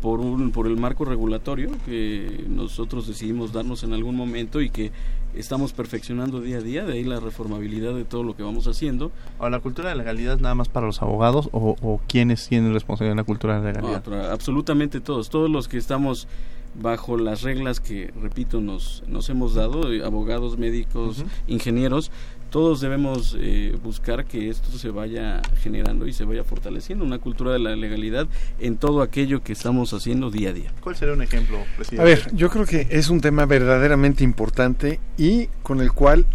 por, 0.05 0.21
un, 0.21 0.51
por 0.51 0.67
el 0.67 0.77
marco 0.77 1.07
regulatorio 1.07 1.71
que 1.87 2.45
nosotros 2.47 3.07
decidimos 3.07 3.55
darnos 3.55 3.85
en 3.85 3.95
algún 3.95 4.15
momento 4.17 4.61
y 4.61 4.69
que 4.69 4.93
estamos 5.35 5.73
perfeccionando 5.73 6.43
día 6.43 6.59
a 6.59 6.61
día, 6.61 6.85
de 6.85 6.93
ahí 6.93 7.05
la 7.05 7.21
reformabilidad 7.21 7.95
de 7.95 8.05
todo 8.05 8.23
lo 8.23 8.37
que 8.37 8.43
vamos 8.43 8.67
haciendo. 8.67 9.13
¿O 9.39 9.49
la 9.49 9.61
cultura 9.61 9.89
de 9.89 9.97
legalidad 9.97 10.39
nada 10.41 10.55
más 10.55 10.69
para 10.69 10.85
los 10.85 11.01
abogados 11.01 11.49
o, 11.53 11.77
o 11.81 12.01
quiénes 12.07 12.47
tienen 12.47 12.75
responsabilidad 12.75 13.13
en 13.13 13.17
la 13.17 13.25
cultura 13.25 13.63
de 13.63 13.73
legalidad? 13.73 14.31
Absolutamente 14.31 15.01
todos, 15.01 15.31
todos 15.31 15.49
los 15.49 15.69
que 15.69 15.79
estamos 15.79 16.29
bajo 16.75 17.17
las 17.17 17.43
reglas 17.43 17.81
que, 17.81 18.13
repito, 18.21 18.61
nos, 18.61 19.05
nos 19.07 19.31
hemos 19.31 19.55
dado, 19.55 19.85
abogados, 20.05 20.59
médicos, 20.59 21.21
uh 21.21 21.23
-huh. 21.23 21.29
ingenieros, 21.47 22.11
todos 22.55 22.81
debemos 22.81 23.37
eh, 23.37 23.77
buscar 23.83 24.27
que 24.27 24.49
esto 24.49 24.71
se 24.79 24.89
vaya 24.89 25.43
generando 25.61 26.07
y 26.07 26.13
se 26.13 26.25
vaya 26.25 26.45
fortaleciendo, 26.45 27.05
una 27.05 27.19
cultura 27.19 27.53
de 27.53 27.59
la 27.59 27.75
legalidad 27.75 28.29
en 28.61 28.77
todo 28.77 29.03
aquello 29.03 29.43
que 29.43 29.53
estamos 29.53 29.93
haciendo 29.93 30.31
día 30.31 30.51
a 30.51 30.53
día. 30.53 30.73
¿Cuál 30.81 30.95
sería 30.95 31.15
un 31.15 31.23
ejemplo, 31.23 31.59
presidente? 31.75 32.01
A 32.01 32.05
ver, 32.05 32.33
yo 32.33 32.51
creo 32.51 32.65
que 32.65 32.87
es 32.91 33.09
un 33.09 33.21
tema 33.21 33.45
verdaderamente 33.45 34.23
importante 34.23 35.01
y 35.19 35.49
con 35.65 35.81
el 35.81 35.91
cual 35.91 36.27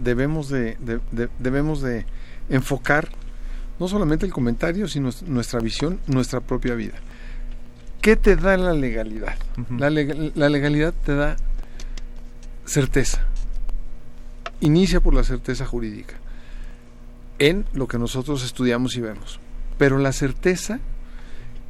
debemos 0.00 0.48
de, 0.48 0.76
de, 0.80 0.98
de 1.12 1.28
debemos 1.38 1.82
de 1.82 2.04
enfocar 2.48 3.08
no 3.78 3.86
solamente 3.86 4.26
el 4.26 4.32
comentario, 4.32 4.88
sino 4.88 5.10
nuestra 5.28 5.60
visión, 5.60 6.00
nuestra 6.08 6.40
propia 6.40 6.74
vida. 6.74 6.94
¿Qué 8.02 8.16
te 8.16 8.34
da 8.34 8.56
la 8.56 8.72
legalidad? 8.72 9.36
la, 9.78 9.88
la 9.88 10.48
legalidad 10.48 10.92
te 11.04 11.14
da 11.14 11.36
certeza. 12.64 13.29
Inicia 14.60 15.00
por 15.00 15.14
la 15.14 15.24
certeza 15.24 15.66
jurídica 15.66 16.16
en 17.38 17.64
lo 17.72 17.88
que 17.88 17.98
nosotros 17.98 18.44
estudiamos 18.44 18.96
y 18.96 19.00
vemos. 19.00 19.40
Pero 19.78 19.98
la 19.98 20.12
certeza 20.12 20.80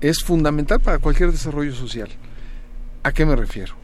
es 0.01 0.21
fundamental 0.25 0.81
para 0.81 0.99
cualquier 0.99 1.31
desarrollo 1.31 1.75
social. 1.75 2.09
¿A 3.03 3.13
qué 3.13 3.25
me 3.25 3.37
refiero? 3.37 3.75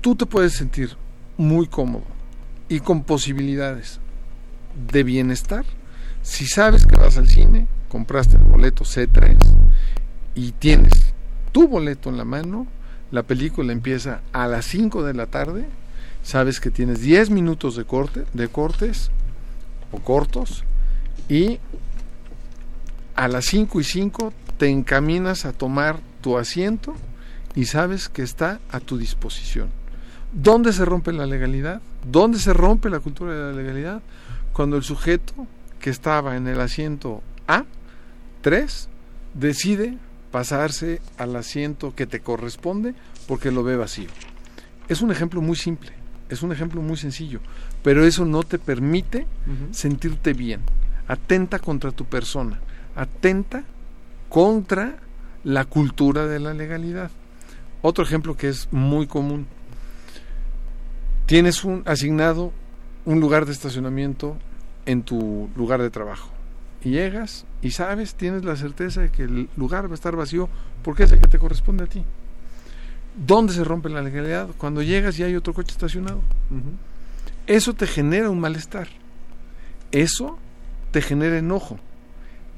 Tú 0.00 0.16
te 0.16 0.26
puedes 0.26 0.54
sentir 0.54 0.96
muy 1.36 1.66
cómodo 1.66 2.04
y 2.68 2.80
con 2.80 3.04
posibilidades 3.04 4.00
de 4.90 5.04
bienestar 5.04 5.64
si 6.26 6.44
sabes 6.44 6.84
que 6.84 6.96
vas 6.96 7.16
al 7.18 7.28
cine, 7.28 7.68
compraste 7.88 8.36
el 8.36 8.42
boleto 8.42 8.82
C3 8.82 9.36
y 10.34 10.50
tienes 10.50 11.14
tu 11.52 11.68
boleto 11.68 12.10
en 12.10 12.16
la 12.16 12.24
mano, 12.24 12.66
la 13.12 13.22
película 13.22 13.72
empieza 13.72 14.22
a 14.32 14.48
las 14.48 14.66
5 14.66 15.04
de 15.04 15.14
la 15.14 15.26
tarde, 15.28 15.68
sabes 16.26 16.58
que 16.58 16.72
tienes 16.72 17.00
10 17.02 17.30
minutos 17.30 17.76
de 17.76 17.84
corte, 17.84 18.24
de 18.34 18.48
cortes 18.48 19.12
o 19.92 20.00
cortos 20.00 20.64
y 21.28 21.60
a 23.14 23.28
las 23.28 23.44
5 23.44 23.80
y 23.80 23.84
5 23.84 24.32
te 24.58 24.68
encaminas 24.68 25.46
a 25.46 25.52
tomar 25.52 26.00
tu 26.22 26.36
asiento 26.36 26.94
y 27.54 27.66
sabes 27.66 28.08
que 28.08 28.22
está 28.22 28.58
a 28.70 28.80
tu 28.80 28.98
disposición. 28.98 29.68
¿Dónde 30.32 30.72
se 30.72 30.84
rompe 30.84 31.12
la 31.12 31.26
legalidad? 31.26 31.80
¿Dónde 32.04 32.40
se 32.40 32.52
rompe 32.52 32.90
la 32.90 32.98
cultura 32.98 33.32
de 33.32 33.52
la 33.52 33.62
legalidad? 33.62 34.02
Cuando 34.52 34.76
el 34.76 34.82
sujeto 34.82 35.46
que 35.78 35.90
estaba 35.90 36.36
en 36.36 36.48
el 36.48 36.60
asiento 36.60 37.22
A3 37.46 38.88
decide 39.32 39.96
pasarse 40.32 41.00
al 41.18 41.36
asiento 41.36 41.94
que 41.94 42.08
te 42.08 42.18
corresponde 42.18 42.96
porque 43.28 43.52
lo 43.52 43.62
ve 43.62 43.76
vacío. 43.76 44.08
Es 44.88 45.02
un 45.02 45.12
ejemplo 45.12 45.40
muy 45.40 45.56
simple, 45.56 45.92
es 46.28 46.42
un 46.42 46.52
ejemplo 46.52 46.82
muy 46.82 46.96
sencillo, 46.96 47.40
pero 47.82 48.04
eso 48.04 48.24
no 48.24 48.42
te 48.42 48.58
permite 48.58 49.26
sentirte 49.70 50.32
bien. 50.32 50.60
Atenta 51.08 51.58
contra 51.58 51.92
tu 51.92 52.04
persona, 52.04 52.60
atenta 52.94 53.64
contra 54.28 54.96
la 55.44 55.64
cultura 55.64 56.26
de 56.26 56.40
la 56.40 56.52
legalidad. 56.52 57.10
Otro 57.82 58.04
ejemplo 58.04 58.36
que 58.36 58.48
es 58.48 58.68
muy 58.72 59.06
común. 59.06 59.46
Tienes 61.26 61.64
un 61.64 61.82
asignado 61.86 62.52
un 63.04 63.20
lugar 63.20 63.46
de 63.46 63.52
estacionamiento 63.52 64.36
en 64.84 65.02
tu 65.02 65.48
lugar 65.56 65.80
de 65.80 65.90
trabajo. 65.90 66.30
Y 66.82 66.90
llegas 66.90 67.46
y 67.62 67.70
sabes, 67.70 68.14
tienes 68.14 68.44
la 68.44 68.56
certeza 68.56 69.00
de 69.00 69.10
que 69.10 69.22
el 69.22 69.48
lugar 69.56 69.86
va 69.86 69.92
a 69.92 69.94
estar 69.94 70.14
vacío 70.14 70.48
porque 70.82 71.04
es 71.04 71.12
el 71.12 71.20
que 71.20 71.28
te 71.28 71.38
corresponde 71.38 71.84
a 71.84 71.86
ti. 71.86 72.04
¿Dónde 73.16 73.52
se 73.52 73.64
rompe 73.64 73.88
la 73.88 74.02
legalidad? 74.02 74.50
Cuando 74.58 74.82
llegas 74.82 75.18
y 75.18 75.22
hay 75.22 75.34
otro 75.34 75.54
coche 75.54 75.72
estacionado. 75.72 76.20
Eso 77.46 77.72
te 77.74 77.86
genera 77.86 78.30
un 78.30 78.40
malestar. 78.40 78.88
Eso 79.90 80.38
te 80.90 81.00
genera 81.00 81.38
enojo 81.38 81.78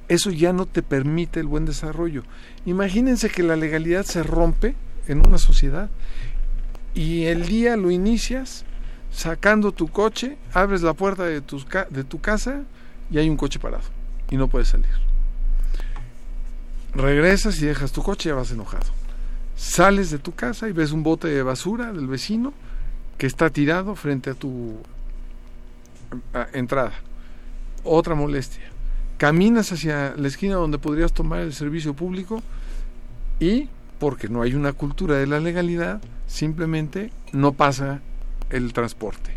eso 0.09 0.31
ya 0.31 0.53
no 0.53 0.67
te 0.67 0.83
permite 0.83 1.39
el 1.41 1.47
buen 1.47 1.67
desarrollo. 1.67 2.25
Imagínense 2.67 3.29
que 3.29 3.43
la 3.43 3.57
legalidad 3.57 4.05
se 4.05 4.23
rompe 4.23 4.75
en 5.07 5.27
una 5.27 5.39
sociedad 5.39 5.91
y 6.95 7.25
el 7.25 7.47
día 7.47 7.77
lo 7.77 7.91
inicias 7.91 8.65
sacando 9.13 9.73
tu 9.73 9.89
coche, 9.89 10.39
abres 10.53 10.83
la 10.83 10.95
puerta 10.95 11.25
de, 11.25 11.43
de 11.91 12.05
tu 12.05 12.21
casa 12.21 12.63
y 13.11 13.19
hay 13.19 13.29
un 13.29 13.37
coche 13.37 13.59
parado 13.59 13.85
y 14.31 14.37
no 14.37 14.49
puedes 14.49 14.69
salir. 14.69 14.89
Regresas 16.95 17.61
y 17.61 17.67
dejas 17.67 17.93
tu 17.93 18.03
coche 18.03 18.29
y 18.29 18.33
ya 18.33 18.37
vas 18.37 18.51
enojado. 18.51 18.87
Sales 19.59 20.11
de 20.11 20.19
tu 20.19 20.35
casa 20.35 20.69
y 20.69 20.73
ves 20.73 20.93
un 20.93 21.03
bote 21.03 21.29
de 21.29 21.43
basura 21.43 21.93
del 21.93 22.07
vecino 22.07 22.55
que 23.19 23.27
está 23.27 23.51
tirado 23.51 23.95
frente 23.95 24.31
a 24.31 24.35
tu 24.35 24.77
entrada. 26.55 26.95
Otra 27.85 28.15
molestia 28.15 28.79
caminas 29.19 29.73
hacia 29.73 30.15
la 30.17 30.29
esquina 30.29 30.55
donde 30.55 30.79
podrías 30.79 31.13
tomar 31.13 31.41
el 31.41 31.53
servicio 31.53 31.93
público 31.93 32.41
y 33.41 33.69
porque 33.99 34.29
no 34.29 34.43
hay 34.43 34.55
una 34.55 34.73
cultura 34.73 35.17
de 35.17 35.27
la 35.27 35.41
legalidad, 35.41 36.01
simplemente 36.29 37.11
no 37.33 37.53
pasa 37.53 38.01
el 38.49 38.73
transporte. 38.73 39.33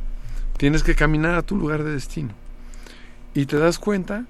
Tienes 0.57 0.83
que 0.83 0.93
caminar 0.93 1.33
a 1.33 1.41
tu 1.41 1.57
lugar 1.57 1.83
de 1.83 1.93
destino. 1.93 2.29
Y 3.33 3.47
te 3.47 3.57
das 3.57 3.79
cuenta 3.79 4.25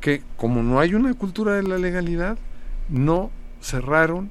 que 0.00 0.22
como 0.38 0.62
no 0.62 0.80
hay 0.80 0.94
una 0.94 1.12
cultura 1.12 1.52
de 1.52 1.64
la 1.64 1.76
legalidad, 1.76 2.38
no 2.88 3.30
cerraron 3.60 4.30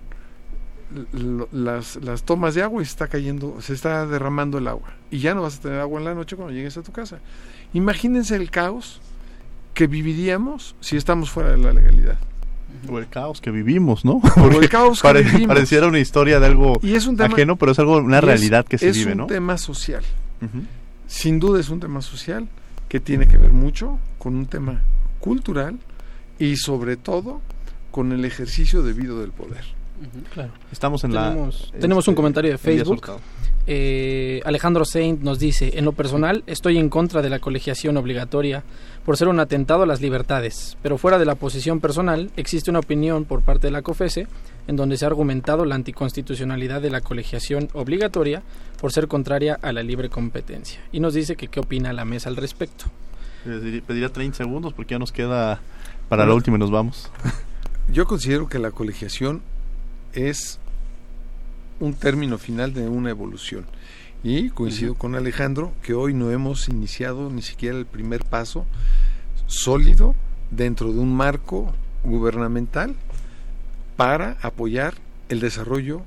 las, 1.52 1.98
las 1.98 2.24
tomas 2.24 2.56
de 2.56 2.64
agua 2.64 2.82
y 2.82 2.86
se 2.86 2.92
está 2.92 3.08
cayendo, 3.08 3.62
se 3.62 3.74
está 3.74 4.06
derramando 4.06 4.58
el 4.58 4.68
agua. 4.68 4.94
Y 5.12 5.20
ya 5.20 5.34
no 5.34 5.42
vas 5.42 5.58
a 5.58 5.62
tener 5.62 5.80
agua 5.80 6.00
en 6.00 6.06
la 6.06 6.14
noche 6.14 6.36
cuando 6.36 6.54
llegues 6.54 6.78
a 6.78 6.84
tu 6.84 6.92
casa. 6.92 7.20
Imagínense 7.74 8.36
el 8.36 8.50
caos 8.50 9.02
que 9.74 9.88
viviríamos 9.88 10.76
si 10.80 10.98
estamos 10.98 11.30
fuera 11.30 11.52
de 11.52 11.58
la 11.58 11.74
legalidad. 11.74 12.18
O 12.90 13.00
el 13.00 13.08
caos 13.08 13.42
que 13.42 13.52
vivimos, 13.52 14.06
¿no? 14.06 14.22
O 14.38 14.62
el 14.62 14.70
caos 14.70 15.02
que 15.02 15.14
vivimos. 15.14 15.48
Pareciera 15.48 15.88
una 15.88 16.00
historia 16.00 16.40
de 16.40 16.46
algo 16.46 16.80
y 16.82 16.96
es 16.96 17.06
un 17.08 17.18
tema, 17.18 17.34
ajeno, 17.34 17.56
pero 17.58 17.72
es 17.72 17.80
algo, 17.80 17.98
una 17.98 18.22
realidad 18.22 18.66
que 18.66 18.78
se 18.78 18.92
vive, 18.92 19.16
¿no? 19.16 19.24
Es 19.24 19.30
un 19.30 19.36
tema 19.36 19.58
social. 19.58 20.04
Sin 21.08 21.40
duda 21.40 21.60
es 21.60 21.70
un 21.70 21.80
tema 21.80 22.02
social 22.02 22.48
que 22.90 23.00
tiene 23.00 23.28
que 23.28 23.38
ver 23.38 23.52
mucho 23.52 24.00
con 24.18 24.36
un 24.36 24.46
tema 24.46 24.82
cultural 25.20 25.78
y 26.40 26.58
sobre 26.58 26.98
todo 26.98 27.42
con 27.92 28.12
el 28.12 28.26
ejercicio 28.26 28.84
debido 28.84 29.22
del 29.22 29.32
poder. 29.32 29.77
Claro. 30.34 30.52
Estamos 30.72 31.04
en 31.04 31.12
tenemos, 31.12 31.72
la... 31.74 31.80
Tenemos 31.80 32.08
un 32.08 32.12
este, 32.14 32.16
comentario 32.16 32.52
de 32.52 32.58
Facebook. 32.58 33.20
Eh, 33.70 34.42
Alejandro 34.46 34.86
Saint 34.86 35.22
nos 35.22 35.40
dice, 35.40 35.78
en 35.78 35.84
lo 35.84 35.92
personal 35.92 36.44
estoy 36.48 36.78
en 36.78 36.90
contra 36.90 37.22
de 37.22 37.30
la 37.30 37.40
colegiación 37.40 37.98
obligatoria 37.98 38.64
por 39.04 39.18
ser 39.18 39.28
un 39.28 39.42
atentado 39.42 39.84
a 39.84 39.86
las 39.86 40.00
libertades, 40.00 40.78
pero 40.82 40.98
fuera 40.98 41.20
de 41.20 41.26
la 41.26 41.36
posición 41.36 41.82
personal 41.82 42.32
existe 42.38 42.70
una 42.70 42.80
opinión 42.80 43.26
por 43.26 43.42
parte 43.42 43.68
de 43.68 43.72
la 43.72 43.82
COFESE 43.82 44.28
en 44.68 44.76
donde 44.78 44.96
se 44.96 45.04
ha 45.04 45.10
argumentado 45.10 45.66
la 45.66 45.76
anticonstitucionalidad 45.76 46.82
de 46.82 46.92
la 46.92 47.02
colegiación 47.02 47.68
obligatoria 47.74 48.42
por 48.80 48.94
ser 48.94 49.10
contraria 49.10 49.60
a 49.62 49.74
la 49.74 49.84
libre 49.84 50.10
competencia. 50.10 50.80
Y 50.94 51.02
nos 51.02 51.14
dice 51.14 51.36
que 51.36 51.50
qué 51.50 51.60
opina 51.60 51.92
la 51.92 52.06
mesa 52.06 52.30
al 52.30 52.38
respecto. 52.38 52.86
Pediría 53.44 54.10
30 54.10 54.38
segundos 54.38 54.74
porque 54.74 54.96
ya 54.96 55.00
nos 55.00 55.12
queda 55.12 55.60
para 56.08 56.26
la 56.26 56.34
última 56.34 56.56
y 56.56 56.60
nos 56.60 56.72
vamos. 56.72 57.12
Yo 57.92 58.06
considero 58.06 58.48
que 58.48 58.60
la 58.60 58.72
colegiación 58.72 59.42
es 60.18 60.60
un 61.80 61.94
término 61.94 62.38
final 62.38 62.74
de 62.74 62.90
una 62.90 63.12
evolución. 63.12 63.66
Y 64.24 64.50
coincido 64.50 64.96
con 64.96 65.16
Alejandro 65.16 65.74
que 65.84 65.94
hoy 65.94 66.14
no 66.14 66.32
hemos 66.32 66.68
iniciado 66.70 67.30
ni 67.30 67.44
siquiera 67.44 67.78
el 67.78 67.86
primer 67.86 68.26
paso 68.26 68.66
sólido 69.46 70.16
dentro 70.50 70.92
de 70.92 71.00
un 71.00 71.16
marco 71.16 71.72
gubernamental 72.04 72.96
para 73.96 74.38
apoyar 74.42 74.96
el 75.30 75.40
desarrollo 75.40 76.02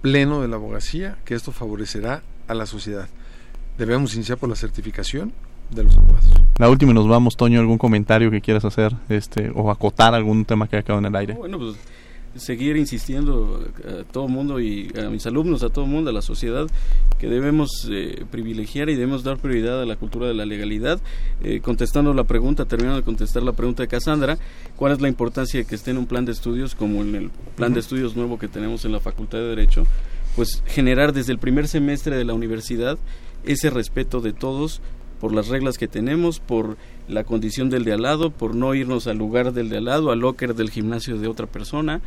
pleno 0.00 0.40
de 0.40 0.48
la 0.48 0.56
abogacía, 0.56 1.18
que 1.24 1.34
esto 1.34 1.52
favorecerá 1.52 2.22
a 2.48 2.54
la 2.54 2.66
sociedad. 2.66 3.08
Debemos 3.76 4.14
iniciar 4.14 4.38
por 4.38 4.48
la 4.48 4.56
certificación 4.56 5.32
de 5.70 5.84
los 5.84 5.96
abogados. 5.96 6.30
La 6.58 6.70
última 6.70 6.92
nos 6.92 7.08
vamos, 7.08 7.36
Toño, 7.36 7.60
algún 7.60 7.78
comentario 7.78 8.30
que 8.30 8.40
quieras 8.40 8.64
hacer 8.64 8.94
este 9.08 9.50
o 9.54 9.70
acotar 9.70 10.14
algún 10.14 10.44
tema 10.44 10.68
que 10.68 10.76
ha 10.76 10.82
quedado 10.82 11.00
en 11.00 11.06
el 11.06 11.16
aire. 11.16 11.34
Bueno, 11.34 11.58
pues 11.58 11.76
seguir 12.36 12.76
insistiendo 12.76 13.64
a 13.86 14.04
todo 14.04 14.28
mundo 14.28 14.60
y 14.60 14.92
a 14.98 15.08
mis 15.10 15.26
alumnos, 15.26 15.62
a 15.62 15.68
todo 15.68 15.86
mundo, 15.86 16.10
a 16.10 16.12
la 16.12 16.22
sociedad, 16.22 16.66
que 17.18 17.28
debemos 17.28 17.88
eh, 17.90 18.24
privilegiar 18.30 18.90
y 18.90 18.94
debemos 18.94 19.22
dar 19.22 19.38
prioridad 19.38 19.80
a 19.82 19.86
la 19.86 19.96
cultura 19.96 20.26
de 20.26 20.34
la 20.34 20.44
legalidad. 20.44 21.00
Eh, 21.42 21.60
contestando 21.60 22.12
la 22.12 22.24
pregunta, 22.24 22.64
terminando 22.64 22.98
de 22.98 23.04
contestar 23.04 23.42
la 23.42 23.52
pregunta 23.52 23.82
de 23.82 23.88
Cassandra, 23.88 24.38
¿cuál 24.76 24.92
es 24.92 25.00
la 25.00 25.08
importancia 25.08 25.60
de 25.60 25.66
que 25.66 25.74
esté 25.74 25.90
en 25.90 25.98
un 25.98 26.06
plan 26.06 26.24
de 26.24 26.32
estudios 26.32 26.74
como 26.74 27.02
en 27.02 27.14
el 27.14 27.30
plan 27.56 27.72
de 27.74 27.80
estudios 27.80 28.16
nuevo 28.16 28.38
que 28.38 28.48
tenemos 28.48 28.84
en 28.84 28.92
la 28.92 29.00
Facultad 29.00 29.38
de 29.38 29.48
Derecho? 29.48 29.86
Pues 30.36 30.62
generar 30.66 31.12
desde 31.12 31.32
el 31.32 31.38
primer 31.38 31.68
semestre 31.68 32.16
de 32.16 32.24
la 32.24 32.34
universidad 32.34 32.98
ese 33.44 33.70
respeto 33.70 34.20
de 34.20 34.32
todos 34.32 34.80
por 35.24 35.32
las 35.32 35.48
reglas 35.48 35.78
que 35.78 35.88
tenemos, 35.88 36.38
por 36.38 36.76
la 37.08 37.24
condición 37.24 37.70
del 37.70 37.84
de 37.84 37.94
al 37.94 38.02
lado, 38.02 38.28
por 38.28 38.54
no 38.54 38.74
irnos 38.74 39.06
al 39.06 39.16
lugar 39.16 39.54
del 39.54 39.70
de 39.70 39.78
al 39.78 39.86
lado, 39.86 40.12
al 40.12 40.18
locker 40.18 40.54
del 40.54 40.68
gimnasio 40.68 41.16
de 41.16 41.28
otra 41.28 41.46
persona 41.46 42.02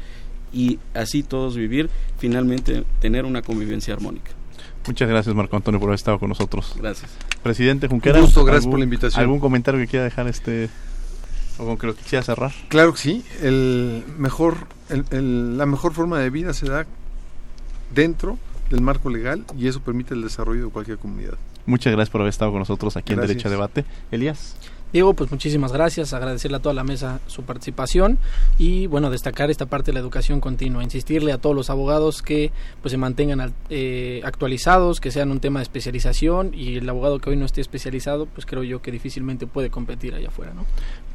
y 0.53 0.77
así 0.93 1.23
todos 1.23 1.55
vivir, 1.55 1.89
finalmente 2.19 2.83
tener 3.01 3.25
una 3.25 3.41
convivencia 3.41 3.95
armónica. 3.95 4.29
Muchas 4.85 5.09
gracias 5.09 5.33
Marco 5.33 5.55
Antonio 5.55 5.79
por 5.79 5.89
haber 5.89 5.95
estado 5.95 6.19
con 6.19 6.29
nosotros. 6.29 6.75
Gracias. 6.77 7.09
Presidente 7.41 7.87
Junqueras. 7.87 8.21
gusto, 8.21 8.45
gracias 8.45 8.69
por 8.69 8.77
la 8.77 8.83
invitación. 8.83 9.19
¿Algún 9.19 9.39
comentario 9.39 9.81
que 9.81 9.87
quiera 9.87 10.05
dejar 10.05 10.27
este 10.27 10.69
o 11.57 11.65
con 11.65 11.75
que 11.79 11.87
lo 11.87 11.95
quisiera 11.95 12.21
cerrar? 12.21 12.51
Claro 12.69 12.93
que 12.93 12.99
sí. 12.99 13.25
El 13.41 14.03
mejor, 14.19 14.67
el, 15.09 15.57
la 15.57 15.65
mejor 15.65 15.95
forma 15.95 16.19
de 16.19 16.29
vida 16.29 16.53
se 16.53 16.67
da 16.67 16.85
dentro 17.95 18.37
del 18.69 18.81
marco 18.81 19.09
legal 19.09 19.43
y 19.57 19.67
eso 19.67 19.79
permite 19.81 20.13
el 20.13 20.21
desarrollo 20.21 20.65
de 20.65 20.71
cualquier 20.71 20.97
comunidad. 20.97 21.35
Muchas 21.65 21.91
gracias 21.93 22.09
por 22.09 22.21
haber 22.21 22.29
estado 22.29 22.51
con 22.51 22.59
nosotros 22.59 22.95
aquí 22.97 23.13
en 23.13 23.21
Derecho 23.21 23.47
a 23.47 23.51
Debate. 23.51 23.85
Elías. 24.11 24.55
Diego, 24.93 25.13
pues 25.13 25.29
muchísimas 25.31 25.73
gracias, 25.73 26.13
agradecerle 26.13 26.57
a 26.57 26.59
toda 26.61 26.73
la 26.73 26.85
mesa 26.85 27.19
su 27.27 27.43
participación 27.43 28.17
y 28.57 28.87
bueno, 28.87 29.09
destacar 29.09 29.51
esta 29.51 29.65
parte 29.65 29.87
de 29.87 29.93
la 29.93 29.99
educación 29.99 30.39
continua, 30.39 30.81
insistirle 30.81 31.33
a 31.33 31.37
todos 31.39 31.55
los 31.55 31.69
abogados 31.69 32.21
que 32.21 32.51
pues 32.81 32.91
se 32.91 32.97
mantengan 32.97 33.53
eh, 33.69 34.21
actualizados, 34.23 35.01
que 35.01 35.11
sean 35.11 35.31
un 35.31 35.41
tema 35.41 35.59
de 35.59 35.63
especialización 35.63 36.51
y 36.53 36.77
el 36.77 36.89
abogado 36.89 37.19
que 37.19 37.29
hoy 37.29 37.35
no 37.35 37.45
esté 37.45 37.59
especializado, 37.59 38.27
pues 38.27 38.45
creo 38.45 38.63
yo 38.63 38.81
que 38.81 38.91
difícilmente 38.91 39.45
puede 39.45 39.69
competir 39.69 40.15
allá 40.15 40.29
afuera, 40.29 40.53
¿no? 40.53 40.65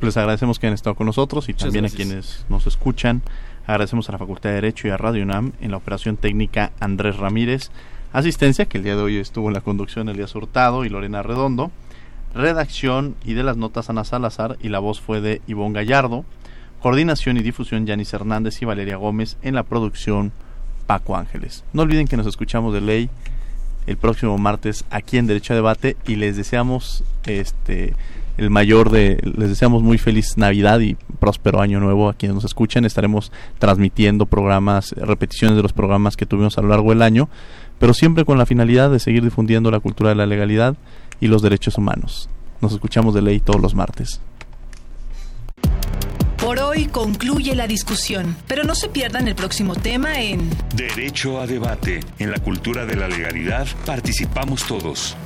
Les 0.02 0.16
agradecemos 0.18 0.58
que 0.58 0.66
han 0.66 0.74
estado 0.74 0.94
con 0.94 1.06
nosotros 1.06 1.48
y 1.48 1.54
también 1.54 1.86
a 1.86 1.88
quienes 1.88 2.44
nos 2.50 2.66
escuchan. 2.66 3.22
Agradecemos 3.66 4.08
a 4.08 4.12
la 4.12 4.18
Facultad 4.18 4.50
de 4.50 4.56
Derecho 4.56 4.88
y 4.88 4.90
a 4.90 4.96
Radio 4.98 5.22
UNAM 5.22 5.52
en 5.60 5.70
la 5.70 5.78
operación 5.78 6.18
técnica 6.18 6.72
Andrés 6.78 7.16
Ramírez, 7.16 7.70
asistencia 8.12 8.66
que 8.66 8.78
el 8.78 8.84
día 8.84 8.96
de 8.96 9.02
hoy 9.02 9.16
estuvo 9.16 9.48
en 9.48 9.54
la 9.54 9.60
conducción 9.62 10.08
Elías 10.08 10.34
Hurtado 10.34 10.84
y 10.84 10.90
Lorena 10.90 11.22
Redondo 11.22 11.70
redacción 12.34 13.14
y 13.24 13.34
de 13.34 13.42
las 13.42 13.56
notas 13.56 13.90
Ana 13.90 14.04
Salazar 14.04 14.56
y 14.62 14.68
la 14.68 14.78
voz 14.78 15.00
fue 15.00 15.20
de 15.20 15.42
Ivonne 15.46 15.74
Gallardo, 15.74 16.24
coordinación 16.80 17.36
y 17.36 17.42
difusión 17.42 17.86
Yanis 17.86 18.12
Hernández 18.12 18.60
y 18.62 18.64
Valeria 18.64 18.96
Gómez, 18.96 19.36
en 19.42 19.54
la 19.54 19.62
producción 19.62 20.32
Paco 20.86 21.16
Ángeles. 21.16 21.64
No 21.72 21.82
olviden 21.82 22.08
que 22.08 22.16
nos 22.16 22.26
escuchamos 22.26 22.74
de 22.74 22.80
ley 22.80 23.10
el 23.86 23.96
próximo 23.96 24.38
martes 24.38 24.84
aquí 24.90 25.18
en 25.18 25.26
Derecho 25.26 25.52
a 25.52 25.56
Debate 25.56 25.96
y 26.06 26.16
les 26.16 26.36
deseamos 26.36 27.04
este 27.24 27.94
el 28.38 28.48
mayor 28.48 28.90
de 28.90 29.20
les 29.22 29.50
deseamos 29.50 29.82
muy 29.82 29.98
feliz 29.98 30.38
Navidad 30.38 30.80
y 30.80 30.96
próspero 31.20 31.60
año 31.60 31.80
nuevo 31.80 32.08
a 32.08 32.14
quienes 32.14 32.34
nos 32.34 32.44
escuchan. 32.44 32.84
Estaremos 32.84 33.30
transmitiendo 33.58 34.26
programas, 34.26 34.92
repeticiones 34.92 35.56
de 35.56 35.62
los 35.62 35.72
programas 35.72 36.16
que 36.16 36.26
tuvimos 36.26 36.56
a 36.56 36.62
lo 36.62 36.68
largo 36.68 36.90
del 36.90 37.02
año, 37.02 37.28
pero 37.78 37.92
siempre 37.92 38.24
con 38.24 38.38
la 38.38 38.46
finalidad 38.46 38.90
de 38.90 39.00
seguir 39.00 39.22
difundiendo 39.22 39.70
la 39.70 39.80
cultura 39.80 40.10
de 40.10 40.16
la 40.16 40.26
legalidad 40.26 40.76
y 41.22 41.28
los 41.28 41.40
derechos 41.40 41.78
humanos. 41.78 42.28
Nos 42.60 42.72
escuchamos 42.72 43.14
de 43.14 43.22
ley 43.22 43.38
todos 43.38 43.60
los 43.60 43.74
martes. 43.76 44.20
Por 46.36 46.58
hoy 46.58 46.86
concluye 46.86 47.54
la 47.54 47.68
discusión, 47.68 48.36
pero 48.48 48.64
no 48.64 48.74
se 48.74 48.88
pierdan 48.88 49.28
el 49.28 49.36
próximo 49.36 49.76
tema 49.76 50.20
en 50.20 50.50
Derecho 50.74 51.40
a 51.40 51.46
debate. 51.46 52.00
En 52.18 52.32
la 52.32 52.40
cultura 52.40 52.84
de 52.84 52.96
la 52.96 53.06
legalidad 53.06 53.68
participamos 53.86 54.66
todos. 54.66 55.16